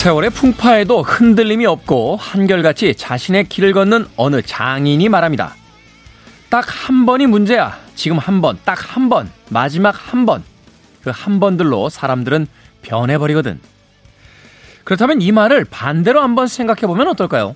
세월의 0.00 0.30
풍파에도 0.30 1.02
흔들림이 1.02 1.66
없고 1.66 2.16
한결같이 2.16 2.94
자신의 2.94 3.50
길을 3.50 3.74
걷는 3.74 4.06
어느 4.16 4.40
장인이 4.40 5.06
말합니다. 5.10 5.54
딱 6.48 6.64
한 6.88 7.04
번이 7.04 7.26
문제야. 7.26 7.78
지금 7.96 8.16
한 8.16 8.40
번, 8.40 8.58
딱 8.64 8.96
한 8.96 9.10
번, 9.10 9.30
마지막 9.50 9.90
한 9.90 10.24
번. 10.24 10.42
그 11.02 11.10
한 11.10 11.38
번들로 11.38 11.90
사람들은 11.90 12.46
변해버리거든. 12.80 13.60
그렇다면 14.84 15.20
이 15.20 15.32
말을 15.32 15.66
반대로 15.66 16.22
한번 16.22 16.46
생각해보면 16.46 17.06
어떨까요? 17.08 17.54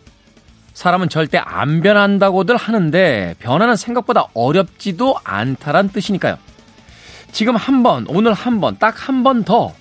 사람은 0.75 1.09
절대 1.09 1.39
안 1.39 1.81
변한다고들 1.81 2.59
하는데 2.59 3.37
변화는 3.39 3.75
생각보다 3.77 4.27
어렵지도 4.35 5.17
않다란 5.25 5.89
뜻이니까요. 5.89 6.37
지금 7.33 7.57
한 7.57 7.83
번, 7.83 8.05
오늘 8.07 8.35
한 8.35 8.61
번, 8.61 8.77
딱 8.79 9.09
한 9.09 9.23
번 9.23 9.45
더 9.45 9.73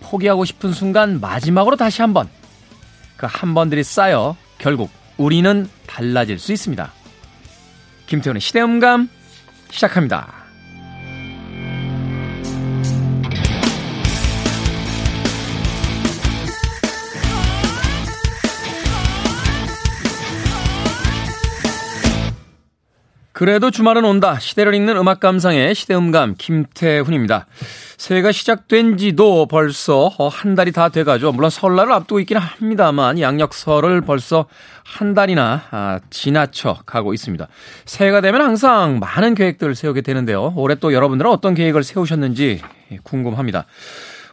포기하고 0.00 0.44
싶은 0.44 0.72
순간 0.72 1.20
마지막으로 1.20 1.76
다시 1.76 2.02
한 2.02 2.12
번. 2.14 2.28
그 3.16 3.26
한 3.26 3.52
번들이 3.54 3.84
쌓여 3.84 4.34
결국 4.58 4.90
우리는 5.18 5.68
달라질 5.86 6.38
수 6.38 6.52
있습니다. 6.52 6.90
김태훈의 8.06 8.40
시대음감 8.40 9.08
시작합니다. 9.70 10.40
그래도 23.32 23.70
주말은 23.70 24.04
온다. 24.04 24.38
시대를 24.38 24.74
읽는 24.74 24.96
음악 24.98 25.20
감상의 25.20 25.74
시대음감 25.74 26.34
김태훈입니다. 26.36 27.46
새해가 28.00 28.32
시작된 28.32 28.96
지도 28.96 29.44
벌써 29.44 30.10
한 30.30 30.54
달이 30.54 30.72
다 30.72 30.88
돼가죠. 30.88 31.32
물론 31.32 31.50
설날을 31.50 31.92
앞두고 31.92 32.20
있긴 32.20 32.38
합니다만 32.38 33.20
양력설을 33.20 34.00
벌써 34.00 34.46
한 34.84 35.12
달이나 35.12 35.64
아, 35.70 36.00
지나쳐 36.08 36.78
가고 36.86 37.12
있습니다. 37.12 37.46
새해가 37.84 38.22
되면 38.22 38.40
항상 38.40 39.00
많은 39.00 39.34
계획들을 39.34 39.74
세우게 39.74 40.00
되는데요. 40.00 40.54
올해 40.56 40.76
또 40.76 40.94
여러분들은 40.94 41.30
어떤 41.30 41.52
계획을 41.52 41.84
세우셨는지 41.84 42.62
궁금합니다. 43.02 43.66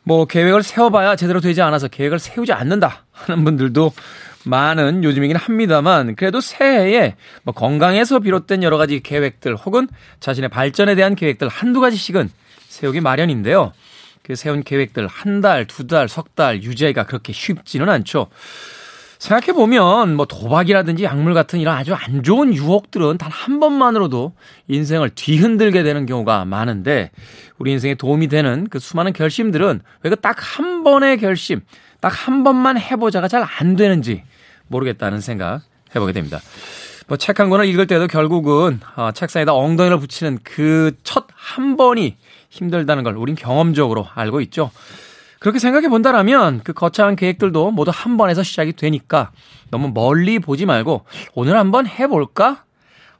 뭐 0.03 0.23
계획을 0.23 0.63
세워봐야 0.63 1.17
제대로 1.17 1.41
되지 1.41 1.61
않아서 1.61 1.89
계획을 1.89 2.19
세우지 2.19 2.53
않는다 2.53 3.03
하는 3.11 3.43
분들도 3.43 3.91
많은 4.45 5.03
요즘이긴 5.03 5.35
합니다만 5.35 6.15
그래도 6.15 6.39
새해에 6.39 7.15
뭐 7.43 7.53
건강에서 7.53 8.19
비롯된 8.19 8.63
여러 8.63 8.77
가지 8.77 9.01
계획들 9.01 9.57
혹은 9.57 9.89
자신의 10.21 10.51
발전에 10.51 10.95
대한 10.95 11.15
계획들 11.15 11.49
한두 11.49 11.81
가지씩은 11.81 12.29
세우기 12.77 13.01
마련인데요. 13.01 13.73
그 14.21 14.35
세운 14.35 14.61
계획들 14.63 15.07
한 15.07 15.41
달, 15.41 15.65
두 15.65 15.87
달, 15.87 16.07
석 16.07 16.35
달 16.35 16.61
유지하기가 16.61 17.05
그렇게 17.07 17.33
쉽지는 17.33 17.89
않죠. 17.89 18.27
생각해보면 19.17 20.15
뭐 20.15 20.27
도박이라든지 20.27 21.03
약물 21.03 21.33
같은 21.33 21.59
이런 21.59 21.75
아주 21.75 21.95
안 21.95 22.21
좋은 22.21 22.53
유혹들은 22.53 23.17
단 23.17 23.31
한 23.31 23.59
번만으로도 23.59 24.33
인생을 24.67 25.09
뒤흔들게 25.15 25.81
되는 25.81 26.05
경우가 26.05 26.45
많은데 26.45 27.09
우리 27.57 27.71
인생에 27.71 27.95
도움이 27.95 28.27
되는 28.27 28.67
그 28.69 28.77
수많은 28.79 29.13
결심들은 29.13 29.81
왜 30.03 30.09
그 30.11 30.15
딱 30.17 30.35
한 30.39 30.83
번의 30.83 31.17
결심, 31.17 31.61
딱 31.99 32.09
한 32.09 32.43
번만 32.43 32.77
해보자가 32.79 33.27
잘 33.27 33.43
안 33.59 33.75
되는지 33.75 34.23
모르겠다는 34.67 35.19
생각 35.21 35.61
해보게 35.95 36.11
됩니다. 36.13 36.39
뭐 37.07 37.17
책 37.17 37.39
한 37.39 37.49
권을 37.49 37.65
읽을 37.65 37.87
때도 37.87 38.05
결국은 38.07 38.81
어, 38.95 39.11
책상에다 39.13 39.53
엉덩이를 39.55 39.97
붙이는 39.97 40.37
그 40.43 40.91
첫 41.03 41.25
한 41.33 41.75
번이 41.77 42.17
힘들다는 42.61 43.03
걸 43.03 43.15
우린 43.15 43.35
경험적으로 43.35 44.07
알고 44.13 44.41
있죠. 44.41 44.71
그렇게 45.39 45.59
생각해 45.59 45.87
본다라면 45.87 46.61
그 46.63 46.73
거창한 46.73 47.15
계획들도 47.15 47.71
모두 47.71 47.91
한 47.93 48.17
번에서 48.17 48.41
시작이 48.41 48.73
되니까 48.73 49.31
너무 49.69 49.91
멀리 49.93 50.39
보지 50.39 50.65
말고 50.65 51.05
오늘 51.35 51.57
한번 51.57 51.85
해볼까? 51.87 52.63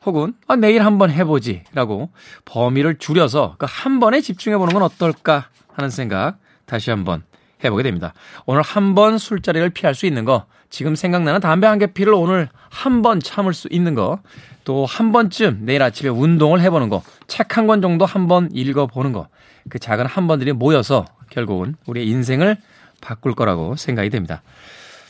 혹은 0.05 0.33
아, 0.47 0.55
내일 0.55 0.83
한번 0.83 1.11
해보지 1.11 1.63
라고 1.73 2.09
범위를 2.45 2.97
줄여서 2.97 3.55
그 3.57 3.65
한 3.67 3.99
번에 3.99 4.21
집중해 4.21 4.57
보는 4.57 4.73
건 4.73 4.81
어떨까 4.81 5.49
하는 5.73 5.89
생각 5.89 6.37
다시 6.65 6.89
한번 6.89 7.23
해보게 7.63 7.83
됩니다. 7.83 8.13
오늘 8.45 8.61
한 8.61 8.95
번 8.95 9.17
술자리를 9.17 9.69
피할 9.71 9.93
수 9.93 10.05
있는 10.05 10.25
거, 10.25 10.45
지금 10.69 10.95
생각나는 10.95 11.39
담배 11.39 11.67
한 11.67 11.79
개 11.79 11.87
피를 11.87 12.13
오늘 12.13 12.49
한 12.69 13.01
번 13.01 13.19
참을 13.19 13.53
수 13.53 13.67
있는 13.71 13.95
거, 13.95 14.19
또 14.63 14.85
한 14.85 15.11
번쯤 15.11 15.59
내일 15.61 15.81
아침에 15.81 16.09
운동을 16.09 16.61
해보는 16.61 16.89
거, 16.89 17.01
책 17.27 17.57
한 17.57 17.67
권 17.67 17.81
정도 17.81 18.05
한 18.05 18.27
번 18.27 18.49
읽어보는 18.51 19.13
거, 19.13 19.27
그 19.69 19.79
작은 19.79 20.05
한 20.05 20.27
번들이 20.27 20.53
모여서 20.53 21.05
결국은 21.29 21.75
우리의 21.87 22.07
인생을 22.07 22.57
바꿀 23.01 23.33
거라고 23.35 23.75
생각이 23.75 24.09
됩니다. 24.09 24.41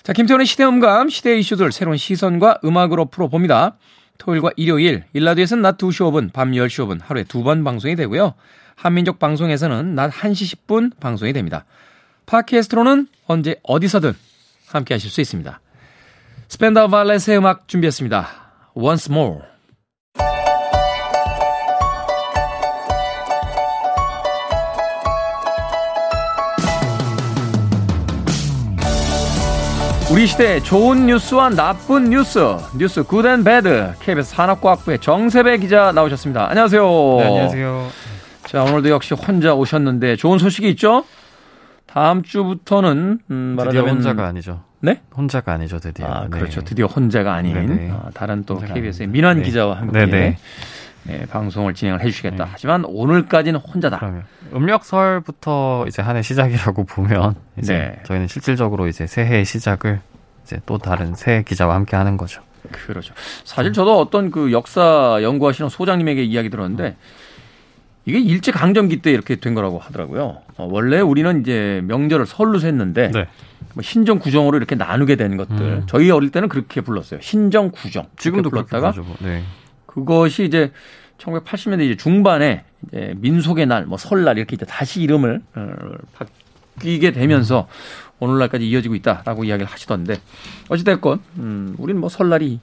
자, 0.04 0.14
김태훈의 0.14 0.46
시대음감, 0.46 1.10
시대 1.10 1.38
이슈들 1.38 1.72
새로운 1.72 1.98
시선과 1.98 2.60
음악으로 2.64 3.06
풀어봅니다. 3.06 3.76
토요일과 4.18 4.52
일요일, 4.56 5.04
일라드에서는 5.14 5.62
낮 5.62 5.78
2시 5.78 6.10
5분, 6.12 6.34
밤 6.34 6.52
10시 6.52 6.86
5분 6.86 7.00
하루에 7.04 7.24
두 7.24 7.44
번 7.44 7.64
방송이 7.64 7.96
되고요. 7.96 8.34
한민족 8.76 9.20
방송에서는 9.20 9.96
낮 9.96 10.12
1시 10.12 10.56
10분 10.68 11.00
방송이 11.00 11.34
됩니다. 11.34 11.66
팟캐스트로는 12.26 13.08
언제 13.28 13.56
어디서든 13.64 14.14
함께 14.68 14.94
하실 14.94 15.10
수 15.10 15.22
있습니다. 15.22 15.60
Spandau 16.50 16.88
Ballet의 16.88 17.38
음악 17.38 17.68
준비했습니다. 17.68 18.28
Once 18.76 19.12
more. 19.14 19.40
우리 30.10 30.26
시대 30.26 30.62
좋은 30.62 31.06
뉴스와 31.06 31.50
나쁜 31.50 32.10
뉴스, 32.10 32.40
뉴스 32.78 33.04
Good 33.04 33.27
and 33.27 33.44
Bad, 33.44 33.92
KBS 34.00 34.36
산업과학부의 34.36 35.00
정세배 35.00 35.58
기자 35.58 35.92
나오셨습니다. 35.92 36.50
안녕하세요. 36.50 36.84
네, 37.18 37.26
안녕하세요. 37.26 37.88
자, 38.46 38.64
오늘도 38.64 38.90
역시 38.90 39.14
혼자 39.14 39.54
오셨는데 39.54 40.16
좋은 40.16 40.40
소식이 40.40 40.70
있죠? 40.70 41.04
다음 41.98 42.22
주부터는 42.22 43.22
음, 43.32 43.36
말하자면 43.58 43.86
드디어 43.86 43.92
혼자가 43.96 44.28
아니죠. 44.28 44.62
네? 44.82 45.02
혼자가 45.18 45.54
아니죠, 45.54 45.80
드디어. 45.80 46.06
아, 46.06 46.28
그렇죠. 46.28 46.62
드디어 46.62 46.86
혼자가 46.86 47.34
아닌 47.34 47.90
어, 47.92 48.12
다른 48.14 48.44
또 48.44 48.60
KBS의 48.60 49.08
민환 49.08 49.38
네. 49.38 49.44
기자와 49.44 49.80
함께 49.80 50.06
네네. 50.06 50.38
네, 51.06 51.26
방송을 51.26 51.74
진행을 51.74 52.02
해주시겠다. 52.02 52.46
네. 52.46 52.50
하지만 52.54 52.86
오늘까지는 52.86 53.60
혼자다. 53.62 53.98
그러면 53.98 54.26
음력설부터 54.54 55.86
이제 55.88 56.04
한 56.04 56.16
해 56.16 56.22
시작이라고 56.22 56.84
보면 56.86 57.34
이제 57.58 57.74
네. 57.74 58.04
저희는 58.04 58.28
실질적으로 58.28 58.88
이제 58.88 59.08
새해의 59.08 59.44
시작을 59.44 60.00
이제 60.44 60.60
또 60.68 60.78
다른 60.78 61.16
새 61.16 61.42
기자와 61.48 61.74
함께 61.74 61.96
하는 61.96 62.16
거죠. 62.16 62.44
그렇죠. 62.72 63.16
사실 63.44 63.74
저도 63.74 64.00
어떤 64.00 64.30
그 64.30 64.52
역사 64.52 65.18
연구하시는 65.24 65.68
소장님에게 65.70 66.24
이야기 66.26 66.52
들었는데 66.52 66.96
이게 68.08 68.20
일제 68.20 68.54
강점기 68.54 69.02
때 69.02 69.12
이렇게 69.12 69.36
된 69.36 69.54
거라고 69.54 69.80
하더라고요. 69.80 70.38
어, 70.56 70.68
원래 70.72 71.02
우리는 71.02 71.42
이제 71.42 71.82
명절을 71.84 72.26
설로 72.26 72.58
셌는데 72.58 73.12
네. 73.12 73.28
뭐 73.74 73.84
신정 73.84 74.18
구정으로 74.18 74.56
이렇게 74.58 74.76
나누게 74.76 75.18
된 75.18 75.36
것들. 75.36 75.60
음. 75.60 75.84
저희 75.88 76.10
어릴 76.10 76.32
때는 76.32 76.48
그렇게 76.48 76.80
불렀어요. 76.80 77.20
신정 77.22 77.70
구정. 77.72 78.08
지금도 78.16 78.50
불렀다가 78.50 78.94
네. 79.20 79.44
그것이 79.86 80.46
이제 80.46 80.72
1980년대 81.18 81.82
이제 81.82 81.98
중반에 81.98 82.64
이제 82.88 83.14
민속의 83.18 83.66
날, 83.66 83.86
뭐 83.86 83.98
설날 83.98 84.38
이렇게 84.38 84.56
이제 84.56 84.66
다시 84.66 85.02
이름을 85.02 85.42
어, 85.56 85.68
바뀌게 86.78 87.12
되면서 87.12 87.68
오늘날까지 88.20 88.70
이어지고 88.70 88.96
있다라고 88.96 89.44
이야기를 89.44 89.70
하시던데 89.70 90.16
어찌됐건 90.70 91.20
음, 91.40 91.76
우리는 91.78 92.00
뭐 92.00 92.08
설날이 92.08 92.62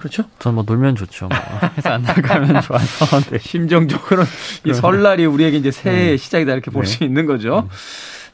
그렇죠? 0.00 0.22
전 0.38 0.54
뭐 0.54 0.64
놀면 0.66 0.96
좋죠. 0.96 1.28
뭐. 1.28 1.38
해서 1.76 1.90
안 1.90 2.00
나가면 2.02 2.60
좋아서. 2.62 3.20
네. 3.30 3.38
심정적으로는 3.38 4.26
이 4.64 4.72
설날이 4.72 5.26
우리에게 5.26 5.58
이제 5.58 5.70
새해의 5.70 6.10
네. 6.12 6.16
시작이다 6.16 6.52
이렇게 6.54 6.70
볼수 6.70 7.00
네. 7.00 7.04
있는 7.04 7.26
거죠. 7.26 7.68
네. 7.70 7.76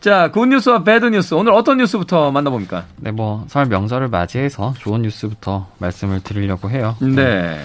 자, 0.01 0.31
good 0.31 0.47
news와 0.47 0.85
bad 0.85 1.07
news. 1.07 1.35
오늘 1.35 1.53
어떤 1.53 1.79
뉴스부터 1.79 2.31
만나봅니까? 2.31 2.85
네, 2.99 3.11
뭐, 3.11 3.45
설 3.49 3.67
명절을 3.67 4.07
맞이해서 4.09 4.75
좋은 4.79 5.03
뉴스부터 5.03 5.67
말씀을 5.79 6.21
드리려고 6.23 6.71
해요. 6.71 6.95
네. 7.01 7.61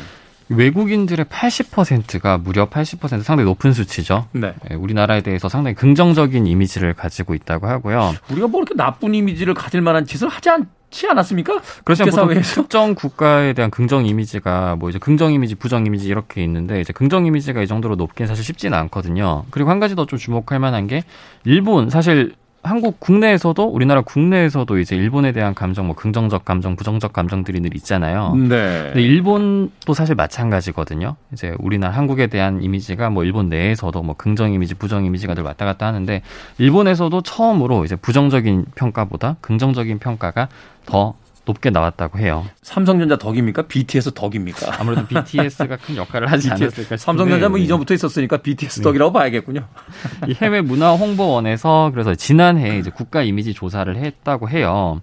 외국인들의 0.50 1.26
80%가 1.26 2.38
무려 2.38 2.68
80% 2.70 3.22
상당히 3.22 3.44
높은 3.44 3.74
수치죠. 3.74 4.28
네. 4.32 4.54
네. 4.68 4.76
우리나라에 4.76 5.22
대해서 5.22 5.48
상당히 5.50 5.76
긍정적인 5.76 6.48
이미지를 6.48 6.94
가지고 6.94 7.36
있다고 7.36 7.68
하고요. 7.68 8.14
우리가 8.32 8.48
뭐 8.48 8.62
이렇게 8.62 8.76
나쁜 8.76 9.14
이미지를 9.14 9.54
가질 9.54 9.82
만한 9.82 10.06
짓을 10.06 10.28
하지 10.28 10.50
않, 10.50 10.68
지 10.92 11.08
않았습니까? 11.08 11.60
그렇죠. 11.84 12.10
사회에서 12.12 12.62
특정 12.62 12.94
국가에 12.94 13.54
대한 13.54 13.72
긍정 13.72 14.06
이미지가 14.06 14.76
뭐 14.76 14.90
이제 14.90 15.00
긍정 15.00 15.34
이미지, 15.34 15.56
부정 15.56 15.86
이미지 15.86 16.08
이렇게 16.08 16.44
있는데 16.44 16.80
이제 16.82 16.94
긍정 16.94 17.26
이미지가 17.26 17.64
이 17.64 17.68
정도로 17.68 17.96
높긴 17.96 18.28
사실 18.28 18.44
쉽지는 18.44 18.78
않거든요. 18.78 19.46
그리고 19.50 19.70
한 19.70 19.80
가지 19.80 19.96
더 19.96 20.06
좀 20.06 20.20
주목할 20.20 20.60
만한 20.60 20.88
게 20.88 21.04
일본 21.46 21.90
사실 21.90 22.34
한국 22.64 23.00
국내에서도 23.00 23.64
우리나라 23.64 24.02
국내에서도 24.02 24.78
이제 24.80 24.96
일본에 24.96 25.32
대한 25.32 25.56
감정, 25.56 25.88
뭐 25.88 25.96
긍정적 25.96 26.46
감정, 26.46 26.76
부정적 26.76 27.12
감정들이 27.12 27.60
늘 27.60 27.76
있잖아요. 27.76 28.36
네. 28.36 28.92
근데 28.94 29.02
일본도 29.02 29.94
사실 29.94 30.16
마찬가지거든요. 30.16 31.16
이제 31.34 31.56
우리나라 31.60 31.96
한국에 31.96 32.28
대한 32.28 32.62
이미지가 32.62 33.10
뭐 33.10 33.24
일본 33.24 33.50
내에서도 33.50 34.04
뭐 34.04 34.16
긍정 34.16 34.54
이미지, 34.54 34.76
부정 34.76 35.06
이미지가 35.06 35.34
늘 35.34 35.44
왔다 35.44 35.66
갔다 35.66 35.88
하는데 35.88 36.22
일본에서도 36.60 37.22
처음으로 37.22 37.84
이제 37.84 37.96
부정적인 37.96 38.66
평가보다 38.76 39.38
긍정적인 39.42 40.00
평가가 40.00 40.48
더 40.86 41.16
높게 41.52 41.70
나왔다고 41.70 42.20
해요. 42.20 42.46
삼성전자 42.62 43.18
덕입니까? 43.18 43.64
BTS 43.68 44.14
덕입니까? 44.14 44.72
아무래도 44.80 45.06
BTS가 45.08 45.78
큰 45.78 45.98
역할을 45.98 46.32
하지 46.32 46.50
않았을까 46.50 46.98
삼성전자 46.98 47.50
뭐 47.50 47.58
이전부터 47.58 47.94
있었으니까 47.94 48.38
BTS 48.38 48.80
네. 48.80 48.84
덕이라고 48.84 49.12
봐야겠군요. 49.12 49.68
이 50.28 50.34
해외 50.42 50.62
문화 50.62 50.94
홍보원에서 50.94 51.92
그래서 51.94 52.16
지난해 52.16 52.78
이제 52.78 52.90
국가 52.90 53.22
이미지 53.22 53.54
조사를 53.54 53.96
했다고 53.96 54.50
해요. 54.50 55.02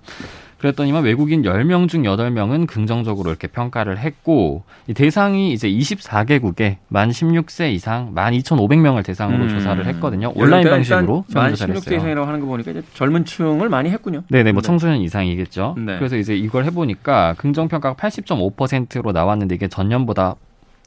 그랬더니만 0.59 1.05
외국인 1.05 1.43
10명 1.43 1.89
중 1.89 2.03
8명은 2.03 2.67
긍정적으로 2.67 3.31
이렇게 3.31 3.47
평가를 3.47 3.99
했고 3.99 4.65
이 4.87 4.95
대상이 4.95 5.53
이제 5.53 5.69
24개국에 5.69 6.77
만 6.89 7.11
16세 7.11 7.73
이상 7.73 8.13
만 8.15 8.33
2,500명을 8.33 9.05
대상으로 9.05 9.45
음. 9.45 9.49
조사를 9.49 9.87
했거든요. 9.87 10.33
온라인 10.35 10.65
그러니까 10.65 10.71
방식으로 10.71 11.25
만 11.33 11.53
16세 11.53 11.97
이상이라고 11.97 12.27
하는 12.27 12.41
거 12.41 12.47
보니까 12.47 12.73
이제 12.73 12.83
젊은 12.95 13.25
층을 13.25 13.69
많이 13.69 13.91
했군요. 13.91 14.23
네네, 14.29 14.53
뭐 14.53 14.63
네. 14.63 14.67
청소년 14.67 14.99
이상이겠죠. 14.99 15.77
네. 15.79 15.99
그래서 15.99 16.17
이제 16.17 16.37
이걸 16.37 16.65
해보니까 16.65 17.35
긍정 17.39 17.69
평가가 17.69 17.95
80.5%로 17.95 19.13
나왔는데 19.13 19.55
이게 19.55 19.69
전년보다 19.69 20.35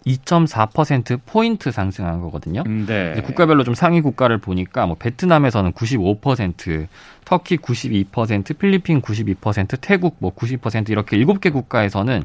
2.4% 0.06 1.20
포인트 1.26 1.72
상승한 1.72 2.22
거거든요. 2.22 2.64
네. 2.64 3.22
국가별로 3.24 3.64
좀 3.64 3.76
상위 3.76 4.02
국가를 4.02 4.40
보니까 4.40 4.88
뭐 4.88 4.96
베트남에서는 4.98 5.72
95%, 5.74 6.88
터키 7.24 7.58
92%, 7.58 8.58
필리핀 8.58 9.02
92%, 9.02 9.78
태국 9.80 10.16
뭐 10.20 10.34
90% 10.34 10.90
이렇게 10.90 11.18
7개 11.18 11.54
국가에서는 11.54 12.24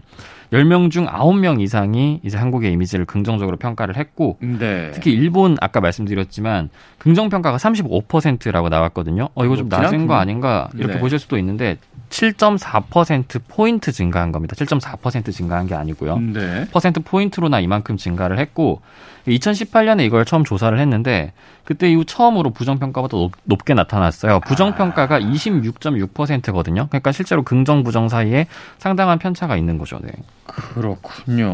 10명 0.53 0.91
중 0.91 1.07
9명 1.07 1.61
이상이 1.61 2.21
이제 2.23 2.39
한국의 2.39 2.73
이미지를 2.73 3.05
긍정적으로 3.05 3.57
평가를 3.57 3.97
했고 3.97 4.39
네. 4.41 4.91
특히 4.93 5.13
일본 5.13 5.57
아까 5.61 5.81
말씀드렸지만 5.81 6.71
긍정 6.99 7.29
평가가 7.29 7.59
35%라고 7.59 8.69
나왔거든요. 8.69 9.29
어 9.35 9.45
이거 9.45 9.57
좀 9.57 9.69
낮은 9.69 10.07
거 10.07 10.15
아닌가 10.15 10.69
이렇게 10.75 10.95
네. 10.95 11.01
보실 11.01 11.19
수도 11.19 11.37
있는데 11.39 11.77
7.4% 12.11 13.41
포인트 13.49 13.93
증가한 13.93 14.33
겁니다. 14.33 14.55
7.4% 14.57 15.33
증가한 15.33 15.67
게 15.67 15.75
아니고요. 15.75 16.19
네. 16.19 16.69
퍼센트 16.71 17.01
포인트로나 17.01 17.61
이만큼 17.61 17.97
증가를 17.97 18.39
했고 18.39 18.81
2018년에 19.27 20.03
이걸 20.03 20.25
처음 20.25 20.45
조사를 20.45 20.79
했는데 20.79 21.33
그때 21.65 21.91
이후 21.91 22.05
처음으로 22.05 22.51
부정평가보다 22.51 23.17
높, 23.45 23.65
게 23.65 23.75
나타났어요. 23.75 24.41
부정평가가 24.47 25.19
26.6%거든요. 25.21 26.87
그러니까 26.89 27.11
실제로 27.11 27.43
긍정 27.43 27.83
부정 27.83 28.09
사이에 28.09 28.47
상당한 28.79 29.19
편차가 29.19 29.57
있는 29.57 29.77
거죠. 29.77 29.99
네. 30.01 30.13
그렇군요. 30.47 31.49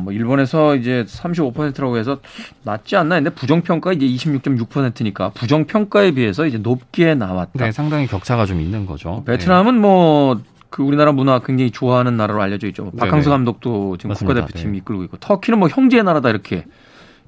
뭐 0.00 0.12
일본에서 0.12 0.76
이제 0.76 1.04
35%라고 1.06 1.98
해서 1.98 2.20
낮지 2.62 2.96
않나 2.96 3.16
했는데 3.16 3.34
부정평가 3.34 3.92
이제 3.92 4.06
26.6%니까 4.06 5.30
부정평가에 5.30 6.12
비해서 6.12 6.46
이제 6.46 6.56
높게 6.56 7.14
나왔다. 7.14 7.64
네, 7.64 7.72
상당히 7.72 8.06
격차가 8.06 8.46
좀 8.46 8.60
있는 8.60 8.86
거죠. 8.86 9.22
베트남은 9.26 9.74
네. 9.74 9.80
뭐, 9.80 10.40
그 10.70 10.82
우리나라 10.82 11.12
문화 11.12 11.40
굉장히 11.40 11.70
좋아하는 11.70 12.16
나라로 12.16 12.40
알려져 12.40 12.66
있죠. 12.68 12.90
박항서 12.92 13.30
감독도 13.30 13.96
지금 13.98 14.08
맞습니다. 14.08 14.40
국가대표팀 14.40 14.72
네. 14.72 14.78
이끌고 14.78 15.04
있고 15.04 15.16
터키는 15.18 15.58
뭐 15.58 15.68
형제의 15.68 16.04
나라다 16.04 16.30
이렇게 16.30 16.64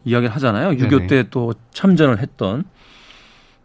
이야기를 0.05 0.35
하잖아요. 0.37 0.71
6.25 0.71 1.09
때 1.09 1.25
또 1.31 1.55
참전을 1.73 2.19
했던 2.21 2.65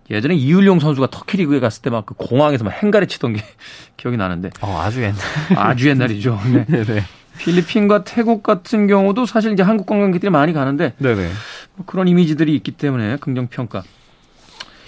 예전에 0.09 0.35
이율용 0.35 0.79
선수가 0.79 1.07
터키 1.11 1.37
리그에 1.37 1.59
갔을 1.59 1.81
때 1.81 1.89
막 1.89 2.05
그 2.05 2.13
공항에서 2.15 2.63
막 2.63 2.71
행가리 2.71 3.07
치던 3.07 3.33
게 3.33 3.41
기억이 3.97 4.17
나는데. 4.17 4.49
어, 4.61 4.79
아주 4.79 5.01
옛날. 5.01 5.15
아주 5.55 5.89
옛날이죠. 5.89 6.39
네. 6.53 6.65
네네. 6.65 7.03
필리핀과 7.39 8.03
태국 8.05 8.43
같은 8.43 8.87
경우도 8.87 9.25
사실 9.25 9.51
이제 9.51 9.63
한국 9.63 9.87
관광객들이 9.87 10.29
많이 10.29 10.53
가는데 10.53 10.93
네네. 10.99 11.29
뭐 11.75 11.85
그런 11.85 12.07
이미지들이 12.07 12.55
있기 12.55 12.71
때문에 12.71 13.17
긍정 13.17 13.47
평가. 13.47 13.83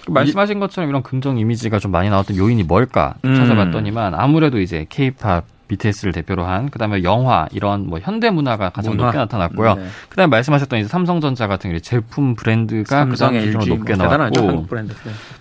그 0.05 0.11
말씀하신 0.11 0.59
것처럼 0.59 0.89
이런 0.89 1.03
긍정 1.03 1.37
이미지가 1.37 1.79
좀 1.79 1.91
많이 1.91 2.09
나왔던 2.09 2.37
요인이 2.37 2.63
뭘까 2.63 3.15
음. 3.25 3.35
찾아봤더니만 3.35 4.13
아무래도 4.15 4.61
이제 4.61 4.85
케이팝 4.87 5.43
BTS를 5.67 6.13
대표로 6.13 6.45
한 6.45 6.69
그다음에 6.69 7.03
영화 7.03 7.47
이런 7.51 7.87
뭐 7.87 7.99
현대 7.99 8.29
문화가 8.29 8.69
가장 8.69 8.93
문화? 8.93 9.05
높게 9.05 9.17
나타났고요. 9.17 9.75
네. 9.75 9.85
그다음에 10.09 10.29
말씀하셨던 10.29 10.79
이제 10.79 10.87
삼성전자 10.87 11.47
같은 11.47 11.77
제품 11.81 12.35
브랜드가 12.35 13.05
그다음 13.05 13.33
기준으로 13.33 13.65
높게 13.65 13.95
뭐 13.95 14.07
나왔고 14.07 14.67
네. 14.71 14.85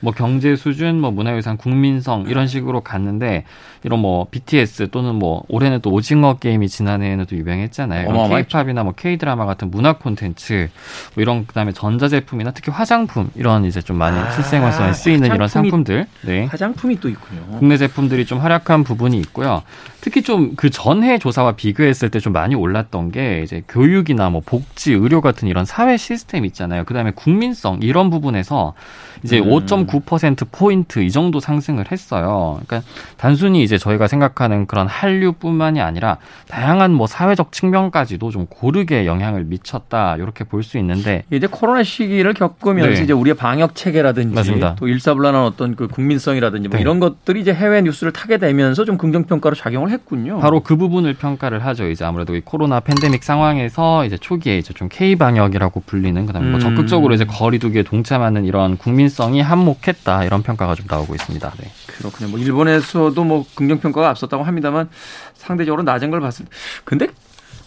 뭐 0.00 0.12
경제 0.12 0.56
수준, 0.56 1.00
뭐 1.00 1.11
문화유산, 1.11 1.56
국민성 1.56 2.26
이런 2.28 2.46
식으로 2.46 2.81
갔는데 2.81 3.44
이런 3.84 4.00
뭐 4.00 4.26
BTS 4.31 4.90
또는 4.90 5.14
뭐 5.14 5.44
올해는 5.49 5.81
또 5.81 5.90
오징어 5.90 6.34
게임이 6.34 6.69
지난해에는 6.69 7.26
또 7.26 7.37
유명했잖아요. 7.37 8.28
K-팝이나 8.28 8.82
뭐 8.84 8.93
K-드라마 8.96 9.46
같은 9.46 9.70
문화 9.70 9.94
콘텐츠 9.94 10.69
뭐 11.14 11.23
이런 11.23 11.46
그다음에 11.46 11.73
전자 11.73 12.08
제품이나 12.08 12.50
특히 12.50 12.70
화장품 12.73 13.31
이런 13.34 13.64
이제 13.64 13.81
좀 13.81 13.96
많이 13.96 14.19
아, 14.19 14.31
실생활성에 14.32 14.93
쓰이는 14.93 15.34
이런 15.34 15.49
상품들. 15.49 16.06
네. 16.23 16.44
화장품이 16.46 17.00
또 17.00 17.08
있군요. 17.08 17.40
국내 17.58 17.76
제품들이 17.76 18.26
좀 18.26 18.40
활약한 18.40 18.84
부분이 18.84 19.19
있고요. 19.20 19.62
특히 20.00 20.23
좀 20.23 20.55
그 20.56 20.70
전해 20.70 21.19
조사와 21.19 21.52
비교했을 21.52 22.11
때 22.11 22.17
좀 22.20 22.32
많이 22.32 22.55
올랐던 22.55 23.12
게 23.12 23.43
이제 23.44 23.62
교육이나 23.69 24.31
뭐 24.31 24.40
복지, 24.44 24.93
의료 24.93 25.20
같은 25.20 25.46
이런 25.49 25.64
사회 25.64 25.96
시스템 25.96 26.44
있잖아요. 26.46 26.84
그다음에 26.84 27.12
국민성 27.12 27.78
이런 27.82 28.11
부분에서 28.11 28.75
이제 29.23 29.38
음. 29.38 29.49
5.9% 29.50 30.46
포인트 30.50 31.00
이 31.00 31.11
정도 31.11 31.40
상승을 31.40 31.93
했어요. 31.93 32.61
그러니까 32.67 32.88
단순히 33.17 33.62
이제 33.62 33.75
저희가 33.78 34.06
생각하는 34.06 34.67
그런 34.67 34.87
한류뿐만이 34.87 35.81
아니라 35.81 36.19
다양한 36.49 36.93
뭐 36.93 37.06
사회적 37.06 37.52
측면까지도 37.52 38.31
좀 38.31 38.46
고르게 38.46 39.06
영향을 39.06 39.44
미쳤다 39.44 40.17
이렇게 40.17 40.44
볼 40.44 40.67
수 40.67 40.78
있는데 40.78 41.23
이제 41.31 41.46
코로나 41.49 41.84
시기를 41.84 42.34
겪으면서 42.34 42.90
네. 42.90 43.02
이제 43.02 43.12
우리의 43.12 43.37
방역 43.37 43.76
체계라든지 43.76 44.34
맞습니다. 44.34 44.75
또 44.75 44.88
일사불란한 44.88 45.43
어떤 45.44 45.76
그 45.76 45.87
국민성이라든지 45.87 46.69
뭐 46.69 46.76
네. 46.76 46.81
이런 46.82 46.99
것들이 46.99 47.40
이제 47.40 47.55
해외 47.55 47.81
뉴스를 47.82 48.12
타게 48.12 48.38
되면서 48.38 48.84
좀 48.84 48.99
긍정 48.99 49.25
평가로 49.25 49.55
작용을 49.55 49.90
했군요. 49.90 50.40
바로 50.40 50.61
그 50.61 50.76
부분을 50.76 51.14
평가를 51.14 51.64
하죠. 51.64 51.88
이제 51.88 52.05
아무래도 52.05 52.34
이 52.34 52.40
코로나 52.40 52.81
팬데믹 52.81 53.23
상황에서 53.23 54.05
이제 54.05 54.19
초기에 54.19 54.58
이제 54.58 54.75
좀 54.75 54.88
K 54.90 55.14
방역이라고 55.14 55.84
불리는 55.87 56.26
그다음에 56.26 56.49
뭐 56.49 56.58
음. 56.58 56.61
적극적으로 56.61 57.14
이제 57.14 57.25
거리두기에 57.25 57.84
동참하는 57.84 58.44
이런 58.44 58.76
국민 58.76 59.06
민성이 59.06 59.40
한몫했다 59.40 60.25
이런 60.25 60.42
평가가 60.42 60.75
좀 60.75 60.87
나오고 60.88 61.14
있습니다. 61.14 61.52
네. 61.61 61.71
그렇군요. 61.87 62.30
뭐 62.30 62.40
일본에서도 62.40 63.23
뭐 63.25 63.45
긍정 63.57 63.81
평가가 63.81 64.09
앞섰다고 64.11 64.45
합니다만 64.45 64.89
상대적으로 65.35 65.83
낮은 65.83 66.11
걸 66.11 66.21
봤을 66.21 66.45
때 66.45 66.51
근데 66.85 67.09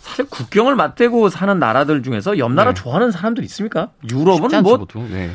사실 0.01 0.25
국경을 0.29 0.75
맞대고 0.75 1.29
사는 1.29 1.59
나라들 1.59 2.01
중에서 2.03 2.37
옆 2.37 2.53
나라 2.53 2.73
네. 2.73 2.81
좋아하는 2.81 3.11
사람들 3.11 3.43
있습니까? 3.43 3.89
유럽은 4.09 4.63
뭐 4.63 4.87
네. 5.09 5.29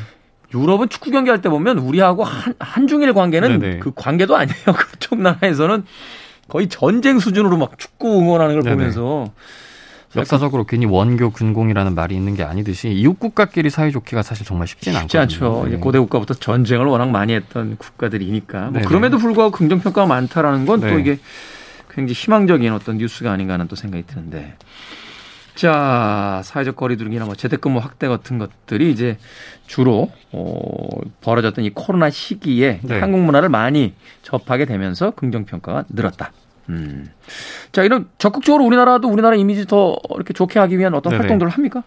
유럽은 0.53 0.89
축구 0.89 1.11
경기 1.11 1.29
할 1.29 1.41
때 1.41 1.49
보면 1.49 1.77
우리하고 1.79 2.23
한, 2.23 2.53
한중일 2.59 3.13
관계는 3.13 3.59
네네. 3.59 3.73
네. 3.75 3.79
그 3.79 3.91
관계도 3.93 4.35
아니에요. 4.35 4.65
그쪽 4.77 5.19
나라에서는 5.21 5.85
거의 6.47 6.67
전쟁 6.69 7.19
수준으로 7.19 7.57
막 7.57 7.77
축구 7.77 8.19
응원하는 8.19 8.55
걸 8.55 8.63
네네. 8.63 8.75
보면서 8.75 9.25
역사적으로 10.15 10.63
괜히 10.65 10.85
원교 10.85 11.31
군공이라는 11.31 11.95
말이 11.95 12.15
있는 12.15 12.35
게 12.35 12.43
아니듯이 12.43 12.89
이웃 12.89 13.19
국가끼리 13.19 13.69
사이좋기가 13.69 14.21
사실 14.23 14.45
정말 14.45 14.67
쉽지는 14.67 15.01
쉽지 15.01 15.17
않거든요. 15.17 15.47
않죠. 15.47 15.69
네. 15.69 15.77
고대 15.77 15.99
국가부터 15.99 16.33
전쟁을 16.33 16.85
워낙 16.85 17.09
많이 17.09 17.33
했던 17.33 17.77
국가들이니까. 17.77 18.71
뭐 18.71 18.81
그럼에도 18.83 19.17
불구하고 19.17 19.51
긍정 19.51 19.79
평가가 19.79 20.07
많다라는 20.07 20.65
건또 20.65 20.87
네. 20.87 20.99
이게 20.99 21.19
굉장히 21.89 22.13
희망적인 22.13 22.71
어떤 22.73 22.97
뉴스가 22.97 23.31
아닌가 23.31 23.53
하는 23.53 23.67
또 23.67 23.75
생각이 23.75 24.05
드는데. 24.07 24.55
자, 25.55 26.41
사회적 26.43 26.75
거리두기나 26.75 27.23
뭐 27.25 27.33
재택근무 27.33 27.79
확대 27.79 28.09
같은 28.09 28.37
것들이 28.37 28.91
이제 28.91 29.17
주로 29.67 30.11
어, 30.33 30.89
벌어졌던 31.21 31.63
이 31.63 31.69
코로나 31.69 32.09
시기에 32.09 32.81
네. 32.83 32.99
한국 32.99 33.21
문화를 33.21 33.47
많이 33.47 33.93
접하게 34.21 34.65
되면서 34.65 35.11
긍정 35.11 35.45
평가가 35.45 35.85
늘었다. 35.89 36.31
음. 36.69 37.11
자, 37.71 37.83
이런 37.83 38.09
적극적으로 38.17 38.63
우리나라도 38.65 39.07
우리나라 39.07 39.35
이미지 39.35 39.65
더 39.65 39.97
이렇게 40.15 40.33
좋게 40.33 40.59
하기 40.59 40.77
위한 40.77 40.93
어떤 40.93 41.11
네네. 41.11 41.21
활동들을 41.21 41.51
합니까? 41.51 41.83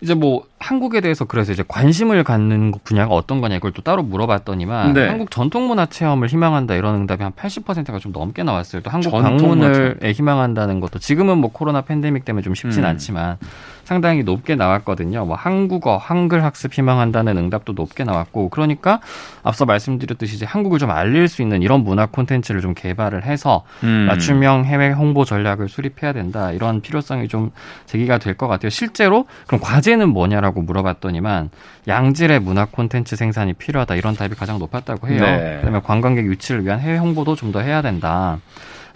이제 0.00 0.14
뭐 0.14 0.46
한국에 0.58 1.00
대해서 1.00 1.24
그래서 1.26 1.52
이제 1.52 1.62
관심을 1.66 2.24
갖는 2.24 2.72
분야가 2.82 3.14
어떤 3.14 3.40
거냐 3.40 3.56
이걸 3.56 3.72
또 3.72 3.82
따로 3.82 4.02
물어봤더니만 4.02 4.94
네. 4.94 5.06
한국 5.06 5.30
전통 5.30 5.68
문화 5.68 5.86
체험을 5.86 6.28
희망한다 6.28 6.74
이런 6.74 6.94
응답이 6.94 7.22
한 7.22 7.32
80%가 7.32 7.98
좀 7.98 8.12
넘게 8.12 8.42
나왔어요. 8.42 8.82
또 8.82 8.90
한국 8.90 9.10
방문을 9.12 9.98
희망한다는 10.02 10.80
것도 10.80 10.98
지금은 10.98 11.38
뭐 11.38 11.50
코로나 11.52 11.82
팬데믹 11.82 12.24
때문에 12.24 12.42
좀 12.42 12.54
쉽진 12.54 12.84
음. 12.84 12.88
않지만 12.88 13.36
상당히 13.84 14.24
높게 14.24 14.56
나왔거든요. 14.56 15.24
뭐 15.26 15.36
한국어, 15.36 15.96
한글 15.96 16.42
학습 16.42 16.72
희망한다는 16.72 17.36
응답도 17.36 17.74
높게 17.74 18.02
나왔고 18.02 18.48
그러니까 18.48 19.00
앞서 19.44 19.64
말씀드렸듯이 19.64 20.34
이제 20.36 20.44
한국을 20.46 20.78
좀 20.80 20.90
알릴 20.90 21.28
수 21.28 21.42
있는 21.42 21.62
이런 21.62 21.84
문화 21.84 22.06
콘텐츠를 22.06 22.60
좀 22.62 22.74
개발을 22.74 23.24
해서 23.24 23.62
음. 23.84 24.06
맞춤형 24.08 24.64
해외 24.64 24.90
홍보 24.90 25.24
전략을 25.24 25.68
수립해야 25.68 26.12
된다. 26.12 26.50
이런 26.50 26.80
필요성이 26.80 27.28
좀 27.28 27.52
제기가 27.86 28.18
될 28.18 28.36
것 28.36 28.48
같아요. 28.48 28.70
실제로 28.70 29.26
그럼 29.46 29.60
과제는 29.62 30.08
뭐냐라고 30.10 30.45
있냐라고 30.46 30.62
물어봤더니만 30.62 31.50
양질의 31.88 32.40
문화 32.40 32.64
콘텐츠 32.66 33.16
생산이 33.16 33.54
필요하다 33.54 33.96
이런 33.96 34.14
답이 34.16 34.34
가장 34.34 34.58
높았다고 34.58 35.08
해요. 35.08 35.20
네. 35.20 35.56
그다음에 35.60 35.80
관광객 35.82 36.26
유치를 36.26 36.64
위한 36.64 36.78
해외 36.80 36.98
홍보도 36.98 37.34
좀 37.34 37.46
더 37.52 37.60
해야 37.60 37.80
된다. 37.80 38.40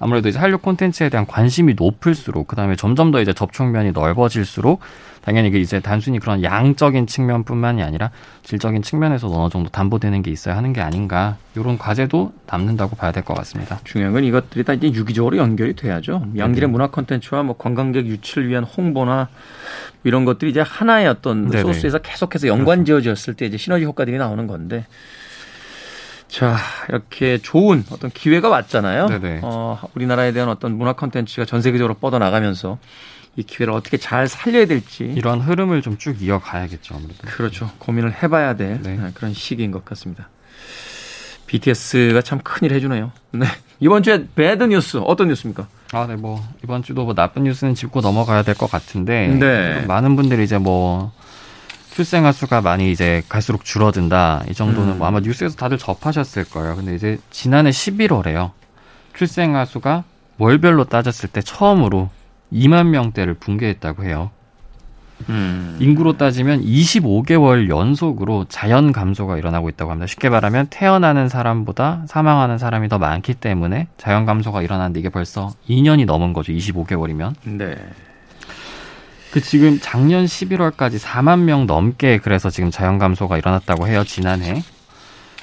아무래도 0.01 0.29
이제 0.29 0.39
한류 0.39 0.59
콘텐츠에 0.59 1.11
대한 1.11 1.27
관심이 1.27 1.75
높을수록 1.75 2.49
그다음에 2.49 2.75
점점 2.75 3.11
더 3.11 3.21
이제 3.21 3.33
접촉면이 3.35 3.93
넓어질수록 3.93 4.81
당연히 5.23 5.61
이제 5.61 5.81
단순히 5.81 6.19
그런 6.19 6.43
양적인 6.43 7.07
측면뿐만이 7.07 7.83
아니라 7.83 8.11
질적인 8.43 8.81
측면에서도 8.81 9.39
어느 9.39 9.51
정도 9.51 9.69
담보되는 9.69 10.23
게 10.23 10.31
있어야 10.31 10.57
하는 10.57 10.73
게 10.73 10.81
아닌가 10.81 11.37
이런 11.55 11.77
과제도 11.77 12.33
담는다고 12.47 12.97
봐야 12.97 13.13
될 13.13 13.23
것 13.23 13.35
같습니다. 13.35 13.79
중요한 13.85 14.15
건 14.15 14.25
이것들이 14.25 14.65
다 14.65 14.73
이제 14.73 14.91
유기적으로 14.91 15.37
연결이 15.37 15.75
돼야죠. 15.77 16.25
양질의 16.39 16.69
네 16.69 16.73
문화 16.73 16.87
콘텐츠와 16.89 17.43
뭐 17.43 17.57
관광객 17.59 18.07
유치를 18.07 18.49
위한 18.49 18.65
홍보나 18.65 19.29
이런 20.05 20.25
것들이 20.25 20.51
이제 20.51 20.63
하나의 20.63 21.09
어떤 21.09 21.51
네네. 21.51 21.63
소스에서 21.63 21.99
계속해서 21.99 22.47
연관 22.47 22.87
지어졌을 22.87 23.35
때 23.35 23.45
이제 23.45 23.59
시너지 23.59 23.85
효과들이 23.85 24.17
나오는 24.17 24.47
건데 24.47 24.87
자, 26.31 26.57
이렇게 26.89 27.39
좋은 27.39 27.85
어떤 27.91 28.11
기회가 28.11 28.49
왔잖아요. 28.49 29.07
네네. 29.09 29.41
어, 29.43 29.81
우리나라에 29.95 30.33
대한 30.33 30.49
어떤 30.49 30.79
문화 30.79 30.93
콘텐츠가 30.93 31.45
전 31.45 31.61
세계적으로 31.61 31.95
뻗어나가면서 31.95 32.79
이 33.37 33.43
기회를 33.43 33.73
어떻게 33.75 33.97
잘 33.97 34.27
살려야 34.29 34.67
될지 34.67 35.05
이런 35.17 35.41
흐름을 35.41 35.83
좀 35.83 35.97
쭉 35.99 36.21
이어가야겠죠 36.21 36.97
아무래도 36.97 37.19
그렇죠 37.27 37.71
고민을 37.79 38.23
해봐야 38.23 38.55
될 38.57 38.81
네. 38.83 38.97
네. 38.97 39.11
그런 39.15 39.33
시기인 39.35 39.71
것 39.71 39.85
같습니다. 39.85 40.29
BTS가 41.47 42.23
참 42.23 42.39
큰일 42.43 42.73
해주네요. 42.75 43.13
네 43.33 43.47
이번 43.81 44.03
주에 44.03 44.27
배드 44.35 44.65
뉴스 44.65 44.99
어떤 44.99 45.29
뉴스입니까? 45.29 45.67
아, 45.93 46.07
네, 46.07 46.15
뭐 46.17 46.41
이번 46.63 46.83
주도 46.83 47.05
뭐 47.05 47.15
나쁜 47.15 47.45
뉴스는 47.45 47.75
짚고 47.75 48.01
넘어가야 48.01 48.43
될 48.43 48.55
것 48.55 48.71
같은데 48.71 49.27
네. 49.29 49.85
많은 49.87 50.15
분들이 50.17 50.45
이제 50.45 50.59
뭐 50.59 51.13
출생아 51.91 52.33
수가 52.33 52.61
많이 52.61 52.91
이제 52.93 53.23
갈수록 53.29 53.65
줄어든다. 53.65 54.45
이 54.49 54.55
정도는 54.55 54.95
음. 54.95 54.99
뭐 54.99 55.07
아마 55.07 55.21
뉴스에서 55.21 55.57
다들 55.57 55.79
접하셨을 55.79 56.45
거예요. 56.45 56.77
근데 56.77 56.95
이제 56.95 57.19
지난해 57.31 57.71
11월에요. 57.71 58.53
출생아 59.15 59.65
수가 59.65 60.05
월별로 60.39 60.85
따졌을 60.85 61.29
때 61.29 61.41
처음으로 61.43 62.09
2만 62.53 62.87
명대를 62.87 63.35
붕괴했다고 63.35 64.05
해요. 64.05 64.31
음. 65.29 65.77
인구로 65.81 66.17
따지면 66.17 66.63
25개월 66.63 67.69
연속으로 67.69 68.47
자연 68.49 68.93
감소가 68.93 69.37
일어나고 69.37 69.69
있다고 69.69 69.91
합니다. 69.91 70.07
쉽게 70.07 70.31
말하면 70.31 70.69
태어나는 70.71 71.29
사람보다 71.29 72.05
사망하는 72.07 72.57
사람이 72.57 72.89
더 72.89 72.99
많기 72.99 73.35
때문에 73.35 73.89
자연 73.99 74.25
감소가 74.25 74.63
일어났는데 74.63 75.01
이게 75.01 75.11
벌써 75.11 75.53
2년이 75.69 76.07
넘은 76.07 76.33
거죠. 76.33 76.53
25개월이면. 76.53 77.35
네. 77.45 77.77
그 79.31 79.41
지금 79.41 79.79
작년 79.81 80.25
11월까지 80.25 80.99
4만 80.99 81.41
명 81.41 81.67
넘게 81.67 82.19
그래서 82.19 82.51
지금 82.51 82.71
자연 82.71 82.99
감소가 82.99 83.39
일어났다고 83.39 83.87
해요. 83.87 84.03
지난해. 84.05 84.63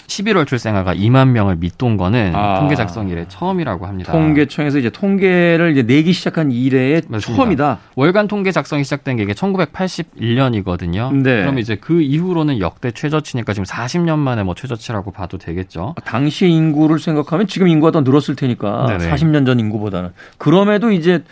11월 0.07 0.47
출생아가 0.47 0.95
2만 0.95 1.29
명을 1.29 1.57
밑돈 1.57 1.97
거는 1.97 2.33
아. 2.33 2.59
통계 2.59 2.75
작성 2.75 3.09
이래 3.09 3.25
처음이라고 3.27 3.85
합니다. 3.85 4.13
통계청에서 4.13 4.79
이제 4.79 4.89
통계를 4.89 5.71
이제 5.73 5.83
내기 5.83 6.13
시작한 6.13 6.51
이래의. 6.51 7.01
처음이다. 7.19 7.79
월간 7.95 8.29
통계 8.29 8.51
작성이 8.51 8.85
시작된 8.85 9.17
게 9.17 9.23
이게 9.23 9.33
1981년이거든요. 9.33 11.13
네. 11.13 11.41
그럼 11.41 11.59
이제 11.59 11.75
그 11.75 12.01
이후로는 12.01 12.59
역대 12.59 12.91
최저치니까 12.91 13.51
지금 13.53 13.65
40년 13.65 14.17
만에 14.17 14.43
뭐 14.43 14.55
최저치라고 14.55 15.11
봐도 15.11 15.37
되겠죠. 15.37 15.95
당시 16.05 16.47
인구를 16.47 16.99
생각하면 16.99 17.47
지금 17.47 17.67
인구가 17.67 17.91
더 17.91 17.99
늘었을 18.01 18.37
테니까 18.37 18.85
네네. 18.87 19.11
40년 19.11 19.45
전 19.45 19.59
인구보다는 19.59 20.11
그럼에도 20.37 20.91
이제 20.91 21.23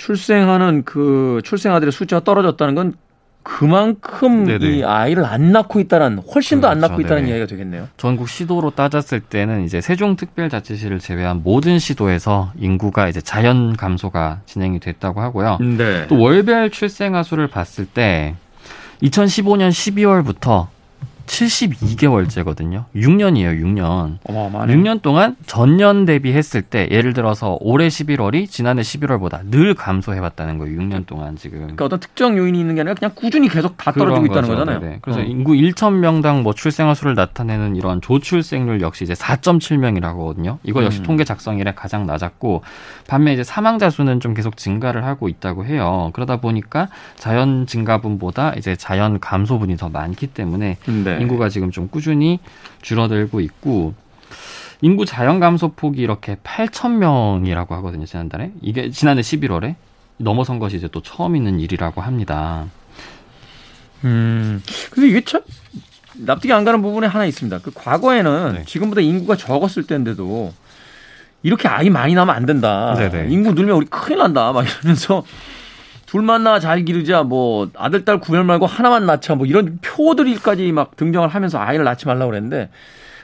출생하는 0.00 0.84
그 0.84 1.42
출생아들의 1.44 1.92
숫자가 1.92 2.24
떨어졌다는 2.24 2.74
건 2.74 2.94
그만큼 3.42 4.44
네네. 4.44 4.66
이 4.66 4.84
아이를 4.84 5.24
안 5.26 5.52
낳고 5.52 5.78
있다는 5.80 6.18
훨씬 6.18 6.60
더안 6.60 6.78
그렇죠. 6.78 6.90
낳고 6.92 7.02
있다는 7.02 7.24
네 7.24 7.30
이야기가 7.30 7.46
되겠네요. 7.46 7.88
전국 7.98 8.28
시도로 8.28 8.70
따졌을 8.70 9.20
때는 9.20 9.64
이제 9.64 9.80
세종특별자치시를 9.80 11.00
제외한 11.00 11.42
모든 11.42 11.78
시도에서 11.78 12.52
인구가 12.58 13.08
이제 13.08 13.20
자연 13.20 13.76
감소가 13.76 14.40
진행이 14.46 14.80
됐다고 14.80 15.20
하고요. 15.20 15.58
네. 15.60 16.06
또 16.08 16.18
월별 16.18 16.70
출생아 16.70 17.22
수를 17.22 17.46
봤을 17.46 17.84
때 17.84 18.36
2015년 19.02 19.70
12월부터 19.70 20.68
72개월째거든요. 21.26 22.84
6년이에요, 22.94 23.60
6년. 23.60 24.18
어마어마하네. 24.24 24.74
6년 24.74 25.02
동안 25.02 25.36
전년 25.46 26.04
대비했을 26.04 26.62
때 26.62 26.88
예를 26.90 27.12
들어서 27.12 27.56
올해 27.60 27.88
11월이 27.88 28.48
지난해 28.48 28.82
11월보다 28.82 29.40
늘 29.50 29.74
감소해 29.74 30.18
왔다는 30.18 30.58
거예요. 30.58 30.78
6년 30.80 31.06
동안 31.06 31.36
지금. 31.36 31.58
그러니까 31.60 31.84
어떤 31.84 32.00
특정 32.00 32.36
요인이 32.36 32.58
있는 32.58 32.74
게 32.74 32.80
아니라 32.82 32.94
그냥 32.94 33.12
꾸준히 33.14 33.48
계속 33.48 33.76
다 33.76 33.92
떨어지고 33.92 34.26
있다는 34.26 34.48
거죠. 34.48 34.60
거잖아요. 34.60 34.80
네네. 34.80 34.98
그래서 35.02 35.20
어. 35.20 35.22
인구 35.22 35.52
1,000명당 35.52 36.42
뭐 36.42 36.52
출생아 36.52 36.94
수를 36.94 37.14
나타내는 37.14 37.76
이런 37.76 38.00
조출생률 38.00 38.80
역시 38.80 39.04
이제 39.04 39.14
4.7명이라고 39.14 40.18
하거든요. 40.18 40.58
이거 40.62 40.84
역시 40.84 41.00
음. 41.00 41.04
통계 41.04 41.24
작성 41.24 41.58
이래 41.58 41.72
가장 41.74 42.06
낮았고 42.06 42.62
반면 43.06 43.34
이제 43.34 43.44
사망자 43.44 43.90
수는 43.90 44.20
좀 44.20 44.34
계속 44.34 44.56
증가를 44.56 45.04
하고 45.04 45.28
있다고 45.28 45.64
해요. 45.64 46.10
그러다 46.12 46.38
보니까 46.38 46.88
자연 47.16 47.66
증가분보다 47.66 48.54
이제 48.56 48.76
자연 48.76 49.20
감소분이 49.20 49.76
더 49.76 49.88
많기 49.88 50.26
때문에 50.26 50.76
네. 50.86 51.09
인구가 51.18 51.48
지금 51.48 51.70
좀 51.70 51.88
꾸준히 51.88 52.38
줄어들고 52.82 53.40
있고 53.40 53.94
인구 54.82 55.04
자연 55.04 55.40
감소 55.40 55.72
폭이 55.72 56.00
이렇게 56.00 56.36
8천 56.36 56.96
명이라고 56.96 57.74
하거든요 57.76 58.06
지난달에 58.06 58.52
이게 58.62 58.90
지난해 58.90 59.20
11월에 59.20 59.74
넘어선 60.16 60.58
것이 60.58 60.76
이제 60.76 60.88
또 60.88 61.00
처음 61.02 61.34
있는 61.34 61.60
일이라고 61.60 62.00
합니다. 62.00 62.66
음, 64.04 64.62
근데 64.90 65.08
이게 65.08 65.24
참 65.24 65.42
납득이 66.14 66.52
안 66.52 66.64
가는 66.64 66.82
부분이 66.82 67.06
하나 67.06 67.24
있습니다. 67.24 67.58
그 67.60 67.70
과거에는 67.74 68.52
네. 68.54 68.64
지금보다 68.64 69.00
인구가 69.00 69.36
적었을 69.36 69.84
때인데도 69.84 70.52
이렇게 71.42 71.68
아이 71.68 71.88
많이 71.88 72.14
나면 72.14 72.34
안 72.34 72.46
된다. 72.46 72.94
네네. 72.96 73.32
인구 73.32 73.52
늘면 73.54 73.76
우리 73.76 73.86
큰일 73.86 74.18
난다. 74.18 74.52
막 74.52 74.66
이러면서 74.66 75.24
둘만 76.10 76.42
낳아 76.42 76.58
잘 76.58 76.84
기르자 76.84 77.22
뭐 77.22 77.70
아들 77.76 78.04
딸 78.04 78.18
구별 78.18 78.42
말고 78.42 78.66
하나만 78.66 79.06
낳자 79.06 79.36
뭐 79.36 79.46
이런 79.46 79.78
표들까지 79.80 80.72
막 80.72 80.96
등장을 80.96 81.28
하면서 81.28 81.60
아이를 81.60 81.84
낳지 81.84 82.08
말라고 82.08 82.32
그랬는데 82.32 82.68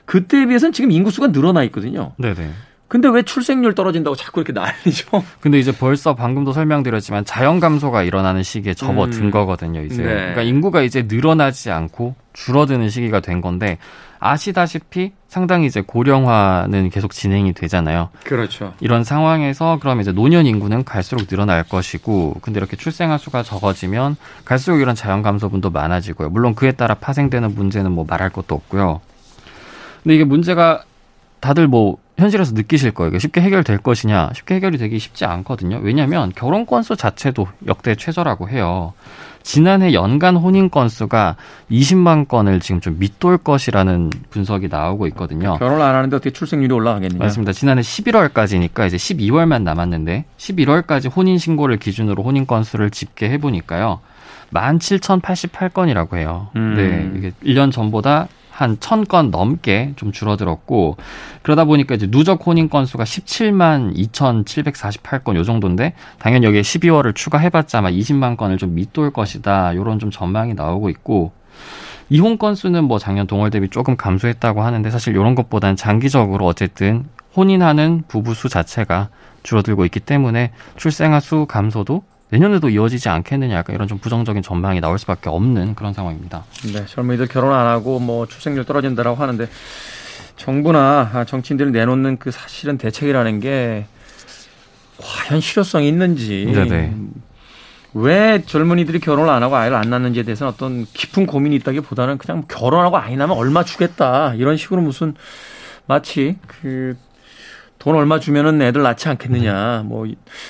그때에 0.05 0.47
비해서는 0.47 0.73
지금 0.73 0.93
인구수가 0.93 1.29
늘어나 1.29 1.65
있거든요. 1.65 2.13
네네. 2.17 2.49
근데 2.87 3.09
왜 3.09 3.23
출생률 3.23 3.75
떨어진다고 3.75 4.15
자꾸 4.15 4.41
이렇게 4.41 4.53
난리죠? 4.53 5.25
근데 5.41 5.59
이제 5.59 5.73
벌써 5.73 6.15
방금도 6.15 6.53
설명드렸지만 6.53 7.25
자연 7.25 7.59
감소가 7.59 8.05
일어나는 8.05 8.45
시기에 8.45 8.75
접어든 8.75 9.25
음. 9.25 9.31
거거든요, 9.33 9.83
이제. 9.83 10.05
네. 10.05 10.15
그러니까 10.15 10.43
인구가 10.43 10.83
이제 10.83 11.03
늘어나지 11.09 11.73
않고 11.73 12.15
줄어드는 12.35 12.89
시기가 12.89 13.19
된 13.19 13.41
건데 13.41 13.79
아시다시피 14.19 15.13
상당히 15.29 15.67
이제 15.67 15.81
고령화는 15.81 16.91
계속 16.91 17.13
진행이 17.13 17.53
되잖아요. 17.53 18.09
그렇죠. 18.25 18.73
이런 18.81 19.05
상황에서 19.05 19.79
그럼 19.81 20.01
이제 20.01 20.13
노년 20.13 20.47
인구는 20.47 20.85
갈수록 20.85 21.27
늘어날 21.27 21.63
것이고, 21.63 22.37
근데 22.41 22.59
이렇게 22.59 22.77
출생아 22.77 23.19
수가 23.19 23.43
적어지면 23.43 24.17
갈수록 24.45 24.81
이런 24.81 24.95
자연 24.95 25.23
감소분도 25.23 25.71
많아지고요. 25.71 26.31
물론 26.31 26.55
그에 26.55 26.73
따라 26.73 26.95
파생되는 26.95 27.55
문제는 27.55 27.93
뭐 27.93 28.05
말할 28.09 28.31
것도 28.31 28.55
없고요. 28.55 29.01
근데 30.03 30.15
이게 30.15 30.25
문제가 30.25 30.85
다들 31.41 31.67
뭐 31.69 31.99
현실에서 32.19 32.53
느끼실 32.55 32.93
거예요. 32.93 33.19
쉽게 33.19 33.41
해결될 33.41 33.79
것이냐? 33.79 34.31
쉽게 34.35 34.57
해결이 34.57 34.79
되기 34.79 34.99
쉽지 34.99 35.25
않거든요. 35.25 35.81
왜냐하면 35.83 36.33
결혼 36.35 36.65
건수 36.65 36.97
자체도 36.97 37.47
역대 37.67 37.95
최저라고 37.95 38.49
해요. 38.49 38.95
지난해 39.43 39.93
연간 39.93 40.35
혼인 40.37 40.71
건수가 40.71 41.37
20만 41.71 42.27
건을 42.27 42.59
지금 42.59 42.81
좀 42.81 42.99
밑돌 42.99 43.39
것이라는 43.39 44.11
분석이 44.31 44.67
나오고 44.69 45.07
있거든요. 45.09 45.57
결혼 45.59 45.81
안 45.83 45.95
하는데 45.95 46.17
어떻게 46.17 46.31
출생률이 46.31 46.73
올라가겠냐? 46.75 47.19
맞습니다. 47.19 47.53
지난해 47.53 47.81
11월까지니까 47.83 48.89
이제 48.89 48.97
12월만 48.97 49.63
남았는데 49.63 50.25
11월까지 50.37 51.15
혼인 51.15 51.39
신고를 51.39 51.77
기준으로 51.77 52.25
혼인 52.25 52.47
건수를 52.47 52.91
집계해 52.91 53.39
보니까요. 53.39 54.01
17,088건이라고 54.53 56.17
해요. 56.17 56.49
음. 56.57 56.75
네. 56.75 57.19
이게 57.19 57.33
1년 57.45 57.71
전보다 57.71 58.29
한 58.57 58.79
1000건 58.79 59.29
넘게 59.29 59.93
좀 59.97 60.13
줄어들었고 60.13 60.97
그러다 61.43 61.67
보니까 61.67 61.95
이제 61.95 62.07
누적 62.11 62.47
혼인 62.47 62.71
건수가 62.71 63.05
17만 63.05 63.95
2,748건 63.95 65.37
요 65.37 65.45
정도인데 65.45 65.93
당연히 66.19 66.47
여기에 66.47 66.63
12월을 66.63 67.15
추가해 67.15 67.51
봤자 67.51 67.81
아마 67.81 67.91
20만 67.91 68.39
건을 68.39 68.57
좀 68.57 68.75
밑돌 68.75 69.11
것이다. 69.11 69.77
요런 69.77 69.99
좀 69.99 70.11
전망이 70.11 70.55
나오고 70.55 70.89
있고 70.89 71.33
이혼 72.09 72.39
건수는 72.39 72.85
뭐 72.85 72.99
작년 72.99 73.27
동월 73.27 73.51
대비 73.51 73.69
조금 73.69 73.95
감소했다고 73.95 74.63
하는데 74.63 74.91
사실 74.91 75.15
이런 75.15 75.35
것보다는 75.35 75.77
장기적으로 75.77 76.47
어쨌든 76.47 77.05
혼인하는 77.37 78.05
부부 78.09 78.33
수 78.33 78.49
자체가 78.49 79.11
줄어들고 79.43 79.85
있기 79.85 80.01
때문에 80.01 80.53
출생아 80.77 81.21
수 81.21 81.45
감소도 81.47 82.05
내년에도 82.31 82.69
이어지지 82.69 83.09
않겠느냐 83.09 83.55
약간 83.55 83.75
이런 83.75 83.87
좀 83.87 83.99
부정적인 83.99 84.43
전망이 84.43 84.81
나올 84.81 84.99
수밖에 84.99 85.31
없는 85.31 85.75
그런 85.75 85.93
상황입니다. 85.93 86.45
네, 86.73 86.85
젊은이들 86.87 87.29
결혼 87.29 87.53
안 87.53 87.67
하고 87.67 88.01
뭐 88.01 88.27
출생률 88.27 88.65
떨어진다라고 88.65 89.17
하는데 89.17 89.49
정부나 90.37 91.25
정치인들이 91.27 91.71
내놓는 91.71 92.19
그 92.19 92.31
사실은 92.31 92.79
대책이라는 92.79 93.41
게 93.41 93.87
과연 94.99 95.41
실효성이 95.41 95.89
있는지 95.89 96.51
네네. 96.53 96.95
왜 97.95 98.43
젊은이들이 98.45 98.99
결혼을 99.01 99.31
안 99.31 99.43
하고 99.43 99.57
아이를 99.57 99.77
안 99.77 99.89
낳는지에 99.89 100.23
대해서는 100.25 100.53
어떤 100.53 100.85
깊은 100.85 101.27
고민이 101.27 101.57
있다기보다는 101.57 102.19
그냥 102.19 102.45
결혼하고 102.47 102.99
아이 102.99 103.17
낳으면 103.17 103.37
얼마 103.37 103.65
주겠다 103.65 104.35
이런 104.35 104.57
식으로 104.57 104.83
무슨 104.83 105.15
마치 105.87 106.37
그 106.47 106.97
돈 107.87 107.95
얼마 107.95 108.19
주면은 108.19 108.61
애들 108.61 108.83
낳지 108.83 109.09
않겠느냐. 109.11 109.85
뭐 109.87 110.09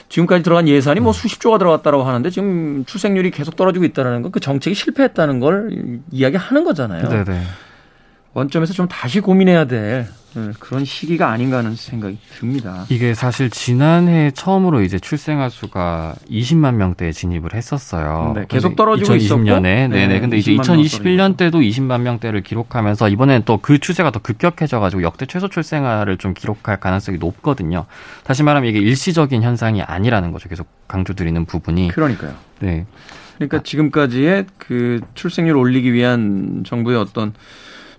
지금까지 0.08 0.42
들어간 0.42 0.66
예산이 0.68 1.00
뭐 1.00 1.12
수십조가 1.12 1.58
들어갔다고 1.58 2.02
하는데 2.02 2.30
지금 2.30 2.86
출생률이 2.86 3.30
계속 3.30 3.56
떨어지고 3.56 3.84
있다는 3.84 4.22
건 4.22 4.32
그 4.32 4.40
정책이 4.40 4.74
실패했다는 4.74 5.38
걸 5.40 6.00
이야기하는 6.10 6.64
거잖아요. 6.64 7.08
네네. 7.08 7.40
원점에서 8.36 8.74
좀 8.74 8.86
다시 8.86 9.20
고민해야 9.20 9.64
될 9.64 10.06
네, 10.34 10.50
그런 10.60 10.84
시기가 10.84 11.30
아닌가 11.30 11.56
하는 11.56 11.74
생각이 11.74 12.18
듭니다. 12.38 12.84
이게 12.90 13.14
사실 13.14 13.48
지난해 13.48 14.30
처음으로 14.30 14.82
이제 14.82 14.98
출생아 14.98 15.48
수가 15.48 16.14
20만 16.30 16.74
명대에 16.74 17.12
진입을 17.12 17.54
했었어요. 17.54 18.34
네, 18.36 18.44
계속 18.46 18.76
떨어지고 18.76 19.14
2020년에 19.14 19.18
있었고. 19.22 19.60
네네. 19.62 20.06
네, 20.08 20.20
근데 20.20 20.36
이제 20.36 20.52
2021년 20.52 21.38
때도 21.38 21.60
20만 21.60 22.02
명대를 22.02 22.42
기록하면서 22.42 23.08
이번에는 23.08 23.42
또 23.46 23.56
그 23.56 23.78
추세가 23.78 24.10
더 24.10 24.20
급격해져 24.20 24.80
가지고 24.80 25.02
역대 25.02 25.24
최소 25.24 25.48
출생아를 25.48 26.18
좀 26.18 26.34
기록할 26.34 26.78
가능성이 26.78 27.16
높거든요. 27.16 27.86
다시 28.22 28.42
말하면 28.42 28.68
이게 28.68 28.78
일시적인 28.78 29.42
현상이 29.42 29.80
아니라는 29.80 30.32
거죠. 30.32 30.50
계속 30.50 30.68
강조드리는 30.88 31.46
부분이. 31.46 31.88
그러니까요. 31.88 32.34
네. 32.60 32.84
그러니까 33.36 33.62
지금까지의 33.62 34.44
그 34.58 35.00
출생률 35.14 35.56
올리기 35.56 35.94
위한 35.94 36.64
정부의 36.66 36.98
어떤 36.98 37.32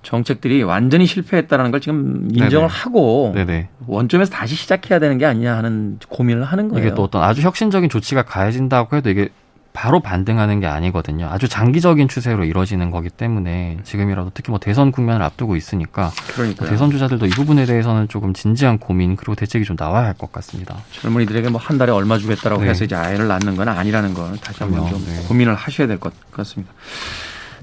정책들이 0.04 0.64
완전히 0.64 1.06
실패했다는 1.06 1.72
걸 1.72 1.82
지금 1.82 2.28
인정을 2.32 2.50
네네. 2.50 2.66
하고 2.68 3.32
네네. 3.36 3.68
원점에서 3.88 4.32
다시 4.32 4.56
시작해야 4.56 5.00
되는 5.00 5.18
게 5.18 5.26
아니냐 5.26 5.56
하는 5.56 6.00
고민을 6.10 6.44
하는 6.44 6.70
거예요. 6.70 6.86
이게 6.86 6.96
또 6.96 7.04
어떤 7.04 7.24
아주 7.24 7.42
혁신적인 7.42 7.90
조치가 7.90 8.24
가해진다고 8.24 8.96
해도 8.96 9.10
이게 9.10 9.30
바로 9.74 10.00
반등하는 10.00 10.60
게 10.60 10.66
아니거든요. 10.66 11.28
아주 11.28 11.48
장기적인 11.48 12.08
추세로 12.08 12.46
이루어지는 12.46 12.90
거기 12.90 13.10
때문에 13.10 13.78
지금이라도 13.84 14.32
특히 14.34 14.50
뭐 14.50 14.60
대선 14.60 14.92
국면을 14.92 15.22
앞두고 15.24 15.56
있으니까 15.56 16.12
그러니까요. 16.34 16.68
대선 16.68 16.90
주자들도 16.90 17.28
이 17.28 17.30
부분에 17.30 17.66
대해서는 17.66 18.08
조금 18.08 18.34
진지한 18.34 18.80
고민 18.80 19.16
그리고 19.16 19.36
대책이 19.36 19.66
좀 19.66 19.76
나와야 19.78 20.06
할 20.08 20.14
것 20.16 20.32
같습니다. 20.32 20.78
젊은이들에게 20.94 21.50
뭐 21.50 21.62
한 21.62 21.78
달에 21.78 21.92
얼마 21.92 22.18
주겠다라고 22.18 22.64
네. 22.64 22.70
해서 22.70 22.86
이제 22.86 22.96
아이를 22.96 23.28
낳는 23.28 23.56
건 23.56 23.68
아니라는 23.68 24.16
건 24.16 24.36
다시 24.42 24.64
한번 24.64 24.90
좀 24.90 25.06
네. 25.06 25.24
고민을 25.28 25.54
하셔야 25.54 25.86
될 25.86 26.00
것 26.00 26.12
같습니다. 26.32 26.74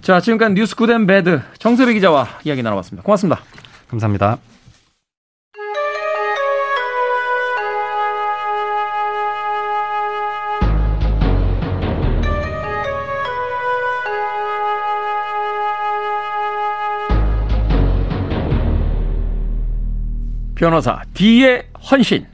자, 0.04 0.20
지금까지 0.20 0.52
뉴스 0.52 0.76
Good 0.76 0.93
and 0.93 1.06
Bad 1.06 1.40
정세배 1.58 1.94
기자와 1.94 2.28
이야기 2.44 2.62
나눠봤습니다. 2.62 3.02
고맙습니다. 3.02 3.40
감사합니다. 3.88 4.36
변호사 20.54 21.00
D의 21.14 21.64
헌신 21.90 22.33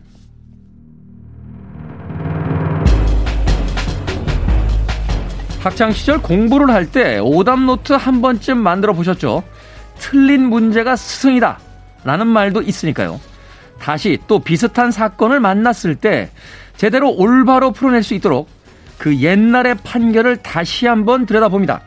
학창 5.60 5.92
시절 5.92 6.22
공부를 6.22 6.70
할 6.72 6.86
때 6.90 7.18
오답 7.18 7.60
노트 7.60 7.92
한 7.92 8.22
번쯤 8.22 8.58
만들어 8.58 8.92
보셨죠? 8.94 9.42
틀린 9.98 10.48
문제가 10.48 10.96
스승이다. 10.96 11.58
라는 12.04 12.26
말도 12.26 12.62
있으니까요. 12.62 13.20
다시 13.78 14.18
또 14.26 14.38
비슷한 14.38 14.90
사건을 14.90 15.40
만났을 15.40 15.94
때 15.96 16.30
제대로 16.76 17.10
올바로 17.14 17.72
풀어낼 17.72 18.02
수 18.02 18.14
있도록 18.14 18.48
그 18.96 19.16
옛날의 19.18 19.76
판결을 19.84 20.38
다시 20.38 20.86
한번 20.86 21.26
들여다봅니다. 21.26 21.82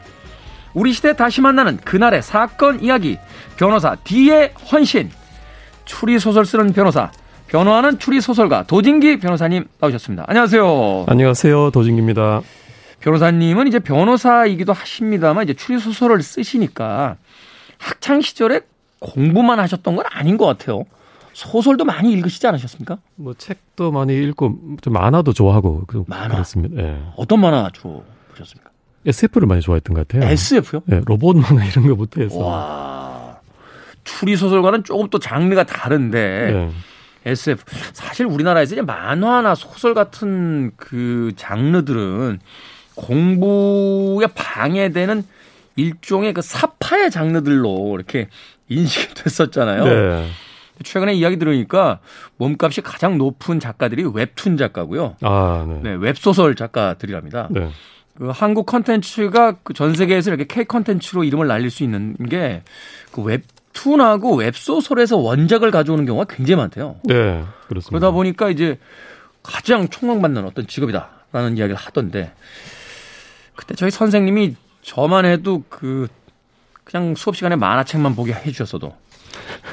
우리 0.75 0.93
시대 0.93 1.15
다시 1.15 1.41
만나는 1.41 1.77
그날의 1.77 2.21
사건 2.21 2.79
이야기. 2.83 3.17
변호사 3.57 3.95
D의 4.03 4.53
헌신. 4.71 5.09
추리소설 5.85 6.45
쓰는 6.45 6.73
변호사. 6.73 7.11
변호하는 7.47 7.99
추리소설가 7.99 8.63
도진기 8.63 9.19
변호사님 9.19 9.65
나오셨습니다. 9.79 10.25
안녕하세요. 10.27 11.05
안녕하세요. 11.07 11.71
도진기입니다. 11.71 12.41
변호사님은 13.03 13.67
이제 13.67 13.79
변호사이기도 13.79 14.71
하십니다만 14.71 15.43
이제 15.43 15.53
추리 15.53 15.77
소설을 15.77 16.21
쓰시니까 16.21 17.17
학창 17.77 18.21
시절에 18.21 18.61
공부만 18.99 19.59
하셨던 19.59 19.97
건 19.97 20.05
아닌 20.09 20.37
것 20.37 20.45
같아요. 20.45 20.85
소설도 21.33 21.83
많이 21.83 22.13
읽으시지 22.13 22.47
않으셨습니까? 22.47 22.99
뭐 23.15 23.33
책도 23.33 23.91
많이 23.91 24.15
읽고 24.23 24.77
좀 24.81 24.93
만화도 24.93 25.33
좋아하고 25.33 25.83
만화 26.07 26.35
그렇습니다. 26.35 26.81
예. 26.81 27.03
어떤 27.17 27.41
만화 27.41 27.69
주로 27.73 28.05
보셨습니까? 28.29 28.69
SF를 29.05 29.47
많이 29.47 29.59
좋아했던 29.61 29.95
것 29.95 30.07
같아요. 30.07 30.29
SF요? 30.31 30.83
예, 30.91 31.01
로봇 31.05 31.35
만화 31.35 31.65
이런 31.65 31.87
거부터 31.87 32.21
해서. 32.21 32.37
와. 32.37 33.37
추리 34.05 34.37
소설과는 34.37 34.85
조금 34.85 35.09
또 35.09 35.19
장르가 35.19 35.65
다른데 35.65 36.19
예. 36.53 37.31
SF 37.31 37.65
사실 37.91 38.25
우리나라에서 38.27 38.75
이제 38.75 38.81
만화나 38.81 39.55
소설 39.55 39.93
같은 39.93 40.71
그 40.77 41.33
장르들은 41.35 42.39
공부에 42.95 44.27
방해되는 44.33 45.23
일종의 45.75 46.33
그 46.33 46.41
사파의 46.41 47.09
장르들로 47.11 47.95
이렇게 47.95 48.27
인식이 48.69 49.13
됐었잖아요. 49.23 49.83
네. 49.85 50.27
최근에 50.83 51.13
이야기 51.13 51.37
들으니까 51.37 51.99
몸값이 52.37 52.81
가장 52.81 53.17
높은 53.17 53.59
작가들이 53.59 54.03
웹툰 54.13 54.57
작가고요. 54.57 55.15
아, 55.21 55.65
네. 55.67 55.79
네 55.91 55.95
웹소설 55.99 56.55
작가들이랍니다. 56.55 57.47
네. 57.51 57.69
그 58.17 58.29
한국 58.29 58.65
컨텐츠가 58.67 59.53
그 59.63 59.73
전 59.73 59.95
세계에서 59.95 60.29
이렇게 60.31 60.45
K 60.45 60.65
컨텐츠로 60.65 61.23
이름을 61.23 61.47
날릴 61.47 61.69
수 61.71 61.83
있는 61.83 62.15
게 62.29 62.61
그 63.11 63.21
웹툰하고 63.21 64.35
웹소설에서 64.37 65.17
원작을 65.17 65.69
가져오는 65.71 66.03
경우가 66.05 66.25
굉장히 66.35 66.57
많대요. 66.57 66.95
네, 67.03 67.43
그렇습니다. 67.67 67.89
그러다 67.89 68.11
보니까 68.11 68.49
이제 68.49 68.79
가장 69.43 69.87
총망받는 69.87 70.43
어떤 70.45 70.65
직업이다라는 70.65 71.57
이야기를 71.57 71.75
하던데 71.75 72.33
그때 73.55 73.75
저희 73.75 73.91
선생님이 73.91 74.55
저만 74.81 75.25
해도 75.25 75.63
그 75.69 76.07
그냥 76.83 77.15
수업 77.15 77.35
시간에 77.35 77.55
만화책만 77.55 78.15
보게 78.15 78.33
해주셨어도 78.33 78.95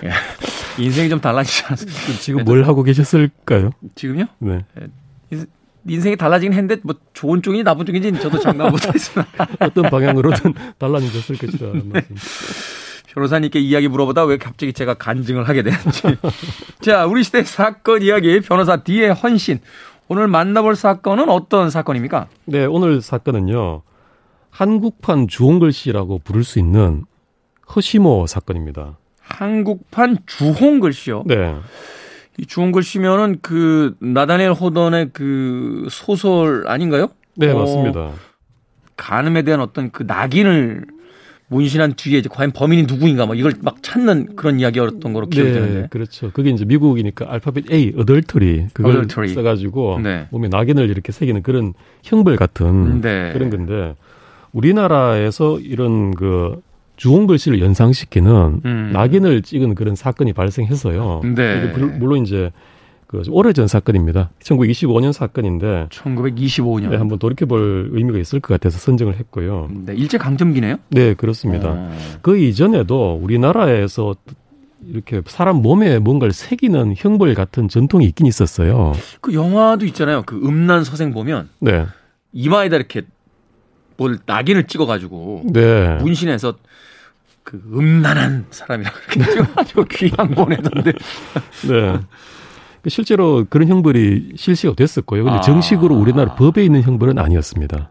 예. 0.05 0.11
인생이 0.83 1.09
좀 1.09 1.21
달라지지 1.21 1.65
않았습니까? 1.67 2.21
지금 2.21 2.45
뭘 2.45 2.65
하고 2.65 2.83
계셨을까요? 2.83 3.73
지금요? 3.95 4.27
네. 4.39 4.65
예. 4.81 5.45
인생이 5.89 6.17
달라지긴 6.17 6.53
했는데 6.53 6.81
뭐 6.83 6.95
좋은 7.15 7.43
쪽인지 7.43 7.65
나쁜 7.65 7.87
쪽인지 7.87 8.13
저도 8.21 8.39
장담 8.39 8.71
못하겠습니다. 8.71 9.49
어떤 9.61 9.91
방향으로든 9.91 10.55
달라졌을 10.79 11.39
것이다. 11.39 11.67
네. 11.85 12.03
변호사님께 13.09 13.59
이야기 13.59 13.89
물어보다 13.89 14.25
왜 14.25 14.37
갑자기 14.37 14.73
제가 14.73 14.95
간증을 14.95 15.49
하게 15.49 15.63
되는지. 15.63 16.03
자, 16.81 17.07
우리 17.07 17.25
시대 17.25 17.43
사건 17.43 18.03
이야기 18.03 18.41
변호사 18.41 18.77
D의 18.77 19.13
헌신. 19.15 19.61
오늘 20.13 20.27
만나볼 20.27 20.75
사건은 20.75 21.29
어떤 21.29 21.71
사건입니까? 21.71 22.27
네, 22.47 22.65
오늘 22.65 23.01
사건은요. 23.01 23.83
한국판 24.51 25.29
주홍글씨라고 25.29 26.19
부를 26.25 26.43
수 26.43 26.59
있는 26.59 27.05
허시모 27.77 28.27
사건입니다. 28.27 28.99
한국판 29.21 30.19
주홍글씨요? 30.27 31.23
네. 31.27 31.55
이 32.39 32.45
주홍글씨면은 32.45 33.39
그 33.41 33.95
나다넬 34.01 34.53
호던의 34.53 35.11
그 35.13 35.87
소설 35.93 36.65
아닌가요? 36.67 37.11
네, 37.37 37.53
어, 37.53 37.61
맞습니다. 37.61 38.11
간음에 38.97 39.43
대한 39.43 39.61
어떤 39.61 39.93
그 39.93 40.03
낙인을 40.03 40.87
문신한 41.51 41.95
뒤에 41.95 42.21
이제 42.21 42.29
과연 42.33 42.53
범인이 42.53 42.85
누구인가 42.85 43.27
뭐 43.27 43.35
이걸 43.35 43.53
막 43.61 43.83
찾는 43.83 44.37
그런 44.37 44.61
이야기였던 44.61 45.13
거로 45.13 45.27
기억이 45.29 45.51
네, 45.51 45.55
되는데. 45.61 45.89
그렇죠. 45.91 46.31
그게 46.33 46.51
이제 46.51 46.65
미국이니까 46.65 47.27
알파벳 47.29 47.71
A, 47.73 47.93
어덜터리 47.97 48.69
그걸 48.73 48.93
어덜터리. 48.93 49.29
써가지고 49.31 49.99
네. 50.03 50.27
몸에 50.31 50.47
낙인을 50.49 50.89
이렇게 50.89 51.11
새기는 51.11 51.43
그런 51.43 51.75
형벌 52.05 52.37
같은 52.37 53.01
네. 53.01 53.31
그런 53.33 53.51
건데 53.51 53.97
우리나라에서 54.53 55.59
이런 55.59 56.15
그 56.15 56.61
주홍 56.97 57.27
글씨를 57.27 57.61
연상시키는 57.61 58.61
음. 58.65 58.91
낙인을 58.93 59.43
찍은 59.43 59.75
그런 59.75 59.97
사건이 59.97 60.33
발생해서요. 60.33 61.23
네. 61.35 61.73
물론 61.99 62.23
이제 62.23 62.53
그 63.11 63.23
오래전 63.29 63.67
사건입니다. 63.67 64.31
1925년 64.41 65.13
사건인데 65.13 65.89
1925년. 65.91 66.91
네, 66.91 66.97
한번 66.97 67.19
돌이켜 67.19 67.45
볼 67.45 67.91
의미가 67.91 68.21
있을 68.21 68.39
것 68.39 68.55
같아서 68.55 68.79
선정을 68.79 69.17
했고요. 69.17 69.69
네, 69.85 69.97
일제 69.97 70.17
강점기네요? 70.17 70.77
네, 70.91 71.15
그렇습니다. 71.15 71.71
어. 71.71 71.99
그 72.23 72.39
이전에도 72.39 73.19
우리나라에서 73.21 74.15
이렇게 74.87 75.23
사람 75.27 75.57
몸에 75.57 75.99
뭔가를 75.99 76.33
새기는 76.33 76.95
형벌 76.97 77.35
같은 77.35 77.67
전통이 77.67 78.07
있긴 78.07 78.27
있었어요. 78.27 78.93
그 79.21 79.35
영화도 79.35 79.87
있잖아요. 79.87 80.23
그 80.25 80.37
음란 80.37 80.85
서생 80.85 81.13
보면 81.13 81.49
네. 81.59 81.87
이마에다 82.33 82.77
이렇게 82.77 83.03
뭘 83.97 84.21
낙인을 84.25 84.69
찍어가지고 84.69 85.47
네. 85.53 85.97
문신해서 85.97 86.55
그 87.43 87.61
음란한 87.75 88.47
사람이라고 88.51 88.97
이렇게 89.17 89.33
찍어가지고 89.33 89.85
귀양 89.87 90.31
보내던데. 90.31 90.93
네. 91.67 91.99
실제로 92.89 93.45
그런 93.49 93.69
형벌이 93.69 94.33
실시가 94.37 94.75
됐었고요. 94.75 95.25
근데 95.25 95.39
아. 95.39 95.41
정식으로 95.41 95.95
우리나라 95.95 96.35
법에 96.35 96.65
있는 96.65 96.83
형벌은 96.83 97.19
아니었습니다. 97.19 97.91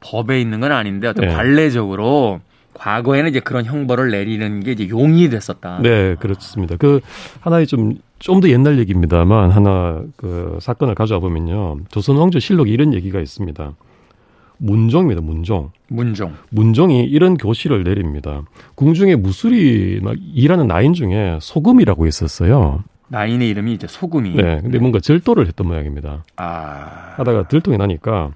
법에 0.00 0.40
있는 0.40 0.60
건 0.60 0.72
아닌데 0.72 1.08
어떤 1.08 1.26
네. 1.28 1.34
관례적으로 1.34 2.40
과거에는 2.74 3.30
이제 3.30 3.40
그런 3.40 3.64
형벌을 3.64 4.10
내리는 4.10 4.60
게 4.60 4.72
이제 4.72 4.88
용이 4.88 5.28
됐었다. 5.28 5.80
네, 5.82 6.16
그렇습니다. 6.16 6.76
그 6.76 7.00
하나의 7.40 7.66
좀 7.66 7.98
좀 8.22 8.40
더 8.40 8.48
옛날 8.48 8.78
얘기입니다만 8.78 9.50
하나 9.50 10.00
그 10.16 10.56
사건을 10.60 10.94
가져와 10.94 11.18
보면요. 11.18 11.80
조선 11.90 12.16
왕조 12.16 12.38
실록에 12.38 12.70
이런 12.70 12.94
얘기가 12.94 13.20
있습니다. 13.20 13.74
문종입니다. 14.58 15.20
문종. 15.20 15.72
문종. 15.88 16.32
문종이 16.50 17.02
이런 17.02 17.36
교시를 17.36 17.82
내립니다. 17.82 18.42
궁중에 18.76 19.16
무술이 19.16 20.00
막 20.04 20.14
일하는 20.34 20.68
나인 20.68 20.94
중에 20.94 21.38
소금이라고 21.40 22.06
있었어요. 22.06 22.84
나인의 23.12 23.50
이름이 23.50 23.74
이제 23.74 23.86
소금이. 23.86 24.30
네. 24.30 24.60
근데 24.62 24.70
네. 24.70 24.78
뭔가 24.78 24.98
절도를 24.98 25.46
했던 25.46 25.66
모양입니다. 25.66 26.24
아. 26.36 27.12
하다가 27.16 27.46
들통이 27.48 27.76
나니까 27.76 28.30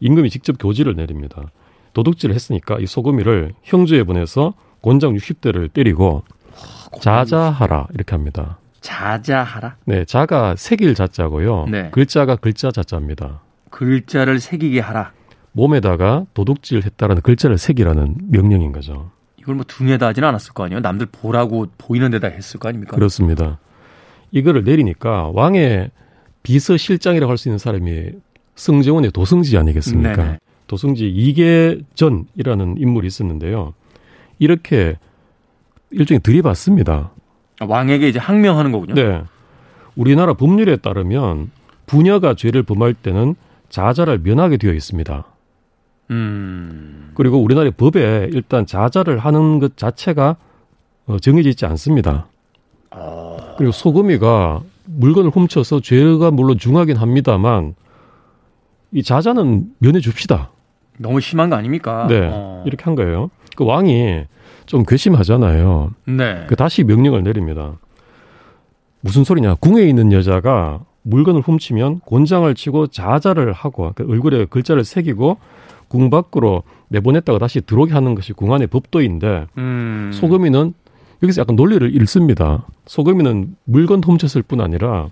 임금이 0.00 0.30
직접 0.30 0.56
교지를 0.58 0.96
내립니다. 0.96 1.50
도둑질을 1.92 2.34
했으니까 2.34 2.78
이 2.80 2.86
소금이를 2.86 3.52
형주에 3.62 4.02
보내서 4.02 4.54
곤장 4.80 5.14
60대를 5.14 5.70
때리고 5.72 6.22
자자하라 7.00 7.88
이렇게 7.92 8.14
합니다. 8.14 8.58
자자하라? 8.80 9.76
네, 9.84 10.04
자가 10.06 10.56
새길 10.56 10.94
자자고요. 10.94 11.66
네. 11.70 11.90
글자가 11.90 12.36
글자 12.36 12.70
자자입니다. 12.70 13.42
글자를 13.70 14.40
새기게 14.40 14.80
하라. 14.80 15.12
몸에다가 15.52 16.24
도둑질 16.32 16.82
했다라는 16.82 17.20
글자를 17.22 17.58
새기라는 17.58 18.16
명령인 18.30 18.72
거죠. 18.72 19.10
이걸 19.38 19.54
뭐 19.56 19.64
등에다 19.68 20.06
하지는 20.08 20.28
않았을 20.30 20.54
거 20.54 20.64
아니에요? 20.64 20.80
남들 20.80 21.06
보라고 21.12 21.66
보이는 21.76 22.10
데다 22.10 22.28
했을 22.28 22.58
거 22.58 22.70
아닙니까? 22.70 22.96
그렇습니다. 22.96 23.58
이거를 24.34 24.64
내리니까 24.64 25.30
왕의 25.32 25.90
비서실장이라고 26.42 27.30
할 27.30 27.38
수 27.38 27.48
있는 27.48 27.58
사람이 27.58 28.10
승정원의 28.56 29.12
도승지 29.12 29.56
아니겠습니까? 29.56 30.16
네네. 30.16 30.38
도승지 30.66 31.08
이계전이라는 31.08 32.76
인물이 32.78 33.06
있었는데요. 33.06 33.74
이렇게 34.38 34.98
일종의 35.90 36.20
들이받습니다. 36.20 37.10
아, 37.60 37.64
왕에게 37.64 38.08
이제 38.08 38.18
항명하는 38.18 38.72
거군요. 38.72 38.94
네. 38.94 39.22
우리나라 39.96 40.34
법률에 40.34 40.76
따르면 40.76 41.50
부녀가 41.86 42.34
죄를 42.34 42.62
범할 42.64 42.94
때는 42.94 43.36
자자를 43.68 44.18
면하게 44.18 44.56
되어 44.56 44.72
있습니다. 44.72 45.24
음. 46.10 47.12
그리고 47.14 47.38
우리나라의 47.38 47.72
법에 47.72 48.28
일단 48.32 48.66
자자를 48.66 49.18
하는 49.18 49.58
것 49.60 49.76
자체가 49.76 50.36
어, 51.06 51.18
정해져 51.18 51.50
있지 51.50 51.66
않습니다. 51.66 52.26
아... 52.90 53.23
그리고 53.56 53.72
소금이가 53.72 54.62
물건을 54.86 55.30
훔쳐서 55.30 55.80
죄가 55.80 56.30
물론 56.30 56.58
중하긴 56.58 56.96
합니다만 56.96 57.74
이 58.92 59.02
자자는 59.02 59.70
면해 59.78 60.00
줍시다. 60.00 60.50
너무 60.98 61.20
심한 61.20 61.50
거 61.50 61.56
아닙니까? 61.56 62.06
네. 62.08 62.28
어. 62.32 62.62
이렇게 62.66 62.84
한 62.84 62.94
거예요. 62.94 63.30
그 63.56 63.64
왕이 63.64 64.24
좀 64.66 64.84
괘씸하잖아요. 64.84 65.92
네. 66.06 66.44
그 66.48 66.56
다시 66.56 66.84
명령을 66.84 67.22
내립니다. 67.22 67.76
무슨 69.00 69.24
소리냐? 69.24 69.56
궁에 69.56 69.82
있는 69.82 70.12
여자가 70.12 70.80
물건을 71.02 71.42
훔치면 71.42 72.00
곤장을 72.00 72.52
치고 72.54 72.86
자자를 72.86 73.52
하고 73.52 73.92
그 73.94 74.06
얼굴에 74.08 74.46
글자를 74.46 74.84
새기고 74.84 75.38
궁 75.88 76.08
밖으로 76.08 76.62
내보냈다가 76.88 77.38
다시 77.38 77.60
들어오게 77.60 77.92
하는 77.92 78.14
것이 78.14 78.32
궁 78.32 78.52
안의 78.54 78.68
법도인데 78.68 79.46
음. 79.58 80.10
소금이는 80.14 80.72
여기서 81.24 81.40
약간 81.40 81.56
논리를 81.56 81.92
잃습니다. 81.94 82.66
소금이는 82.86 83.56
물건 83.64 84.02
훔쳤을 84.04 84.42
뿐 84.42 84.60
아니라 84.60 85.08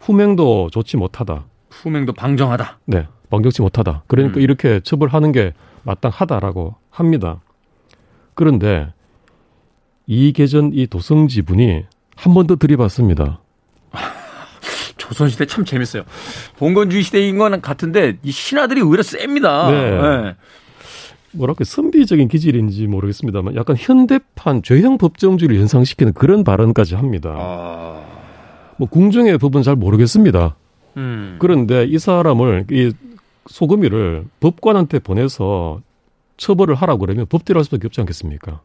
후명도 0.00 0.70
좋지 0.72 0.96
못하다. 0.96 1.44
후명도 1.70 2.12
방정하다. 2.14 2.78
네. 2.86 3.06
방정치 3.30 3.60
못하다. 3.60 4.04
그러니까 4.06 4.38
음. 4.38 4.42
이렇게 4.42 4.80
처벌하는 4.80 5.32
게 5.32 5.52
마땅하다라고 5.82 6.76
합니다. 6.90 7.40
그런데 8.34 8.92
이 10.06 10.32
계전 10.32 10.70
이 10.72 10.86
도성지 10.86 11.42
분이 11.42 11.84
한 12.16 12.32
번 12.34 12.46
더 12.46 12.56
들이받습니다. 12.56 13.40
조선시대 14.96 15.46
참 15.46 15.64
재밌어요. 15.64 16.02
봉건주의 16.56 17.02
시대인 17.02 17.36
건 17.38 17.60
같은데 17.60 18.18
이 18.22 18.30
신하들이 18.30 18.80
오히려 18.82 19.02
셉니다. 19.02 19.70
네. 19.70 19.90
네. 19.90 20.36
뭐랄까 21.32 21.64
선비적인 21.64 22.28
기질인지 22.28 22.86
모르겠습니다만 22.86 23.54
약간 23.56 23.76
현대판 23.78 24.62
죄형 24.62 24.98
법정주의를 24.98 25.58
연상시키는 25.60 26.12
그런 26.14 26.44
발언까지 26.44 26.94
합니다. 26.94 27.34
아... 27.36 28.04
뭐 28.78 28.88
궁중의 28.88 29.38
법은 29.38 29.62
잘 29.62 29.76
모르겠습니다. 29.76 30.56
음. 30.96 31.36
그런데 31.38 31.84
이 31.84 31.98
사람을 31.98 32.66
이 32.70 32.92
소금이를 33.46 34.24
법관한테 34.40 35.00
보내서 35.00 35.80
처벌을 36.36 36.74
하라고 36.76 37.00
그러면 37.00 37.26
법대로 37.28 37.58
할 37.58 37.64
수밖에 37.64 37.86
없지 37.86 38.00
않겠습니까? 38.00 38.60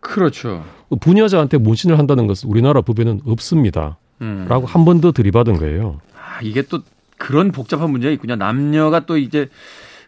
그렇죠. 0.00 0.64
부녀자한테 1.00 1.58
문신을 1.58 1.98
한다는 1.98 2.26
것은 2.26 2.48
우리나라 2.48 2.80
법에는 2.82 3.22
없습니다. 3.26 3.98
음. 4.20 4.46
라고 4.48 4.66
한 4.66 4.84
번 4.84 5.00
더 5.00 5.12
들이받은 5.12 5.58
거예요. 5.58 6.00
아, 6.14 6.40
이게 6.42 6.62
또 6.62 6.80
그런 7.16 7.50
복잡한 7.50 7.90
문제가 7.90 8.12
있군요. 8.12 8.36
남녀가 8.36 9.00
또 9.06 9.16
이제 9.18 9.48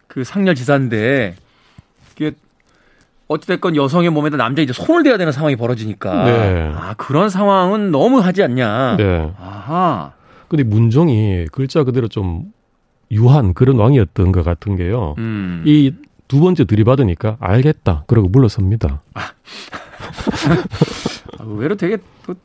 그 0.07 0.23
상렬 0.23 0.55
지사인데 0.55 1.35
이게 2.15 2.33
어찌됐건 3.27 3.75
여성의 3.75 4.09
몸에다 4.09 4.37
남자 4.37 4.61
이제 4.61 4.73
손을 4.73 5.03
대야 5.03 5.17
되는 5.17 5.31
상황이 5.31 5.55
벌어지니까. 5.55 6.25
네. 6.25 6.71
아, 6.75 6.93
그런 6.97 7.29
상황은 7.29 7.91
너무 7.91 8.19
하지 8.19 8.43
않냐. 8.43 8.97
네. 8.97 9.31
아하. 9.39 10.11
근데 10.49 10.63
문종이 10.63 11.45
글자 11.51 11.83
그대로 11.83 12.09
좀 12.09 12.51
유한 13.09 13.53
그런 13.53 13.77
왕이었던 13.77 14.31
것 14.31 14.43
같은 14.43 14.75
게요. 14.75 15.15
음. 15.17 15.63
이두 15.65 16.41
번째 16.41 16.65
들이받으니까 16.65 17.37
알겠다. 17.39 18.03
그러고 18.07 18.27
물러섭니다. 18.27 19.01
아. 19.13 19.21
아, 21.39 21.43
의외로 21.45 21.75
되게 21.75 21.97
또 22.25 22.35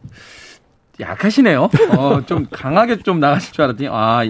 약하시네요. 1.01 1.69
어, 1.97 2.21
좀 2.27 2.47
강하게 2.51 2.99
좀 2.99 3.19
나가실 3.21 3.53
줄 3.53 3.65
알았더니, 3.65 3.89
아, 3.91 4.25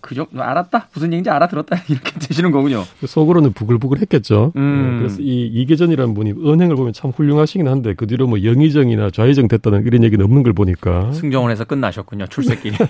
그 0.00 0.14
정도 0.14 0.42
알았다 0.42 0.88
무슨 0.94 1.08
얘기인지 1.08 1.30
알아들었다 1.30 1.76
이렇게 1.88 2.18
되시는 2.18 2.50
거군요. 2.50 2.84
속으로는 3.06 3.52
부글부글 3.52 4.00
했겠죠. 4.00 4.52
음. 4.56 4.92
네, 4.92 4.98
그래서 4.98 5.20
이 5.20 5.46
이계전이라는 5.46 6.14
분이 6.14 6.32
은행을 6.32 6.76
보면 6.76 6.92
참 6.92 7.10
훌륭하시긴 7.10 7.68
한데 7.68 7.94
그 7.94 8.06
뒤로 8.06 8.26
뭐 8.26 8.42
영의정이나 8.42 9.10
좌의정 9.10 9.48
됐다는 9.48 9.86
이런 9.86 10.02
얘기는 10.04 10.24
없는 10.24 10.42
걸 10.42 10.52
보니까 10.52 11.12
승정원에서 11.12 11.64
끝나셨군요 11.64 12.26
출세길이. 12.26 12.76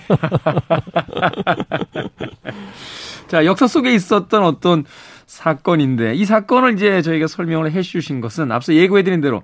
자 3.28 3.44
역사 3.44 3.66
속에 3.66 3.92
있었던 3.94 4.44
어떤 4.44 4.84
사건인데 5.26 6.14
이 6.14 6.24
사건을 6.24 6.74
이제 6.74 7.02
저희가 7.02 7.26
설명을 7.26 7.72
해 7.72 7.82
주신 7.82 8.20
것은 8.20 8.52
앞서 8.52 8.74
예고해 8.74 9.02
드린 9.02 9.20
대로 9.20 9.42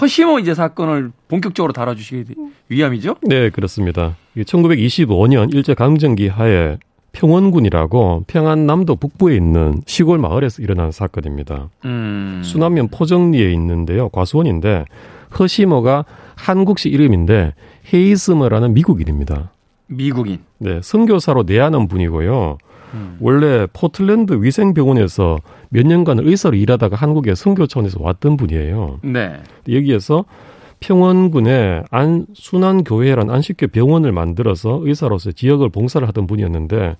허시모 0.00 0.38
이제 0.38 0.54
사건을 0.54 1.12
본격적으로 1.28 1.72
다뤄주시기 1.72 2.34
위함이죠? 2.68 3.16
네, 3.22 3.50
그렇습니다. 3.50 4.16
1925년 4.36 5.54
일제 5.54 5.74
강점기 5.74 6.28
하에 6.28 6.78
평원군이라고 7.12 8.24
평안남도 8.26 8.96
북부에 8.96 9.36
있는 9.36 9.82
시골 9.86 10.18
마을에서 10.18 10.62
일어난 10.62 10.90
사건입니다. 10.92 11.68
음. 11.84 12.42
수남면 12.44 12.88
포정리에 12.88 13.52
있는데요. 13.52 14.08
과수원인데 14.10 14.84
허시모가 15.38 16.04
한국식 16.36 16.92
이름인데 16.92 17.54
헤이스머라는 17.92 18.74
미국인입니다. 18.74 19.50
미국인. 19.86 20.38
네, 20.58 20.80
선교사로 20.82 21.44
내한한 21.44 21.88
분이고요. 21.88 22.58
음. 22.94 23.16
원래 23.20 23.66
포틀랜드 23.72 24.42
위생병원에서 24.42 25.38
몇 25.68 25.86
년간 25.86 26.20
의사로 26.20 26.56
일하다가 26.56 26.96
한국에 26.96 27.34
선교 27.34 27.66
차원에서 27.66 27.98
왔던 28.00 28.36
분이에요. 28.36 29.00
네. 29.02 29.40
여기에서 29.68 30.24
평원군에 30.80 31.84
안 31.90 32.26
순환교회라는 32.34 33.32
안식교 33.32 33.68
병원을 33.68 34.12
만들어서 34.12 34.80
의사로서 34.82 35.32
지역을 35.32 35.68
봉사를 35.68 36.06
하던 36.08 36.26
분이었는데 36.26 36.96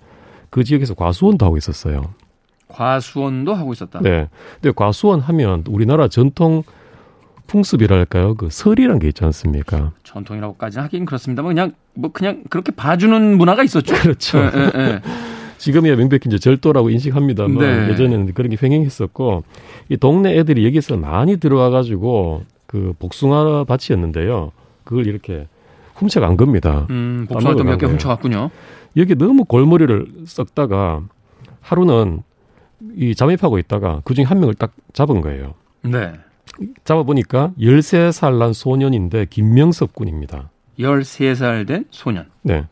그 0.49 0.63
지역에서 0.63 0.93
과수원도 0.93 1.45
하고 1.45 1.57
있었어요. 1.57 2.13
과수원도 2.67 3.53
하고 3.53 3.73
있었다. 3.73 3.99
네. 4.01 4.29
근데 4.61 4.73
과수원 4.75 5.19
하면 5.19 5.63
우리나라 5.67 6.07
전통 6.07 6.63
풍습이랄까요? 7.47 8.35
그 8.35 8.47
설이란 8.49 8.99
게 8.99 9.09
있지 9.09 9.25
않습니까? 9.25 9.91
전통이라고까지 10.03 10.79
하긴 10.79 11.05
그렇습니다만 11.05 11.53
그냥 11.53 11.73
뭐 11.93 12.11
그냥 12.11 12.43
그렇게 12.49 12.71
봐주는 12.71 13.37
문화가 13.37 13.63
있었죠. 13.63 13.93
그렇죠. 13.95 14.39
네, 14.39 14.51
네, 14.51 14.71
네. 14.71 15.01
지금이야 15.57 15.95
명백히 15.95 16.27
이제 16.27 16.39
절도라고 16.39 16.89
인식합니다만 16.89 17.57
네. 17.57 17.91
예전에는 17.91 18.33
그런 18.33 18.49
게 18.49 18.57
횡행했었고 18.61 19.43
이 19.89 19.97
동네 19.97 20.37
애들이 20.37 20.65
여기서 20.65 20.95
많이 20.97 21.37
들어와 21.37 21.69
가지고 21.69 22.43
그 22.71 22.93
복숭아 22.99 23.65
밭이었는데요. 23.65 24.51
그걸 24.83 25.05
이렇게 25.07 25.47
훔쳐간 25.95 26.37
겁니다. 26.37 26.87
음, 26.89 27.25
복숭아도 27.29 27.63
몇 27.63 27.77
개 27.77 27.85
훔쳐갔군요. 27.85 28.49
여기 28.97 29.15
너무 29.15 29.43
골머리를 29.45 30.07
썩다가 30.25 31.01
하루는 31.61 32.23
이 32.95 33.13
잠입하고 33.13 33.57
있다가 33.59 34.01
그중에 34.05 34.25
한 34.25 34.39
명을 34.39 34.55
딱 34.55 34.71
잡은 34.93 35.21
거예요. 35.21 35.53
네. 35.83 36.13
잡아보니까 36.83 37.51
13살 37.59 38.37
난 38.37 38.53
소년인데 38.53 39.27
김명섭 39.29 39.93
군입니다. 39.93 40.49
13살 40.79 41.67
된 41.67 41.85
소년. 41.91 42.25
네. 42.41 42.65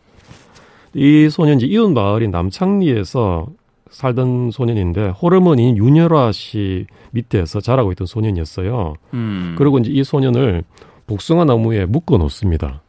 이 0.94 1.30
소년이 1.30 1.64
이웃 1.66 1.90
마을인 1.90 2.32
남창리에서 2.32 3.48
살던 3.90 4.52
소년인데 4.52 5.10
호르몬인 5.10 5.78
윤여라 5.78 6.32
씨 6.32 6.86
밑에서 7.12 7.60
자라고 7.60 7.92
있던 7.94 8.08
소년이었어요. 8.08 8.94
음. 9.14 9.56
그리고 9.58 9.80
이제 9.80 9.92
이 9.92 10.04
소년을 10.04 10.64
복숭아 11.08 11.46
나무에 11.46 11.86
묶어 11.86 12.18
놓습니다. 12.18 12.82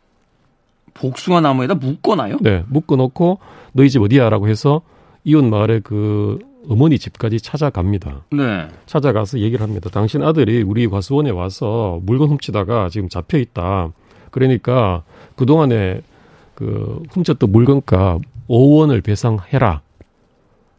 복숭아 0.94 1.40
나무에다 1.40 1.74
묶어놔요? 1.74 2.38
네, 2.40 2.64
묶어 2.68 2.96
놓고 2.96 3.38
너희 3.72 3.88
집 3.88 4.02
어디야라고 4.02 4.48
해서 4.48 4.82
이웃 5.24 5.42
마을의 5.44 5.80
그 5.82 6.38
어머니 6.68 6.98
집까지 6.98 7.40
찾아갑니다. 7.40 8.24
네. 8.32 8.68
찾아가서 8.86 9.38
얘기를 9.38 9.62
합니다. 9.62 9.88
당신 9.90 10.22
아들이 10.22 10.62
우리 10.62 10.86
과수원에 10.86 11.30
와서 11.30 12.00
물건 12.02 12.28
훔치다가 12.28 12.90
지금 12.90 13.08
잡혀 13.08 13.38
있다. 13.38 13.92
그러니까 14.30 15.02
그 15.36 15.46
동안에 15.46 16.02
그 16.54 17.02
훔쳤던 17.10 17.50
물건값 17.50 18.20
5원을 18.48 19.02
배상해라. 19.02 19.80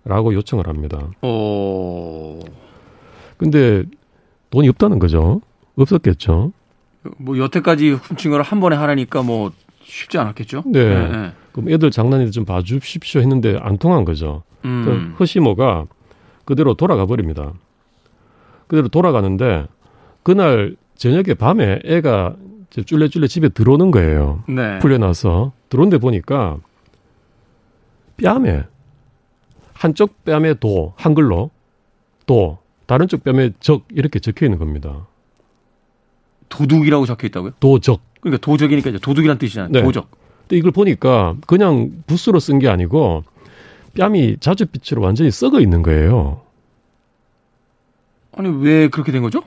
라고 0.04 0.34
요청을 0.34 0.68
합니다. 0.68 1.00
어. 1.22 2.40
근데 3.38 3.84
돈이 4.50 4.68
없다는 4.70 5.00
거죠. 5.00 5.42
없었겠죠. 5.76 6.52
뭐 7.18 7.38
여태까지 7.38 7.92
훔친 7.92 8.32
걸 8.32 8.42
한 8.42 8.60
번에 8.60 8.76
하라니까 8.76 9.22
뭐 9.24 9.52
쉽지 9.84 10.18
않았겠죠. 10.18 10.64
네. 10.68 10.84
네, 10.84 11.10
네. 11.10 11.32
그럼 11.52 11.70
애들 11.70 11.92
장난이도 11.92 12.32
좀 12.32 12.46
봐주십시오 12.46 13.22
했는데 13.22 13.58
안 13.60 13.78
통한 13.78 14.06
거죠. 14.06 14.44
음. 14.66 14.84
그 14.86 15.16
허시모가 15.20 15.86
그대로 16.46 16.74
돌아가 16.76 17.06
버립니다. 17.06 17.54
그대로 18.68 18.88
돌아가는데 18.88 19.68
그날 20.24 20.76
저녁에 20.96 21.34
밤에 21.34 21.80
애가 21.84 22.36
쫄래쫄래 22.86 23.28
집에 23.28 23.50
들어오는 23.50 23.92
거예요. 23.92 24.44
네. 24.48 24.80
풀려나서 24.80 25.52
들어온데 25.70 25.98
보니까 25.98 26.58
뺨에 28.18 28.64
한쪽 29.82 30.24
뺨에 30.26 30.54
도 30.60 30.94
한글로 30.96 31.50
도 32.28 32.60
다른 32.86 33.08
쪽 33.08 33.24
뺨에 33.24 33.50
적 33.60 33.88
이렇게 33.92 34.20
적혀 34.20 34.46
있는 34.46 34.60
겁니다. 34.60 35.08
도둑이라고 36.50 37.08
적혀 37.08 37.26
있다고요? 37.26 37.54
도적. 37.60 38.00
그러니까 38.20 38.40
도적이니까 38.46 38.92
이제 38.92 39.00
도둑이란 39.00 39.40
뜻이잖아요. 39.40 39.72
네. 39.72 39.82
도적. 39.82 40.08
근데 40.42 40.58
이걸 40.58 40.72
보니까 40.72 41.36
그냥 41.48 42.04
붓으로 42.06 42.40
쓴 42.40 42.60
게 42.60 42.70
아니고 42.70 43.24
뺨이 43.98 44.38
자주빛으로 44.40 45.02
완전히 45.02 45.32
썩어 45.32 45.60
있는 45.60 45.82
거예요. 45.82 46.42
아니 48.34 48.50
왜 48.64 48.88
그렇게 48.88 49.12
된 49.12 49.24
거죠? 49.24 49.42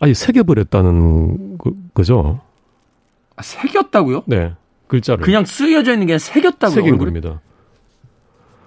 아니 0.00 0.14
새겨버렸다는 0.14 1.58
그, 1.58 2.02
죠 2.02 2.40
아, 3.36 3.42
새겼다고요? 3.42 4.22
네, 4.26 4.54
글자를 4.86 5.22
그냥 5.22 5.44
쓰여져 5.44 5.92
있는 5.92 6.06
게 6.06 6.18
새겼다고요? 6.18 6.74
새긴? 6.74 6.96
겁니다. 6.96 7.42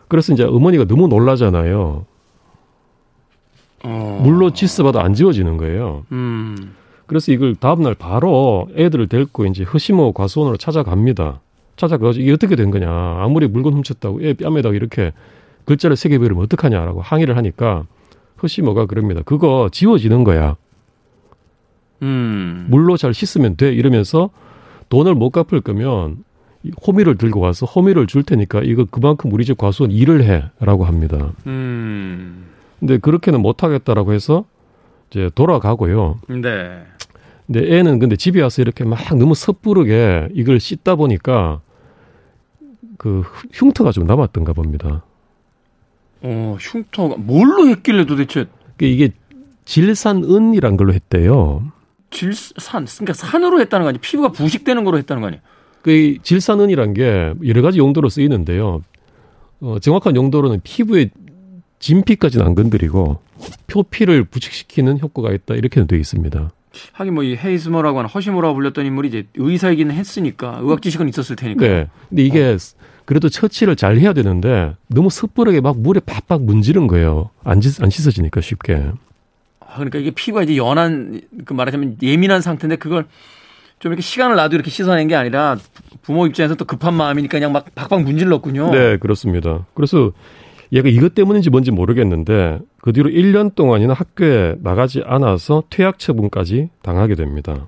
그래서 0.07 0.33
이제 0.33 0.43
어머니가 0.43 0.85
너무 0.85 1.07
놀라잖아요. 1.07 2.05
어... 3.83 4.19
물로 4.23 4.51
지스봐도 4.51 4.99
안 4.99 5.13
지워지는 5.13 5.57
거예요. 5.57 6.05
음... 6.11 6.75
그래서 7.05 7.31
이걸 7.31 7.55
다음날 7.55 7.95
바로 7.95 8.67
애들을 8.75 9.07
데리고 9.07 9.45
이제 9.45 9.63
허시모 9.63 10.11
과수원으로 10.11 10.57
찾아갑니다. 10.57 11.39
찾아가서 11.77 12.19
이게 12.19 12.33
어떻게 12.33 12.55
된 12.55 12.69
거냐. 12.69 12.89
아무리 12.89 13.47
물건 13.47 13.73
훔쳤다고 13.73 14.21
애 14.23 14.33
뺨에다가 14.33 14.75
이렇게 14.75 15.13
글자를 15.65 15.95
새겨버리면 15.95 16.43
어떡하냐라고 16.43 17.01
항의를 17.01 17.37
하니까 17.37 17.85
허시모가 18.41 18.87
그럽니다. 18.87 19.21
그거 19.23 19.69
지워지는 19.71 20.23
거야. 20.23 20.57
음. 22.01 22.67
물로 22.69 22.97
잘 22.97 23.13
씻으면 23.13 23.55
돼. 23.55 23.71
이러면서 23.73 24.29
돈을 24.89 25.15
못 25.15 25.29
갚을 25.29 25.61
거면 25.61 26.23
호미를 26.85 27.17
들고 27.17 27.39
와서 27.39 27.65
호미를 27.65 28.07
줄 28.07 28.23
테니까 28.23 28.61
이거 28.63 28.85
그만큼 28.85 29.31
우리 29.31 29.45
집 29.45 29.57
과수원 29.57 29.91
일을 29.91 30.23
해라고 30.23 30.85
합니다. 30.85 31.31
음. 31.45 32.47
근데 32.79 32.97
그렇게는 32.97 33.41
못 33.41 33.63
하겠다라고 33.63 34.13
해서 34.13 34.45
이제 35.09 35.29
돌아가고요. 35.35 36.19
네. 36.29 36.83
근데 37.45 37.77
애는 37.77 37.99
근데 37.99 38.15
집에 38.15 38.41
와서 38.41 38.61
이렇게 38.61 38.83
막 38.83 38.99
너무 39.15 39.33
섣부르게 39.33 40.29
이걸 40.33 40.59
씻다 40.59 40.95
보니까 40.95 41.61
그 42.97 43.23
흉터가 43.53 43.91
좀 43.91 44.05
남았던가 44.05 44.53
봅니다. 44.53 45.03
어, 46.21 46.57
흉터가 46.59 47.15
뭘로 47.17 47.67
했길래 47.69 48.05
도대체? 48.05 48.47
이게 48.81 49.11
질산은이란 49.65 50.77
걸로 50.77 50.93
했대요. 50.93 51.71
질산, 52.09 52.85
그러니까 52.85 53.13
산으로 53.13 53.59
했다는 53.61 53.83
거 53.83 53.89
아니에요? 53.89 54.01
피부가 54.01 54.29
부식되는 54.29 54.83
거로 54.83 54.97
했다는 54.97 55.21
거 55.21 55.27
아니에요? 55.27 55.41
그 55.87 56.17
질산은이란 56.21 56.93
게 56.95 57.33
여러 57.45 57.61
가지 57.61 57.79
용도로 57.79 58.09
쓰이는데요. 58.09 58.81
어, 59.61 59.79
정확한 59.79 60.17
용도로는 60.17 60.59
피부에 60.61 61.11
진피까지는 61.79 62.45
안 62.45 62.55
건드리고 62.55 63.21
표피를 63.67 64.25
부식시키는 64.25 64.99
효과가 64.99 65.31
있다 65.31 65.55
이렇게는 65.55 65.87
되어 65.87 65.97
있습니다. 65.97 66.51
하긴 66.91 67.13
뭐 67.13 67.23
이 67.23 67.37
헤이즈머라고 67.37 67.99
하는 67.99 68.09
허시모라고 68.09 68.55
불렸던 68.55 68.85
인물이 68.85 69.07
이제 69.07 69.27
의사이기는 69.35 69.95
했으니까 69.95 70.59
의학 70.61 70.81
지식은 70.81 71.07
있었을 71.07 71.37
테니까. 71.37 71.65
네. 71.65 71.87
근데 72.09 72.21
이게 72.21 72.43
어. 72.43 72.57
그래도 73.05 73.29
처치를 73.29 73.77
잘 73.77 73.97
해야 73.97 74.11
되는데 74.11 74.75
너무 74.87 75.09
섣부르게 75.09 75.61
막 75.61 75.79
물에 75.79 76.01
팍팍 76.01 76.41
문지른 76.43 76.87
거예요. 76.87 77.29
안, 77.45 77.61
씻, 77.61 77.81
안 77.81 77.89
씻어지니까 77.89 78.41
쉽게. 78.41 78.91
아, 79.61 79.75
그러니까 79.75 79.99
이게 79.99 80.11
피부가 80.11 80.43
이제 80.43 80.57
연한 80.57 81.21
그 81.45 81.53
말하자면 81.53 81.99
예민한 82.01 82.41
상태인데 82.41 82.75
그걸 82.75 83.05
좀 83.79 83.91
이렇게 83.91 84.01
시간을 84.01 84.35
놔도 84.35 84.55
이렇게 84.55 84.71
씻어낸 84.71 85.07
게 85.07 85.15
아니라 85.15 85.57
부모 86.01 86.25
입장에서 86.25 86.55
또 86.55 86.65
급한 86.65 86.93
마음이니까 86.95 87.37
그냥 87.37 87.51
막 87.51 87.65
박박 87.75 88.03
문질렀군요. 88.03 88.71
네, 88.71 88.97
그렇습니다. 88.97 89.65
그래서 89.73 90.11
얘가 90.71 90.89
이것 90.89 91.13
때문인지 91.13 91.49
뭔지 91.49 91.71
모르겠는데 91.71 92.59
그 92.81 92.91
뒤로 92.91 93.09
1년 93.09 93.55
동안이나 93.55 93.93
학교에 93.93 94.55
나가지 94.59 95.03
않아서 95.05 95.63
퇴학 95.69 95.99
처분까지 95.99 96.69
당하게 96.81 97.15
됩니다. 97.15 97.67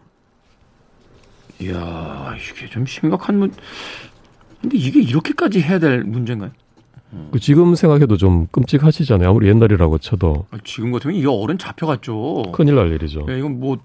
이야, 1.62 2.36
이게 2.38 2.70
좀 2.70 2.86
심각한 2.86 3.38
문. 3.38 3.54
근데 4.62 4.78
이게 4.78 5.02
이렇게까지 5.02 5.62
해야 5.62 5.80
될 5.80 6.04
문제인가요? 6.04 6.52
그 7.32 7.40
지금 7.40 7.76
생각해도 7.76 8.18
좀 8.18 8.48
끔찍하시잖아요. 8.52 9.30
아무리 9.30 9.48
옛날이라고 9.48 9.98
쳐도. 9.98 10.46
아, 10.52 10.58
지금 10.64 10.92
같으면 10.92 11.16
이거 11.16 11.34
어른 11.34 11.58
잡혀갔죠. 11.58 12.52
큰일 12.54 12.76
날 12.76 12.92
일이죠. 12.92 13.26
네, 13.26 13.40
이건 13.40 13.60
뭐 13.60 13.78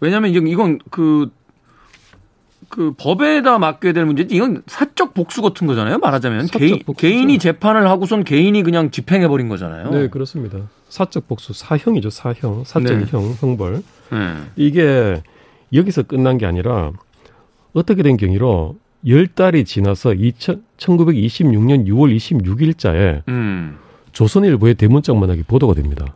왜냐하면 0.00 0.30
이건 0.30 0.78
그 0.90 1.30
그 2.68 2.92
법에다 2.96 3.58
맡겨야 3.58 3.92
될 3.92 4.04
문제지 4.04 4.34
이건 4.34 4.62
사적 4.66 5.14
복수 5.14 5.42
같은 5.42 5.66
거잖아요. 5.66 5.98
말하자면 5.98 6.46
개인, 6.46 6.82
개인이 6.96 7.38
재판을 7.38 7.88
하고선 7.88 8.24
개인이 8.24 8.60
그냥 8.62 8.90
집행해 8.90 9.28
버린 9.28 9.48
거잖아요. 9.48 9.90
네, 9.90 10.08
그렇습니다. 10.08 10.58
사적 10.88 11.28
복수 11.28 11.52
사형이죠. 11.52 12.10
사형, 12.10 12.64
사적 12.64 12.98
네. 12.98 13.04
형, 13.06 13.34
형벌. 13.40 13.82
네. 14.10 14.18
이게 14.56 15.22
여기서 15.72 16.02
끝난 16.02 16.38
게 16.38 16.46
아니라 16.46 16.92
어떻게 17.72 18.02
된 18.02 18.16
경위로 18.16 18.76
열 19.08 19.26
달이 19.28 19.64
지나서 19.64 20.14
2000, 20.14 20.62
1926년 20.76 21.86
6월 21.86 22.16
26일자에 22.16 23.22
음. 23.28 23.78
조선일보의 24.12 24.74
대문짝만하게 24.74 25.44
보도가 25.46 25.74
됩니다. 25.74 26.14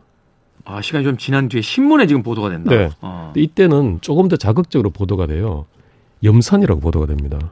아, 0.65 0.81
시간이 0.81 1.03
좀 1.03 1.17
지난 1.17 1.47
뒤에 1.47 1.61
신문에 1.61 2.07
지금 2.07 2.23
보도가 2.23 2.49
된다. 2.49 2.71
네. 2.71 2.89
어. 3.01 3.33
이때는 3.35 3.99
조금 4.01 4.27
더 4.27 4.35
자극적으로 4.35 4.89
보도가 4.89 5.27
돼요. 5.27 5.65
염산이라고 6.23 6.79
보도가 6.81 7.07
됩니다. 7.07 7.51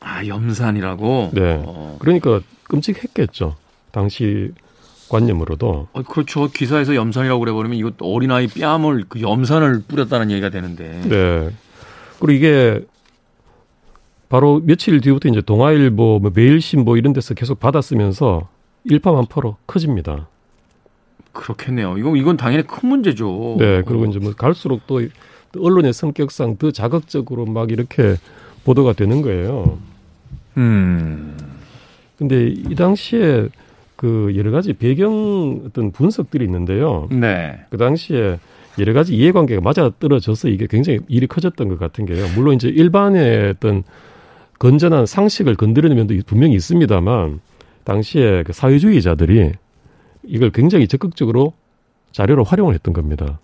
아, 0.00 0.26
염산이라고? 0.26 1.30
네. 1.34 1.62
어. 1.64 1.96
그러니까 1.98 2.40
끔찍했겠죠. 2.64 3.56
당시 3.90 4.52
관념으로도. 5.08 5.88
어, 5.92 6.02
그렇죠. 6.02 6.48
기사에서 6.48 6.94
염산이라고 6.94 7.40
그래버리면 7.40 7.78
이거 7.78 7.92
어린아이 8.00 8.48
뺨을 8.48 9.04
그 9.08 9.20
염산을 9.20 9.82
뿌렸다는 9.86 10.30
얘기가 10.30 10.50
되는데. 10.50 11.00
네. 11.08 11.50
그리고 12.18 12.32
이게 12.32 12.84
바로 14.28 14.60
며칠 14.64 15.00
뒤부터 15.00 15.28
이제 15.28 15.40
동아일보, 15.40 16.18
뭐 16.20 16.32
매일신보 16.34 16.96
이런 16.96 17.12
데서 17.12 17.34
계속 17.34 17.60
받았으면서 17.60 18.48
일파만파로 18.84 19.56
커집니다. 19.66 20.28
그렇겠네요. 21.32 21.98
이건 21.98 22.16
이건 22.16 22.36
당연히 22.36 22.66
큰 22.66 22.88
문제죠. 22.88 23.56
네. 23.58 23.82
그리고 23.82 24.04
어. 24.04 24.06
이제 24.06 24.18
뭐 24.18 24.32
갈수록 24.32 24.86
또 24.86 25.00
언론의 25.60 25.92
성격상 25.92 26.56
더 26.58 26.70
자극적으로 26.70 27.46
막 27.46 27.70
이렇게 27.70 28.16
보도가 28.64 28.92
되는 28.92 29.22
거예요. 29.22 29.78
음. 30.56 31.36
근데 32.18 32.48
이 32.48 32.74
당시에 32.74 33.48
그 33.96 34.32
여러 34.36 34.50
가지 34.50 34.72
배경 34.72 35.62
어떤 35.66 35.90
분석들이 35.90 36.44
있는데요. 36.44 37.08
네. 37.10 37.58
그 37.70 37.78
당시에 37.78 38.38
여러 38.78 38.92
가지 38.92 39.14
이해관계가 39.16 39.62
맞아 39.62 39.90
떨어져서 39.98 40.48
이게 40.48 40.66
굉장히 40.66 41.00
일이 41.08 41.26
커졌던 41.26 41.68
것 41.68 41.78
같은 41.78 42.04
게요. 42.04 42.26
물론 42.34 42.54
이제 42.54 42.68
일반의 42.68 43.50
어떤 43.50 43.84
건전한 44.58 45.06
상식을 45.06 45.54
건드리는 45.56 45.94
면도 45.96 46.14
분명히 46.26 46.54
있습니다만 46.54 47.40
당시에 47.84 48.42
그 48.42 48.52
사회주의자들이 48.52 49.52
이걸 50.24 50.50
굉장히 50.50 50.88
적극적으로 50.88 51.52
자료로 52.12 52.44
활용을 52.44 52.74
했던 52.74 52.92
겁니다. 52.92 53.38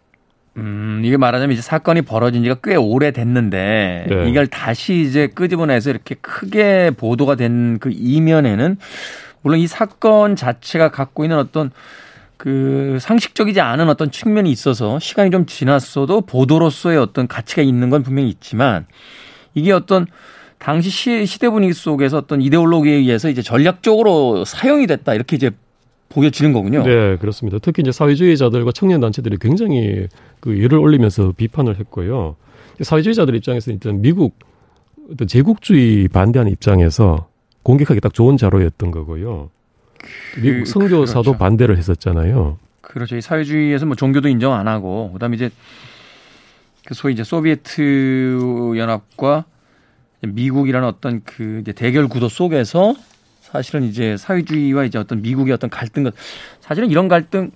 음, 0.56 1.00
이게 1.04 1.16
말하자면 1.16 1.54
이제 1.54 1.62
사건이 1.62 2.02
벌어진 2.02 2.42
지가 2.42 2.56
꽤 2.62 2.76
오래 2.76 3.10
됐는데 3.10 4.06
네. 4.08 4.28
이걸 4.28 4.46
다시 4.46 5.00
이제 5.00 5.26
끄집어내서 5.26 5.90
이렇게 5.90 6.14
크게 6.16 6.90
보도가 6.96 7.36
된 7.36 7.62
그 7.80 7.90
이면에는 7.92 8.76
물론 9.42 9.58
이 9.58 9.66
사건 9.66 10.36
자체가 10.36 10.90
갖고 10.90 11.24
있는 11.24 11.38
어떤 11.38 11.70
그 12.36 12.98
상식적이지 13.00 13.60
않은 13.60 13.88
어떤 13.88 14.10
측면이 14.10 14.50
있어서 14.50 14.98
시간이 14.98 15.30
좀 15.30 15.46
지났어도 15.46 16.22
보도로서의 16.22 16.98
어떤 16.98 17.28
가치가 17.28 17.62
있는 17.62 17.90
건 17.90 18.02
분명히 18.02 18.28
있지만 18.28 18.86
이게 19.54 19.72
어떤 19.72 20.06
당시 20.58 20.90
시, 20.90 21.26
시대 21.26 21.48
분위기 21.50 21.72
속에서 21.72 22.18
어떤 22.18 22.40
이데올로기에 22.40 22.92
의해서 22.92 23.28
이제 23.28 23.42
전략적으로 23.42 24.44
사용이 24.44 24.86
됐다 24.86 25.14
이렇게 25.14 25.36
이제 25.36 25.50
보여지는 26.12 26.52
거군요. 26.52 26.82
네, 26.82 27.16
그렇습니다. 27.16 27.58
특히 27.60 27.80
이제 27.80 27.92
사회주의자들과 27.92 28.72
청년 28.72 29.00
단체들이 29.00 29.38
굉장히 29.40 30.06
그 30.40 30.62
열을 30.62 30.78
올리면서 30.78 31.32
비판을 31.36 31.78
했고요. 31.78 32.36
사회주의자들 32.80 33.34
입장에서 33.36 33.70
일단 33.70 34.02
미국 34.02 34.38
어떤 35.10 35.26
제국주의 35.26 36.08
반대하는 36.08 36.52
입장에서 36.52 37.28
공격하기 37.62 38.00
딱 38.00 38.14
좋은 38.14 38.36
자료였던 38.36 38.90
거고요. 38.90 39.50
그, 40.34 40.40
미국 40.40 40.66
선교사도 40.66 41.22
그렇죠. 41.22 41.38
반대를 41.38 41.78
했었잖아요. 41.78 42.58
그렇죠. 42.80 43.16
이 43.16 43.20
사회주의에서 43.20 43.86
뭐 43.86 43.94
종교도 43.94 44.28
인정 44.28 44.52
안 44.52 44.68
하고 44.68 45.12
그다음에 45.12 45.36
이제 45.36 45.50
그 46.84 46.94
소위 46.94 47.14
이제 47.14 47.24
소비에트 47.24 48.74
연합과 48.76 49.44
미국이라는 50.20 50.86
어떤 50.86 51.22
그 51.24 51.60
이제 51.62 51.72
대결 51.72 52.08
구도 52.08 52.28
속에서 52.28 52.94
사실은 53.52 53.84
이제 53.84 54.16
사회주의와 54.16 54.84
이제 54.84 54.98
어떤 54.98 55.20
미국의 55.20 55.52
어떤 55.52 55.68
갈등 55.68 56.04
것 56.04 56.14
사실은 56.60 56.90
이런 56.90 57.06
갈등 57.08 57.50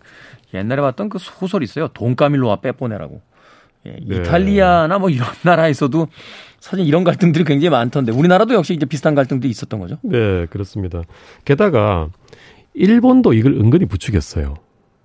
옛날에 0.53 0.83
봤던 0.83 1.09
그 1.09 1.19
소설 1.19 1.63
있어요. 1.63 1.89
돈까밀로와 1.89 2.57
빼보내라고. 2.57 3.23
예, 3.87 3.97
네. 4.07 4.17
이탈리아나 4.17 4.99
뭐 4.99 5.09
이런 5.09 5.27
나라에서도 5.43 6.07
사실 6.61 6.87
이런 6.87 7.03
갈등들이 7.03 7.45
굉장히 7.45 7.71
많던데 7.71 8.13
우리나라도 8.13 8.55
역시 8.55 8.75
이제 8.75 8.85
비슷한 8.85 9.15
갈등들이 9.15 9.51
있었던 9.51 9.81
거죠. 9.81 9.99
네, 10.03 10.47
그렇습니다. 10.47 11.03
게다가 11.45 12.11
일본도 12.75 13.33
이걸 13.33 13.55
은근히 13.55 13.87
부추겼어요. 13.87 14.55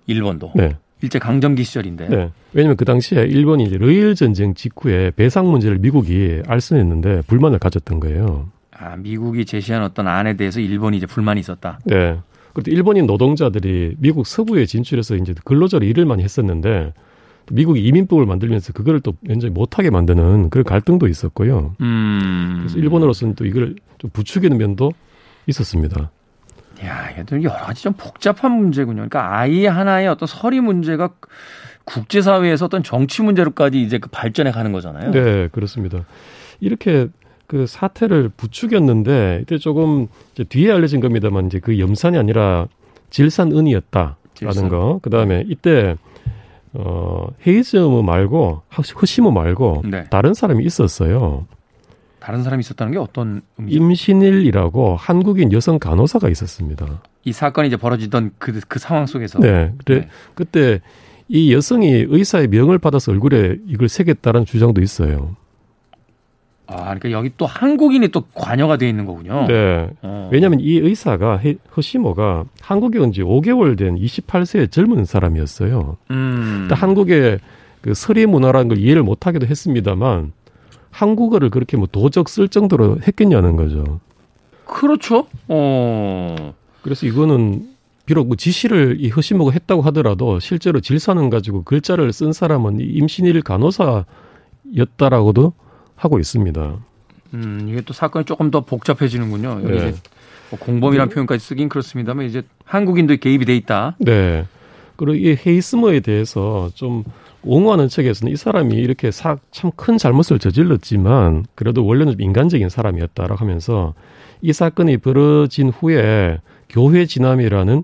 일본도. 0.08 0.51
네. 0.56 0.75
일제 1.01 1.19
강점기 1.19 1.63
시절인데. 1.63 2.10
네. 2.10 2.32
왜냐면 2.54 2.75
그 2.75 2.84
당시에 2.86 3.23
일본이 3.23 3.63
이제 3.63 3.77
러일 3.77 4.13
전쟁 4.13 4.54
직후에 4.54 5.12
배상 5.15 5.49
문제를 5.49 5.80
미국이 5.80 6.41
알선했는데 6.45 7.21
불만을 7.27 7.60
가졌던 7.60 7.99
거예요. 8.01 8.49
아, 8.81 8.95
미국이 8.97 9.45
제시한 9.45 9.83
어떤 9.83 10.07
안에 10.07 10.35
대해서 10.35 10.59
일본이 10.59 10.97
이제 10.97 11.05
불만이 11.05 11.39
있었다. 11.39 11.79
네. 11.85 12.19
그때 12.53 12.71
일본인 12.71 13.05
노동자들이 13.05 13.95
미국 13.99 14.25
서부에 14.25 14.65
진출해서 14.65 15.15
이제 15.15 15.33
근로자로 15.45 15.85
일을 15.85 16.05
많이 16.05 16.23
했었는데 16.23 16.93
미국이 17.51 17.81
이민법을 17.81 18.25
만들면서 18.25 18.73
그거를 18.73 18.99
또 18.99 19.13
완전히 19.29 19.53
못하게 19.53 19.89
만드는 19.89 20.49
그런 20.49 20.63
갈등도 20.63 21.07
있었고요. 21.07 21.75
음. 21.79 22.57
그래서 22.59 22.77
일본으로서는 22.79 23.35
또 23.35 23.45
이걸 23.45 23.75
좀 23.99 24.09
부추기는 24.11 24.57
면도 24.57 24.93
있었습니다. 25.47 26.09
야, 26.83 27.09
이게 27.11 27.23
여러 27.43 27.57
가지 27.57 27.83
좀 27.83 27.93
복잡한 27.93 28.51
문제군요. 28.51 28.95
그러니까 28.95 29.37
아이 29.37 29.65
하나의 29.65 30.07
어떤 30.07 30.27
서리 30.27 30.59
문제가 30.59 31.09
국제사회에서 31.85 32.65
어떤 32.65 32.83
정치 32.83 33.21
문제로까지 33.21 33.81
이제 33.81 33.99
그 33.99 34.09
발전해 34.09 34.51
가는 34.51 34.71
거잖아요. 34.71 35.11
네, 35.11 35.47
그렇습니다. 35.49 36.05
이렇게 36.59 37.09
그 37.51 37.67
사태를 37.67 38.29
부추겼는데 38.29 39.39
이때 39.41 39.57
조금 39.57 40.07
이제 40.33 40.45
뒤에 40.45 40.71
알려진 40.71 41.01
겁니다만 41.01 41.47
이제 41.47 41.59
그 41.59 41.79
염산이 41.79 42.17
아니라 42.17 42.69
질산은이었다라는 43.09 44.15
질산. 44.35 44.69
거. 44.69 44.99
그 45.01 45.09
다음에 45.09 45.43
이때 45.49 45.97
어 46.71 47.27
헤이즈무 47.45 48.03
말고 48.03 48.61
허시모 49.01 49.31
말고 49.31 49.83
네. 49.83 50.05
다른 50.09 50.33
사람이 50.33 50.63
있었어요. 50.63 51.45
다른 52.21 52.41
사람이 52.41 52.61
있었다는 52.61 52.93
게 52.93 52.99
어떤 52.99 53.41
의미죠? 53.57 53.77
임신일이라고 53.83 54.95
한국인 54.95 55.51
여성 55.51 55.77
간호사가 55.77 56.29
있었습니다. 56.29 57.01
이 57.25 57.33
사건이 57.33 57.67
이제 57.67 57.75
벌어지던 57.75 58.31
그, 58.37 58.61
그 58.65 58.79
상황 58.79 59.07
속에서. 59.07 59.39
네. 59.39 59.73
그래, 59.83 59.99
네. 59.99 60.07
그때 60.35 60.79
이 61.27 61.53
여성이 61.53 62.05
의사의 62.07 62.47
명을 62.47 62.77
받아서 62.77 63.11
얼굴에 63.11 63.57
이걸 63.67 63.89
새겼다는 63.89 64.45
주장도 64.45 64.81
있어요. 64.81 65.35
아, 66.71 66.84
그러니까 66.84 67.12
여기 67.12 67.31
또 67.38 67.45
한국인이 67.45 68.07
또 68.10 68.21
관여가 68.34 68.77
돼 68.77 68.88
있는 68.89 69.05
거군요. 69.05 69.45
네. 69.47 69.89
어. 70.01 70.29
왜냐하면 70.31 70.60
이 70.62 70.77
의사가 70.77 71.39
허시모가 71.75 72.45
한국에 72.62 72.99
온 72.99 73.12
지 73.12 73.21
5개월 73.21 73.77
된 73.77 73.95
28세의 73.97 74.71
젊은 74.71 75.05
사람이었어요. 75.05 75.97
음. 76.12 76.67
한국의 76.71 77.39
그 77.81 77.93
서리 77.93 78.25
문화라는 78.25 78.67
걸 78.69 78.77
이해를 78.77 79.03
못하기도 79.03 79.47
했습니다만 79.47 80.31
한국어를 80.91 81.49
그렇게 81.49 81.77
뭐 81.77 81.88
도적 81.91 82.29
쓸 82.29 82.47
정도로 82.47 82.97
했겠냐는 83.07 83.55
거죠. 83.55 83.99
그렇죠. 84.65 85.27
어. 85.47 86.53
그래서 86.84 87.05
이거는 87.05 87.67
비록 88.05 88.27
뭐 88.27 88.36
지시를 88.36 88.97
이 88.99 89.10
허시모가 89.10 89.51
했다고 89.51 89.81
하더라도 89.84 90.39
실제로 90.39 90.79
질서는 90.79 91.29
가지고 91.29 91.63
글자를 91.63 92.12
쓴 92.13 92.34
사람은 92.34 92.79
임신일 92.79 93.41
간호사였다라고도 93.41 95.53
하고 96.01 96.19
있습니다. 96.19 96.75
음, 97.35 97.65
이게 97.69 97.81
또 97.81 97.93
사건이 97.93 98.25
조금 98.25 98.49
더 98.51 98.61
복잡해지는군요. 98.61 99.61
여기 99.63 99.67
네. 99.67 99.75
이제 99.89 99.95
뭐 100.49 100.59
공범이라는 100.59 101.09
네. 101.09 101.13
표현까지 101.13 101.45
쓰긴 101.45 101.69
그렇습니다만 101.69 102.25
이제 102.25 102.41
한국인도 102.65 103.15
개입이 103.17 103.45
돼 103.45 103.55
있다. 103.55 103.95
네. 103.99 104.45
그리고 104.97 105.13
이 105.15 105.37
헤이스머에 105.45 105.99
대해서 106.01 106.69
좀 106.73 107.03
옹호하는 107.43 107.87
측에서는 107.87 108.33
이 108.33 108.35
사람이 108.35 108.75
이렇게 108.75 109.09
참 109.11 109.37
큰 109.75 109.97
잘못을 109.97 110.39
저질렀지만 110.39 111.45
그래도 111.55 111.85
원래는 111.85 112.13
좀 112.13 112.21
인간적인 112.21 112.69
사람이었다라고 112.69 113.35
하면서 113.35 113.93
이 114.41 114.51
사건이 114.53 114.97
벌어진 114.97 115.69
후에 115.69 116.39
교회 116.69 117.05
진남이라는 117.05 117.83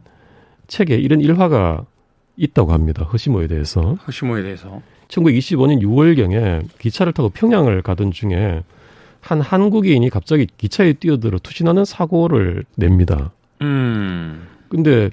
책에 0.68 0.96
이런 0.96 1.22
일화가 1.22 1.86
있다고 2.36 2.74
합니다. 2.74 3.04
허시모에 3.06 3.48
대해서. 3.48 3.96
허시모에 4.08 4.42
대해서. 4.44 4.82
1925년 5.08 5.82
6월경에 5.82 6.68
기차를 6.80 7.14
타고 7.14 7.30
평양을 7.30 7.82
가던 7.82 8.12
중에 8.12 8.64
한 9.22 9.42
한국인이 9.42 10.10
갑자기 10.10 10.48
기차에 10.58 10.94
뛰어들어 10.94 11.40
투신하는 11.40 11.86
사고를 11.86 12.64
냅니다. 12.76 13.32
음. 13.62 14.48
근데 14.70 15.10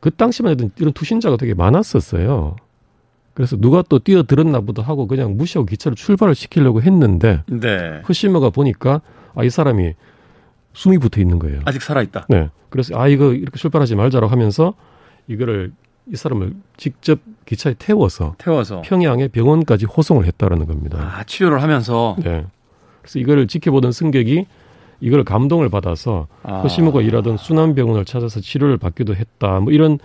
그 0.00 0.10
당시만 0.10 0.52
해도 0.52 0.70
이런 0.78 0.92
투신자가 0.92 1.36
되게 1.36 1.54
많았었어요. 1.54 2.56
그래서 3.34 3.56
누가 3.56 3.82
또 3.82 3.98
뛰어들었나 3.98 4.60
보다 4.60 4.82
하고 4.82 5.06
그냥 5.06 5.36
무시하고 5.36 5.66
기차를 5.66 5.96
출발을 5.96 6.34
시키려고 6.34 6.82
했는데 6.82 7.42
네. 7.46 8.02
허시머가 8.08 8.50
보니까 8.50 9.00
아 9.34 9.44
이 9.44 9.50
사람이 9.50 9.92
숨이 10.72 10.98
붙어 10.98 11.20
있는 11.20 11.38
거예요. 11.38 11.60
아직 11.64 11.82
살아 11.82 12.02
있다. 12.02 12.26
네. 12.28 12.48
그래서 12.70 12.98
아 12.98 13.08
이거 13.08 13.32
이렇게 13.32 13.58
출발하지 13.58 13.94
말자라고 13.94 14.30
하면서 14.30 14.74
이거를 15.28 15.72
이 16.12 16.16
사람을 16.16 16.54
직접 16.76 17.18
기차에 17.46 17.74
태워서 17.78 18.34
태워서 18.38 18.82
평양의 18.84 19.28
병원까지 19.28 19.86
호송을 19.86 20.26
했다라는 20.26 20.66
겁니다. 20.66 20.98
아, 21.00 21.24
치료를 21.24 21.62
하면서 21.62 22.16
네. 22.22 22.44
그래서 23.00 23.18
이거를 23.18 23.46
지켜보던 23.46 23.92
승객이 23.92 24.46
이걸 25.00 25.24
감동을 25.24 25.68
받아서 25.68 26.26
아. 26.42 26.58
허시무가 26.60 27.00
일하던 27.02 27.36
순환병원을 27.36 28.04
찾아서 28.04 28.40
치료를 28.40 28.78
받기도 28.78 29.14
했다. 29.14 29.60
뭐 29.60 29.72
이런 29.72 29.98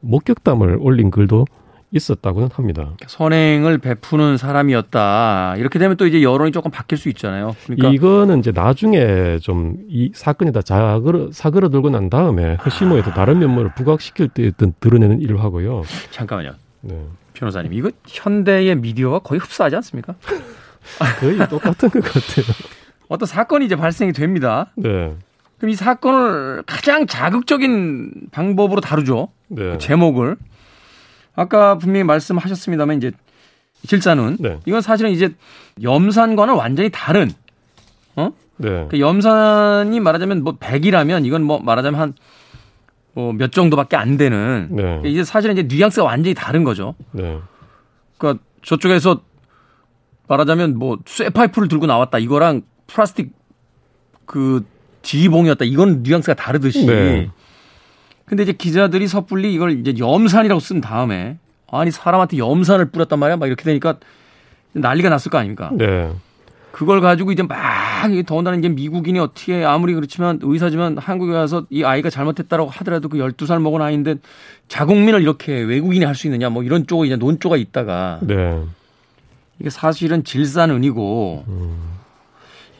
목격담을 0.00 0.78
올린 0.80 1.10
글도 1.10 1.46
있었다고는 1.92 2.48
합니다. 2.52 2.90
선행을 3.06 3.78
베푸는 3.78 4.36
사람이었다. 4.36 5.54
이렇게 5.56 5.78
되면 5.78 5.96
또 5.96 6.06
이제 6.06 6.22
여론이 6.22 6.50
조금 6.52 6.70
바뀔 6.70 6.98
수 6.98 7.08
있잖아요. 7.08 7.54
그러니까 7.64 7.88
이거는 7.90 8.40
이제 8.40 8.52
나중에 8.52 9.38
좀 9.38 9.76
이 9.88 10.10
사건이 10.12 10.52
다 10.52 10.60
자그러, 10.62 11.30
사그러들고 11.32 11.90
난 11.90 12.10
다음에 12.10 12.56
허시모에서 12.56 13.12
아. 13.12 13.14
다른 13.14 13.38
면모를 13.38 13.72
부각시킬 13.74 14.28
때 14.28 14.48
어떤 14.48 14.74
드러내는 14.80 15.22
일을 15.22 15.40
하고요. 15.42 15.82
잠깐만요. 16.10 16.52
네. 16.88 17.06
변호사님, 17.34 17.72
이거 17.72 17.90
현대의 18.06 18.76
미디어와 18.76 19.20
거의 19.20 19.40
흡사하지 19.40 19.76
않습니까? 19.76 20.14
거의 21.20 21.36
똑같은 21.48 21.88
것 21.88 22.02
같아요. 22.02 22.46
어떤 23.08 23.26
사건이 23.26 23.66
이제 23.66 23.76
발생이 23.76 24.12
됩니다. 24.12 24.72
네. 24.76 25.14
그럼 25.58 25.70
이 25.70 25.74
사건을 25.74 26.62
가장 26.66 27.06
자극적인 27.06 28.28
방법으로 28.30 28.80
다루죠. 28.80 29.28
네. 29.48 29.72
그 29.72 29.78
제목을. 29.78 30.36
아까 31.34 31.76
분명히 31.78 32.04
말씀하셨습니다만 32.04 32.96
이제 32.96 33.12
질산은 33.86 34.38
네. 34.40 34.58
이건 34.66 34.80
사실은 34.80 35.10
이제 35.10 35.34
염산과는 35.82 36.54
완전히 36.54 36.88
다른 36.90 37.30
어? 38.16 38.32
네. 38.56 38.86
그 38.90 38.98
염산이 38.98 40.00
말하자면 40.00 40.42
뭐 40.42 40.56
100이라면 40.56 41.26
이건 41.26 41.42
뭐 41.42 41.60
말하자면 41.60 42.00
한 42.00 42.14
뭐몇 43.16 43.50
정도밖에 43.50 43.96
안 43.96 44.18
되는 44.18 44.68
네. 44.70 44.82
그러니까 44.82 45.08
이제 45.08 45.24
사실은 45.24 45.56
이제 45.56 45.74
뉘앙스가 45.74 46.04
완전히 46.04 46.34
다른 46.34 46.64
거죠. 46.64 46.94
네. 47.12 47.38
그러니까 48.18 48.44
저쪽에서 48.62 49.22
말하자면 50.28 50.78
뭐 50.78 50.98
쇠파이프를 51.06 51.68
들고 51.68 51.86
나왔다 51.86 52.18
이거랑 52.18 52.62
플라스틱 52.86 53.32
그 54.26 54.66
지봉이었다 55.02 55.64
이건 55.64 56.02
뉘앙스가 56.02 56.34
다르듯이 56.34 56.84
네. 56.84 57.30
근데 58.26 58.42
이제 58.42 58.52
기자들이 58.52 59.08
섣불리 59.08 59.54
이걸 59.54 59.78
이제 59.78 59.94
염산이라고 59.98 60.60
쓴 60.60 60.80
다음에 60.82 61.38
아니 61.70 61.90
사람한테 61.90 62.36
염산을 62.36 62.90
뿌렸단 62.90 63.18
말이야. 63.18 63.38
막 63.38 63.46
이렇게 63.46 63.64
되니까 63.64 63.98
난리가 64.72 65.08
났을 65.08 65.30
거 65.30 65.38
아닙니까? 65.38 65.70
네. 65.72 66.12
그걸 66.76 67.00
가지고 67.00 67.32
이제 67.32 67.42
막 67.42 67.56
더군다나 68.26 68.54
이제 68.58 68.68
미국인이 68.68 69.18
어떻게 69.18 69.64
아무리 69.64 69.94
그렇지만 69.94 70.38
의사지만 70.42 70.98
한국에 70.98 71.32
와서 71.32 71.64
이 71.70 71.84
아이가 71.84 72.10
잘못했다라고 72.10 72.68
하더라도 72.68 73.08
그 73.08 73.16
12살 73.16 73.62
먹은 73.62 73.80
아이인데 73.80 74.16
자국민을 74.68 75.22
이렇게 75.22 75.58
외국인이 75.62 76.04
할 76.04 76.14
수 76.14 76.26
있느냐 76.26 76.50
뭐 76.50 76.62
이런 76.62 76.86
쪽에 76.86 77.06
이제 77.06 77.16
논조가 77.16 77.56
있다가 77.56 78.18
네. 78.20 78.62
이게 79.58 79.70
사실은 79.70 80.22
질산은이고 80.22 81.44
음. 81.48 81.78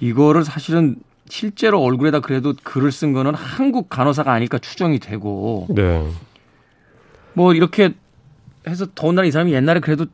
이거를 0.01 0.45
사실은 0.45 0.97
실제로 1.31 1.81
얼굴에다 1.81 2.21
그래도 2.21 2.53
글을 2.65 2.93
쓴 2.93 3.15
거는 3.15 3.35
한국 3.35 3.89
간호사가 3.89 4.31
아닐까 4.31 4.59
추정이 4.59 4.99
되고 4.99 5.69
네. 5.71 6.07
뭐 7.33 7.55
이렇게 7.55 7.95
해서 8.69 8.85
더군다나 8.95 9.27
이 9.27 9.31
사람이 9.31 9.55
옛날에 9.55 9.81
그래도 9.81 10.05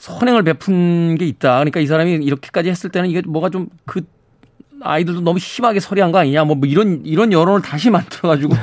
선행을 0.00 0.42
베푼 0.44 1.16
게 1.16 1.26
있다. 1.26 1.58
그러니까 1.58 1.78
이 1.80 1.86
사람이 1.86 2.12
이렇게까지 2.14 2.70
했을 2.70 2.90
때는 2.90 3.08
이게 3.10 3.20
뭐가 3.26 3.50
좀 3.50 3.68
그 3.86 4.02
아이들도 4.82 5.20
너무 5.20 5.38
심하게 5.38 5.78
서리한 5.78 6.10
거 6.10 6.16
아니냐. 6.18 6.42
뭐, 6.44 6.56
뭐 6.56 6.66
이런 6.66 7.02
이런 7.04 7.32
여론을 7.34 7.60
다시 7.60 7.90
만들어 7.90 8.30
가지고 8.30 8.54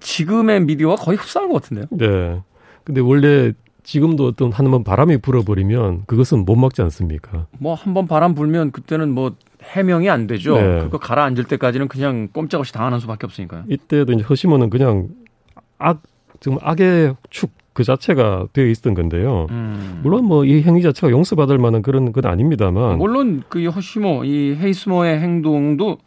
지금의 0.00 0.60
미디어와 0.60 0.96
거의 0.96 1.18
흡사한 1.18 1.48
것 1.48 1.62
같은데요. 1.62 1.86
네. 1.90 2.40
근데 2.84 3.00
원래 3.00 3.52
지금도 3.82 4.26
어떤 4.26 4.52
한 4.52 4.70
번 4.70 4.84
바람이 4.84 5.18
불어버리면 5.18 6.04
그것은 6.06 6.44
못 6.44 6.56
막지 6.56 6.82
않습니까? 6.82 7.46
뭐 7.58 7.74
한 7.74 7.94
번 7.94 8.06
바람 8.06 8.34
불면 8.34 8.70
그때는 8.72 9.10
뭐 9.12 9.34
해명이 9.62 10.08
안 10.08 10.26
되죠. 10.26 10.56
네. 10.56 10.80
그거 10.82 10.98
가라앉을 10.98 11.44
때까지는 11.44 11.88
그냥 11.88 12.28
꼼짝없이 12.32 12.72
당하는 12.72 13.00
수밖에 13.00 13.26
없으니까요. 13.26 13.64
이때도 13.68 14.12
이제 14.12 14.22
허시모는 14.22 14.70
그냥 14.70 15.08
악 15.78 16.00
지금 16.40 16.58
악의 16.62 17.16
축 17.30 17.50
그 17.76 17.84
자체가 17.84 18.46
되어 18.54 18.66
있었던 18.66 18.94
건데요. 18.94 19.46
음. 19.50 20.00
물론 20.02 20.24
뭐 20.24 20.44
이 20.46 20.62
행위 20.62 20.80
자체가 20.80 21.10
용서받을 21.10 21.58
만한 21.58 21.82
그런 21.82 22.10
건 22.10 22.24
아닙니다만. 22.24 22.96
물론 22.98 23.42
그 23.50 23.62
허시모 23.66 24.24
이 24.24 24.56
헤이스모의 24.58 25.20
행동도 25.20 25.98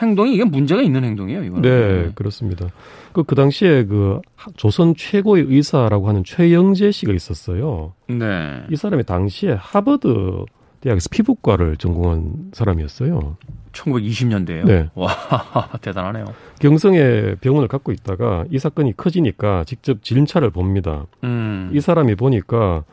행동이 0.00 0.32
이게 0.34 0.44
문제가 0.44 0.80
있는 0.80 1.04
행동이에요, 1.04 1.44
이거는. 1.44 1.60
네, 1.60 2.10
그렇습니다. 2.14 2.68
그, 3.12 3.22
그 3.22 3.34
당시에 3.34 3.84
그 3.84 4.20
조선 4.56 4.94
최고의 4.96 5.44
의사라고 5.48 6.08
하는 6.08 6.24
최영재 6.24 6.90
씨가 6.90 7.12
있었어요. 7.12 7.92
네. 8.08 8.62
이 8.70 8.76
사람이 8.76 9.04
당시에 9.04 9.56
하버드 9.58 10.44
대학에서 10.80 11.08
피부과를 11.10 11.76
전공한 11.76 12.50
사람이었어요. 12.52 13.36
1920년대에요? 13.72 14.64
네. 14.64 14.88
와, 14.94 15.08
대단하네요. 15.80 16.24
경성에 16.58 17.36
병원을 17.40 17.68
갖고 17.68 17.92
있다가 17.92 18.44
이 18.50 18.58
사건이 18.58 18.96
커지니까 18.96 19.64
직접 19.64 20.02
진찰을 20.02 20.50
봅니다. 20.50 21.06
음. 21.22 21.70
이 21.72 21.80
사람이 21.80 22.14
보니까 22.16 22.84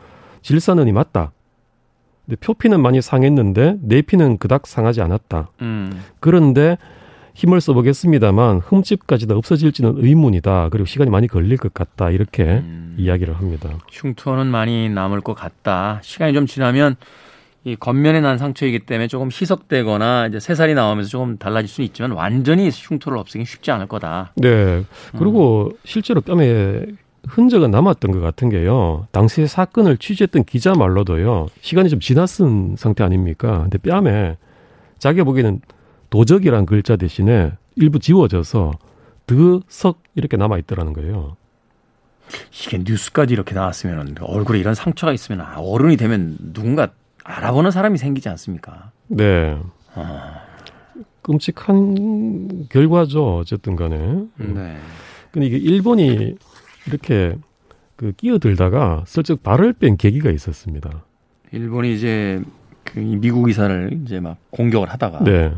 질산은이 0.41 0.91
맞다. 0.91 1.31
근데 2.25 2.35
표피는 2.41 2.81
많이 2.81 3.01
상했는데 3.01 3.77
내피는 3.81 4.37
그닥 4.37 4.67
상하지 4.67 5.01
않았다. 5.01 5.49
음. 5.61 6.01
그런데 6.19 6.77
힘을 7.35 7.61
써보겠습니다만 7.61 8.59
흠집까지 8.59 9.27
다 9.27 9.35
없어질지는 9.35 9.95
의문이다. 9.97 10.69
그리고 10.69 10.85
시간이 10.85 11.09
많이 11.09 11.27
걸릴 11.27 11.57
것 11.57 11.73
같다. 11.73 12.09
이렇게 12.09 12.43
음. 12.43 12.95
이야기를 12.97 13.35
합니다. 13.37 13.69
흉터는 13.91 14.47
많이 14.47 14.89
남을 14.89 15.21
것 15.21 15.35
같다. 15.35 15.99
시간이 16.01 16.33
좀 16.33 16.47
지나면 16.47 16.95
이 17.67 17.75
겉면에 17.75 18.21
난 18.21 18.37
상처이기 18.37 18.79
때문에 18.79 19.09
조금 19.09 19.27
희석되거나 19.27 20.27
이제 20.27 20.39
새살이 20.39 20.73
나오면서 20.73 21.09
조금 21.09 21.37
달라질 21.37 21.67
수는 21.67 21.85
있지만 21.87 22.11
완전히 22.11 22.69
흉터를 22.71 23.17
없애기 23.17 23.43
쉽지 23.43 23.71
않을 23.71 23.87
거다. 23.87 24.31
네. 24.37 24.85
그리고 25.17 25.71
음. 25.73 25.77
실제로 25.83 26.21
뺨에 26.21 26.85
흔적은 27.27 27.69
남았던 27.69 28.11
것 28.11 28.21
같은 28.21 28.49
게요. 28.49 29.05
당시 29.11 29.45
사건을 29.47 29.97
취재했던 29.97 30.45
기자 30.45 30.75
말로도요. 30.75 31.47
시간이 31.59 31.89
좀 31.89 31.99
지났은 31.99 32.75
상태 32.77 33.03
아닙니까? 33.03 33.67
근데 33.69 33.77
뺨에 33.79 34.37
자기가 34.99 35.25
보기에는 35.25 35.59
도적이란 36.09 36.65
글자 36.65 36.95
대신에 36.95 37.51
일부 37.75 37.99
지워져서 37.99 38.71
드석 39.25 40.03
이렇게 40.15 40.37
남아 40.37 40.57
있더라는 40.59 40.93
거예요. 40.93 41.35
이게 42.49 42.77
뉴스까지 42.77 43.33
이렇게 43.33 43.53
나왔으면 43.53 44.15
얼굴에 44.21 44.57
이런 44.57 44.73
상처가 44.73 45.11
있으면 45.11 45.45
어른이 45.57 45.97
되면 45.97 46.37
누군가 46.53 46.87
알아보는 47.27 47.71
사람이 47.71 47.97
생기지 47.97 48.29
않습니까? 48.29 48.91
네. 49.07 49.59
아. 49.93 50.41
끔찍한 51.21 52.69
결과죠. 52.69 53.37
어쨌든 53.39 53.75
간에. 53.75 53.97
네. 54.37 54.77
근데 55.31 55.45
이게 55.45 55.57
일본이 55.57 56.35
이렇게 56.87 57.37
그 57.97 58.13
끼어들다가 58.13 59.03
슬쩍 59.05 59.43
발을 59.43 59.73
뺀 59.73 59.97
계기가 59.97 60.31
있었습니다. 60.31 61.03
일본이 61.51 61.93
이제 61.93 62.41
그 62.85 62.99
미국 62.99 63.49
이사를 63.49 63.99
이제 64.05 64.21
막 64.21 64.37
공격을 64.51 64.89
하다가 64.89 65.25
네. 65.25 65.53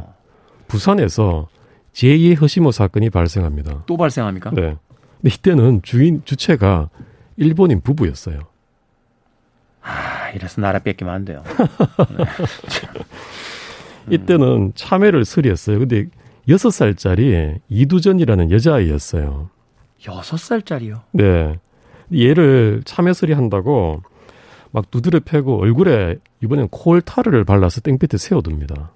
부산에서 0.67 1.49
제2의 1.93 2.39
허시모 2.41 2.71
사건이 2.71 3.11
발생합니다. 3.11 3.83
또 3.85 3.95
발생합니까? 3.95 4.51
네. 4.51 4.75
근데 5.21 5.35
이때는 5.35 5.81
주인 5.83 6.23
주체가 6.25 6.89
일본인 7.37 7.81
부부였어요. 7.81 8.39
아, 9.81 10.29
이래서 10.35 10.61
나라 10.61 10.79
뺏기면 10.79 11.13
안 11.13 11.25
돼요. 11.25 11.43
네. 12.17 12.25
이때는 14.15 14.73
참외를 14.75 15.25
수리했어요. 15.25 15.79
근데 15.79 16.05
여섯 16.47 16.71
살짜리 16.71 17.55
이두전이라는 17.69 18.51
여자아이였어요. 18.51 19.49
여섯 20.07 20.37
살짜리요? 20.37 21.01
네. 21.11 21.59
얘를 22.15 22.81
참외 22.85 23.13
수리한다고 23.13 24.01
막 24.71 24.89
두드려 24.91 25.19
패고 25.19 25.61
얼굴에 25.61 26.17
이번엔 26.43 26.69
콜타르를 26.69 27.43
발라서 27.43 27.81
땡볕에 27.81 28.17
세워둡니다. 28.17 28.91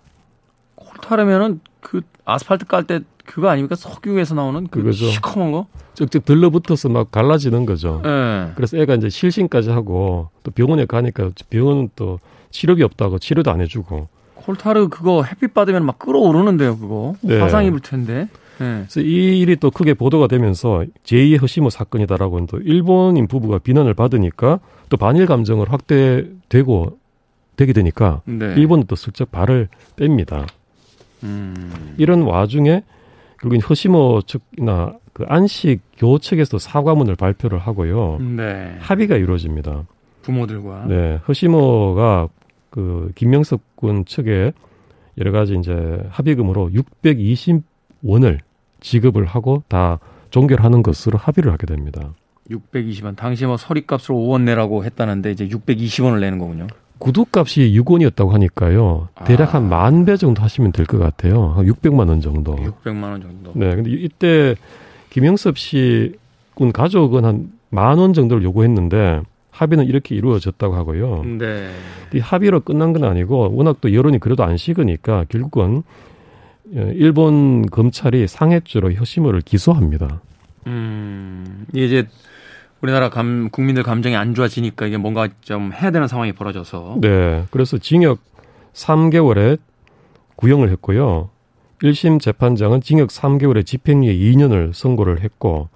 콜타르면은 0.76 1.62
그 1.80 2.02
아스팔트 2.26 2.66
깔 2.66 2.84
때 2.86 3.02
그거 3.26 3.50
아닙니까? 3.50 3.76
석유에서 3.76 4.36
나오는 4.36 4.68
그 4.68 4.80
그거죠. 4.80 5.06
시커먼 5.06 5.52
거? 5.52 5.68
쭉쭉 5.94 6.26
들러붙어서 6.26 6.90
막 6.90 7.12
갈라지는 7.12 7.66
거죠. 7.66 8.02
네. 8.04 8.52
그래서 8.56 8.78
애가 8.78 8.96
이제 8.96 9.10
실신까지 9.10 9.70
하고 9.70 10.30
또 10.44 10.52
병원에 10.52 10.86
가니까 10.86 11.32
병원은 11.50 11.90
또 11.96 12.20
치료비 12.52 12.84
없다고 12.84 13.20
치료도 13.20 13.50
안 13.52 13.62
해주고. 13.62 14.08
콜타르 14.36 14.90
그거 14.90 15.24
햇빛 15.24 15.54
받으면 15.54 15.86
막 15.86 16.00
끓어오르는데요, 16.00 16.78
그거. 16.78 17.16
네. 17.22 17.40
화상 17.40 17.66
입을 17.66 17.80
텐데. 17.80 18.28
네. 18.60 18.84
그래서 18.90 19.00
이 19.00 19.40
일이 19.40 19.56
또 19.56 19.72
크게 19.72 19.94
보도가 19.94 20.28
되면서 20.28 20.84
제2의 21.06 21.42
허시모 21.42 21.70
사건이다라고 21.70 22.46
또 22.48 22.60
일본인 22.60 23.28
부부가 23.28 23.58
비난을 23.58 23.94
받으니까 23.94 24.60
또 24.90 24.98
반일 24.98 25.26
감정을 25.26 25.72
확대되고 25.72 26.98
되게 27.56 27.74
되니까 27.74 28.22
네. 28.26 28.54
일본은 28.58 28.86
또 28.88 28.96
슬쩍 28.96 29.32
발을 29.32 29.70
뺍니다. 29.96 30.48
음. 31.24 31.96
이런 31.98 32.24
와중에 32.24 32.84
결국 33.44 33.70
허시모 33.70 34.22
측이나 34.26 34.94
그 35.12 35.26
안식 35.28 35.82
교 35.98 36.18
측에서 36.18 36.58
사과문을 36.58 37.16
발표를 37.16 37.60
하고요. 37.60 38.20
네. 38.20 38.78
합의가 38.80 39.18
이루어집니다. 39.18 39.84
부모들과. 40.22 40.86
네. 40.88 41.20
허시모가 41.28 42.30
그 42.70 43.12
김명석 43.16 43.76
군 43.76 44.06
측에 44.06 44.54
여러 45.18 45.32
가지 45.34 45.56
이제 45.56 46.02
합의금으로 46.10 46.72
620원을 47.04 48.40
지급을 48.80 49.26
하고 49.26 49.64
다 49.68 50.00
종결하는 50.30 50.82
것으로 50.82 51.18
합의를 51.18 51.52
하게 51.52 51.68
됩니다. 51.68 52.14
620원. 52.50 53.18
당시 53.18 53.46
뭐 53.46 53.58
서리값으로 53.58 54.16
5원 54.16 54.44
내라고 54.44 54.86
했다는데 54.86 55.32
이제 55.32 55.48
620원을 55.50 56.22
내는 56.22 56.40
거군요. 56.40 56.68
구두값이 57.04 57.74
6원이었다고 57.80 58.30
하니까요. 58.30 59.10
대략 59.26 59.54
아. 59.56 59.58
한만 59.58 60.06
배 60.06 60.16
정도 60.18 60.42
하시면 60.42 60.72
될 60.72 60.86
것 60.86 60.98
같아요. 61.00 61.54
한 61.56 61.66
600만 61.66 62.08
원 62.10 62.22
정도. 62.22 62.56
600만 62.56 63.04
원 63.04 63.22
정도. 63.22 63.52
네. 63.56 63.76
근데 63.76 63.92
이때 63.92 64.56
김영섭 65.10 65.58
씨군 65.58 66.72
가족은 66.74 67.26
한 67.26 67.50
만 67.74 67.98
원 67.98 68.14
정도를 68.14 68.44
요구했는데 68.44 69.22
합의는 69.50 69.86
이렇게 69.88 70.14
이루어졌다고 70.14 70.76
하고요. 70.76 71.24
네. 71.40 71.70
이 72.14 72.20
합의로 72.20 72.60
끝난 72.60 72.94
건 72.94 73.04
아니고 73.06 73.52
워낙 73.56 73.78
또 73.82 73.92
여론이 73.92 74.20
그래도 74.20 74.44
안 74.44 74.58
식으니까 74.58 75.26
결국은 75.30 75.82
어, 76.76 76.92
일본 76.94 77.66
검찰이 77.66 78.28
상해죄로 78.28 78.92
효시모를 78.92 79.42
기소합니다. 79.42 80.22
음, 80.68 81.66
이제 81.74 82.08
우리나라 82.84 83.10
감, 83.10 83.50
국민들 83.50 83.82
감정이 83.82 84.18
안 84.18 84.36
좋아지니까 84.36 84.88
이게 84.88 84.98
뭔가 84.98 85.30
좀 85.40 85.72
해야 85.72 85.90
되는 85.90 86.06
상황이 86.10 86.34
벌어져서. 86.34 86.98
네. 87.00 87.46
그래서 87.50 87.78
징역 87.78 88.20
3개월에 88.74 89.58
구형을 90.36 90.70
했고요. 90.72 91.30
1심 91.82 92.20
재판장은 92.20 92.82
징역 92.82 93.08
3개월에 93.08 93.66
집행유예 93.66 94.14
2년을 94.14 94.74
선고를 94.74 95.22
했고 95.22 95.70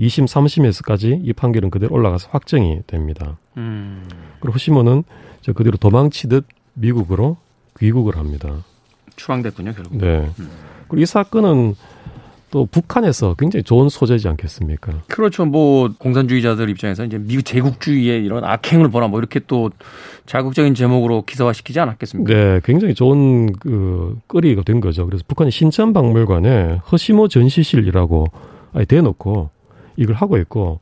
2심, 0.00 0.26
3심에서까지 0.26 1.20
이 1.22 1.32
판결은 1.32 1.70
그대로 1.70 1.94
올라가서 1.94 2.30
확정이 2.32 2.80
됩니다. 2.88 3.38
음. 3.56 4.04
그리고 4.40 4.54
호시모는 4.54 5.04
저 5.42 5.52
그대로 5.52 5.76
도망치듯 5.76 6.44
미국으로 6.74 7.36
귀국을 7.78 8.16
합니다. 8.16 8.64
추방됐군요, 9.14 9.72
결국. 9.72 9.96
네. 9.98 10.28
음. 10.40 10.50
그리고 10.88 11.00
이 11.00 11.06
사건은 11.06 11.76
또 12.50 12.66
북한에서 12.66 13.34
굉장히 13.38 13.62
좋은 13.62 13.88
소재지 13.88 14.26
않겠습니까? 14.28 15.02
그렇죠. 15.08 15.44
뭐 15.44 15.90
공산주의자들 15.98 16.70
입장에서 16.70 17.04
이제 17.04 17.18
미국 17.18 17.42
제국주의의 17.42 18.24
이런 18.24 18.44
악행을 18.44 18.88
보나 18.88 19.08
뭐 19.08 19.18
이렇게 19.18 19.40
또 19.46 19.70
자극적인 20.26 20.74
제목으로 20.74 21.22
기사화시키지 21.22 21.78
않았겠습니까? 21.80 22.32
네, 22.32 22.60
굉장히 22.64 22.94
좋은 22.94 23.52
그 23.52 24.18
거리가 24.28 24.62
된 24.62 24.80
거죠. 24.80 25.04
그래서 25.06 25.24
북한이 25.28 25.50
신천 25.50 25.92
박물관에 25.92 26.80
허시모 26.90 27.28
전시실이라고 27.28 28.26
아예 28.72 28.84
대놓고 28.84 29.50
이걸 29.96 30.14
하고 30.14 30.38
있고 30.38 30.80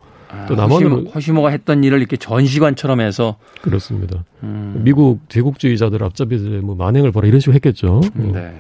또 0.48 0.54
아, 0.54 0.56
남원으로 0.56 1.06
허시모, 1.10 1.42
가 1.42 1.50
했던 1.50 1.82
일을 1.82 1.98
이렇게 1.98 2.16
전시관처럼 2.16 3.00
해서 3.00 3.36
그렇습니다. 3.62 4.24
음. 4.42 4.82
미국 4.84 5.20
제국주의자들 5.28 6.02
앞잡이 6.02 6.36
뭐 6.62 6.74
만행을 6.74 7.12
보라 7.12 7.26
이런 7.26 7.40
식으로 7.40 7.54
했겠죠. 7.54 8.00
네. 8.14 8.54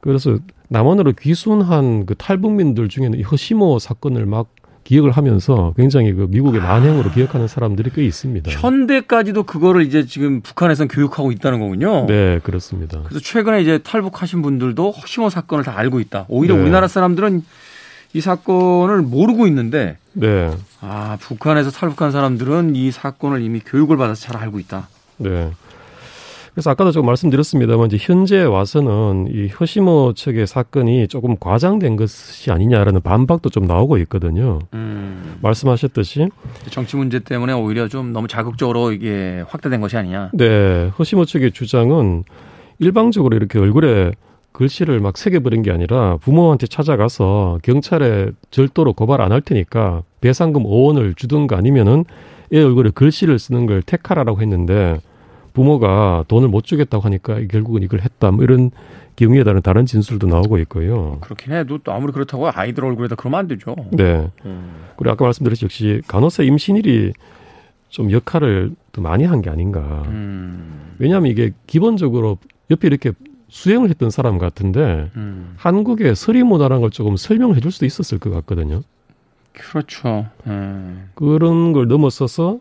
그래서 0.00 0.38
남원으로 0.68 1.12
귀순한 1.12 2.06
그 2.06 2.14
탈북민들 2.14 2.88
중에는 2.88 3.18
이 3.18 3.22
허시모 3.22 3.78
사건을 3.78 4.26
막 4.26 4.48
기억을 4.84 5.10
하면서 5.10 5.72
굉장히 5.76 6.12
그 6.12 6.26
미국의 6.28 6.60
아. 6.60 6.64
만행으로 6.64 7.10
아, 7.10 7.12
기억하는 7.12 7.48
사람들이 7.48 7.90
꽤 7.94 8.04
있습니다. 8.04 8.50
현대까지도 8.50 9.44
그거를 9.44 9.82
이제 9.82 10.04
지금 10.04 10.42
북한에서는 10.42 10.88
교육하고 10.88 11.32
있다는 11.32 11.58
거군요. 11.58 12.06
네, 12.06 12.38
그렇습니다. 12.40 13.00
그래서 13.02 13.20
최근에 13.20 13.62
이제 13.62 13.78
탈북하신 13.78 14.42
분들도 14.42 14.90
허시모 14.90 15.30
사건을 15.30 15.64
다 15.64 15.76
알고 15.76 16.00
있다. 16.00 16.26
오히려 16.28 16.54
네. 16.54 16.62
우리나라 16.62 16.86
사람들은 16.86 17.42
이 18.12 18.20
사건을 18.20 19.02
모르고 19.02 19.46
있는데 19.48 19.96
네. 20.12 20.50
아, 20.80 21.16
북한에서 21.20 21.70
탈북한 21.70 22.12
사람들은 22.12 22.76
이 22.76 22.90
사건을 22.90 23.42
이미 23.42 23.60
교육을 23.60 23.96
받아서 23.96 24.20
잘 24.20 24.36
알고 24.36 24.60
있다. 24.60 24.88
네. 25.16 25.50
그래서 26.54 26.70
아까도 26.70 26.92
조금 26.92 27.06
말씀드렸습니다만 27.08 27.86
이제 27.88 27.98
현재 28.00 28.42
와서는 28.44 29.26
이 29.32 29.48
허시모 29.48 30.12
측의 30.14 30.46
사건이 30.46 31.08
조금 31.08 31.36
과장된 31.36 31.96
것이 31.96 32.52
아니냐라는 32.52 33.00
반박도 33.00 33.50
좀 33.50 33.64
나오고 33.66 33.98
있거든요. 33.98 34.60
음. 34.72 35.36
말씀하셨듯이 35.42 36.28
정치 36.70 36.96
문제 36.96 37.18
때문에 37.18 37.52
오히려 37.52 37.88
좀 37.88 38.12
너무 38.12 38.28
자극적으로 38.28 38.92
이게 38.92 39.42
확대된 39.48 39.80
것이 39.80 39.96
아니냐. 39.96 40.30
네, 40.32 40.90
허시모 40.96 41.24
측의 41.24 41.50
주장은 41.52 42.22
일방적으로 42.78 43.36
이렇게 43.36 43.58
얼굴에 43.58 44.12
글씨를 44.52 45.00
막 45.00 45.18
새겨버린 45.18 45.62
게 45.62 45.72
아니라 45.72 46.18
부모한테 46.18 46.68
찾아가서 46.68 47.58
경찰에 47.64 48.30
절도로 48.52 48.92
고발 48.92 49.20
안 49.20 49.32
할 49.32 49.40
테니까 49.40 50.02
배상금 50.20 50.62
5원을 50.62 51.16
주든가 51.16 51.56
아니면은 51.56 52.04
애 52.52 52.62
얼굴에 52.62 52.90
글씨를 52.94 53.40
쓰는 53.40 53.66
걸 53.66 53.82
택하라라고 53.82 54.40
했는데 54.40 55.00
부모가 55.54 56.24
돈을 56.28 56.48
못 56.48 56.64
주겠다고 56.64 57.02
하니까 57.04 57.40
결국은 57.50 57.82
이걸 57.82 58.00
했다. 58.00 58.30
뭐 58.30 58.44
이런 58.44 58.70
경우에 59.16 59.44
따른 59.44 59.62
다른 59.62 59.86
진술도 59.86 60.26
나오고 60.26 60.58
있고요. 60.58 61.18
그렇긴 61.20 61.52
해도 61.54 61.78
또 61.78 61.92
아무리 61.92 62.12
그렇다고 62.12 62.50
아이들 62.52 62.84
얼굴에다 62.84 63.14
그러면 63.14 63.40
안 63.40 63.48
되죠. 63.48 63.74
네. 63.92 64.28
음. 64.44 64.74
그리고 64.96 65.12
아까 65.12 65.24
말씀드렸듯이 65.24 65.64
역시 65.64 66.02
간호사 66.08 66.42
임신일이 66.42 67.12
좀 67.88 68.10
역할을 68.10 68.72
더 68.92 69.00
많이 69.00 69.24
한 69.24 69.40
게 69.40 69.48
아닌가. 69.50 70.02
음. 70.06 70.94
왜냐하면 70.98 71.30
이게 71.30 71.52
기본적으로 71.68 72.38
옆에 72.70 72.88
이렇게 72.88 73.12
수행을 73.48 73.88
했던 73.90 74.10
사람 74.10 74.38
같은데 74.38 75.10
음. 75.14 75.54
한국의 75.56 76.16
서리 76.16 76.42
문화라는 76.42 76.80
걸 76.80 76.90
조금 76.90 77.16
설명을 77.16 77.54
해줄 77.56 77.70
수도 77.70 77.86
있었을 77.86 78.18
것 78.18 78.30
같거든요. 78.30 78.82
그렇죠. 79.52 80.26
음. 80.48 81.10
그런 81.14 81.72
걸 81.72 81.86
넘어서서 81.86 82.58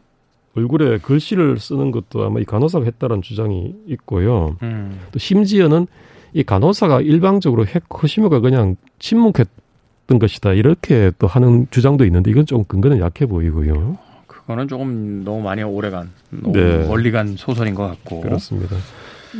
얼굴에 0.55 0.99
글씨를 0.99 1.59
쓰는 1.59 1.91
것도 1.91 2.23
아마 2.23 2.39
이 2.39 2.45
간호사가 2.45 2.85
했다는 2.85 3.21
주장이 3.21 3.73
있고요. 3.87 4.55
음. 4.61 4.99
또 5.11 5.19
심지어는 5.19 5.87
이 6.33 6.43
간호사가 6.43 7.01
일방적으로 7.01 7.65
핵허시모가 7.65 8.39
그냥 8.39 8.75
침묵했던 8.99 10.19
것이다 10.19 10.53
이렇게 10.53 11.11
또 11.17 11.27
하는 11.27 11.67
주장도 11.71 12.05
있는데 12.05 12.29
이건 12.31 12.45
좀 12.45 12.63
근거는 12.65 12.99
약해 12.99 13.25
보이고요. 13.25 13.97
그거는 14.27 14.67
조금 14.67 15.23
너무 15.23 15.41
많이 15.41 15.63
오래간 15.63 16.09
너무 16.29 16.57
네. 16.57 16.87
멀리 16.87 17.11
간 17.11 17.35
소설인 17.35 17.73
것 17.75 17.87
같고 17.87 18.21
그렇습니다. 18.21 18.75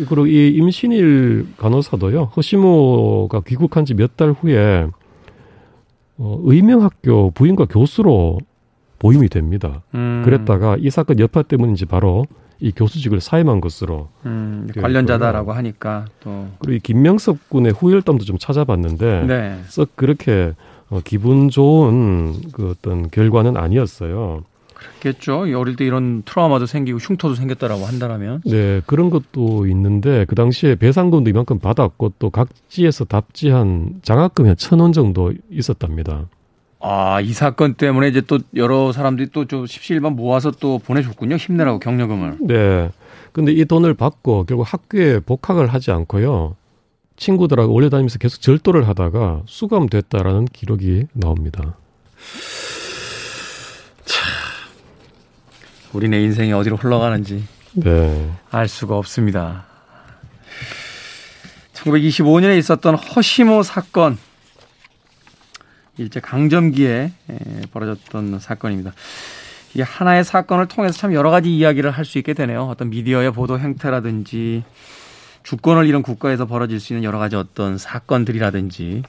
그리고 0.09 0.26
이 0.26 0.49
임신일 0.49 1.47
간호사도요. 1.57 2.32
허시모가 2.36 3.41
귀국한 3.41 3.86
지 3.86 3.93
몇 3.93 4.16
달 4.18 4.32
후에 4.32 4.88
어, 6.18 6.39
의명학교 6.43 7.32
부인과 7.32 7.66
교수로 7.66 8.39
보임이 9.04 9.28
됩니다. 9.30 9.84
음. 9.93 10.22
그랬다가 10.26 10.78
이 10.80 10.89
사건 10.89 11.20
여파 11.20 11.41
때문인지 11.43 11.86
바로 11.86 12.26
이 12.60 12.72
교수직을 12.72 13.20
사임한 13.20 13.60
것으로 13.60 14.08
음, 14.26 14.70
관련자다라고 14.80 15.51
하니까 15.51 16.06
또 16.22 16.47
그리고 16.60 16.76
이 16.78 16.80
김명섭 16.80 17.49
군의 17.49 17.74
후일담도 17.74 18.24
좀 18.24 18.38
찾아봤는데 18.39 19.26
네. 19.28 19.60
썩 19.68 19.95
그렇게 19.97 20.54
어, 20.89 21.01
기분 21.04 21.49
좋은 21.49 22.34
그 22.54 22.70
어떤 22.72 23.10
결과는 23.10 23.58
아니었어요. 23.58 24.43
그렇겠죠. 25.01 25.41
어릴 25.58 25.76
때 25.76 25.86
이런 25.86 26.24
트라우마도 26.24 26.66
생기고 26.66 26.99
흉터도 26.99 27.36
생겼다라고 27.36 27.84
한다면. 27.86 28.41
네, 28.45 28.82
그런 28.86 29.10
것도 29.10 29.66
있는데 29.68 30.26
그 30.26 30.36
당시에 30.36 30.76
배상금도 30.76 31.30
이만큼 31.30 31.60
받았고 31.60 32.14
또 32.20 32.30
각지에서 32.30 33.06
답지한 33.06 33.95
장학금이 34.04 34.47
한 34.49 34.56
천 34.58 34.80
원 34.80 34.91
정도 34.93 35.34
있었답니다. 35.49 36.26
아, 36.86 37.21
이 37.21 37.31
사건 37.31 37.75
때문에 37.75 38.09
이제 38.09 38.19
또 38.19 38.39
여러 38.55 38.91
사람들이 38.91 39.29
또 39.29 39.45
좀 39.45 39.65
십시일반 39.65 40.15
모아서 40.17 40.51
또 40.51 40.79
보내줬군요. 40.79 41.38
힘내라고 41.38 41.79
격려금을. 41.79 42.38
네. 42.41 42.91
근데 43.31 43.53
이 43.53 43.63
돈을 43.63 43.93
받고 43.93 44.43
결국 44.45 44.63
학교에 44.63 45.19
복학을 45.19 45.67
하지 45.67 45.91
않고요. 45.91 46.55
친구들하고 47.15 47.71
올려다니면서 47.73 48.19
계속 48.19 48.41
절도를 48.41 48.88
하다가 48.88 49.43
수감됐다라는 49.45 50.45
기록이 50.45 51.05
나옵니다. 51.13 51.77
우리네 55.93 56.21
인생이 56.21 56.51
어디로 56.53 56.75
흘러가는지 56.75 57.43
네. 57.73 58.31
알 58.51 58.67
수가 58.67 58.97
없습니다. 58.97 59.65
1925년에 61.73 62.57
있었던 62.57 62.95
허시모 62.95 63.63
사건 63.63 64.17
일제 65.97 66.19
강점기에 66.19 67.11
벌어졌던 67.71 68.39
사건입니다. 68.39 68.93
이 69.75 69.81
하나의 69.81 70.23
사건을 70.23 70.67
통해서 70.67 70.97
참 70.97 71.13
여러 71.13 71.29
가지 71.31 71.55
이야기를 71.55 71.91
할 71.91 72.05
수 72.05 72.17
있게 72.17 72.33
되네요. 72.33 72.63
어떤 72.63 72.89
미디어의 72.89 73.31
보도 73.31 73.59
행태라든지 73.59 74.63
주권을 75.43 75.87
잃은 75.87 76.01
국가에서 76.03 76.45
벌어질 76.45 76.79
수 76.79 76.93
있는 76.93 77.03
여러 77.03 77.17
가지 77.19 77.35
어떤 77.35 77.77
사건들이라든지 77.77 79.03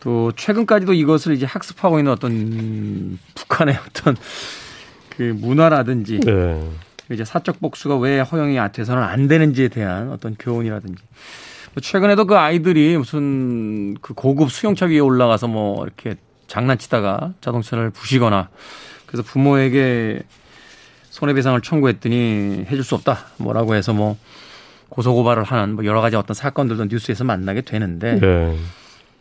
또 0.00 0.32
최근까지도 0.34 0.94
이것을 0.94 1.34
이제 1.34 1.46
학습하고 1.46 1.98
있는 1.98 2.12
어떤 2.12 3.18
북한의 3.34 3.78
어떤 3.88 4.16
그 5.10 5.22
문화라든지 5.22 6.20
네. 6.20 6.70
이제 7.10 7.24
사적 7.24 7.60
복수가 7.60 7.98
왜 7.98 8.20
허용이 8.20 8.58
돼서는 8.72 9.02
안 9.02 9.28
되는지에 9.28 9.68
대한 9.68 10.10
어떤 10.10 10.34
교훈이라든지 10.38 11.02
뭐 11.02 11.22
최근에도 11.80 12.26
그 12.26 12.36
아이들이 12.36 12.96
무슨 12.98 13.94
그 14.02 14.14
고급 14.14 14.50
수용차 14.50 14.86
위에 14.86 14.98
올라가서 14.98 15.48
뭐 15.48 15.84
이렇게 15.84 16.16
장난치다가 16.46 17.32
자동차를 17.40 17.90
부시거나 17.90 18.48
그래서 19.06 19.22
부모에게 19.22 20.22
손해배상을 21.10 21.60
청구했더니 21.60 22.66
해줄 22.68 22.84
수 22.84 22.94
없다 22.94 23.26
뭐라고 23.38 23.74
해서 23.74 23.92
뭐 23.92 24.18
고소고발을 24.90 25.44
하는 25.44 25.74
뭐 25.74 25.84
여러 25.86 26.00
가지 26.02 26.16
어떤 26.16 26.34
사건들도 26.34 26.86
뉴스에서 26.86 27.24
만나게 27.24 27.62
되는데 27.62 28.20
네. 28.20 28.58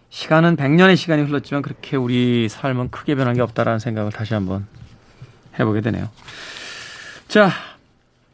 시간은 0.10 0.58
100년의 0.58 0.98
시간이 0.98 1.24
흘렀지만 1.24 1.62
그렇게 1.62 1.96
우리 1.96 2.50
삶은 2.50 2.92
크게 2.92 3.16
변한 3.16 3.34
게 3.34 3.42
없다라는 3.42 3.80
생각을 3.80 4.12
다시 4.12 4.34
한번 4.34 4.68
해보게 5.58 5.80
되네요. 5.80 6.10
자, 7.30 7.50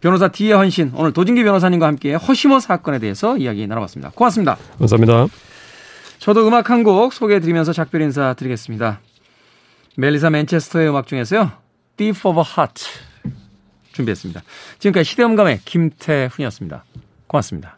변호사 0.02 0.28
디에 0.28 0.54
헌신 0.54 0.92
오늘 0.96 1.12
도진기 1.12 1.44
변호사님과 1.44 1.88
함께 1.88 2.14
허시모 2.14 2.60
사건에 2.60 3.00
대해서 3.00 3.38
이야기 3.38 3.66
나눠봤습니다. 3.68 4.12
고맙습니다. 4.16 4.58
감사합니다. 4.78 5.28
저도 6.20 6.48
음악 6.48 6.70
한 6.70 6.84
곡 6.84 7.14
소개해드리면서 7.14 7.74
작별 7.74 8.02
인사 8.02 8.34
드리겠습니다. 8.34 9.00
멜리사 9.98 10.30
맨체스터의 10.30 10.90
음악 10.90 11.08
중에서요. 11.08 11.52
Deep 11.98 12.20
of 12.28 12.40
a 12.40 12.44
Heart 12.46 12.86
준비했습니다. 13.94 14.42
지금까지 14.80 15.10
시대음감의 15.10 15.62
김태훈이었습니다. 15.66 16.84
고맙습니다. 17.26 17.77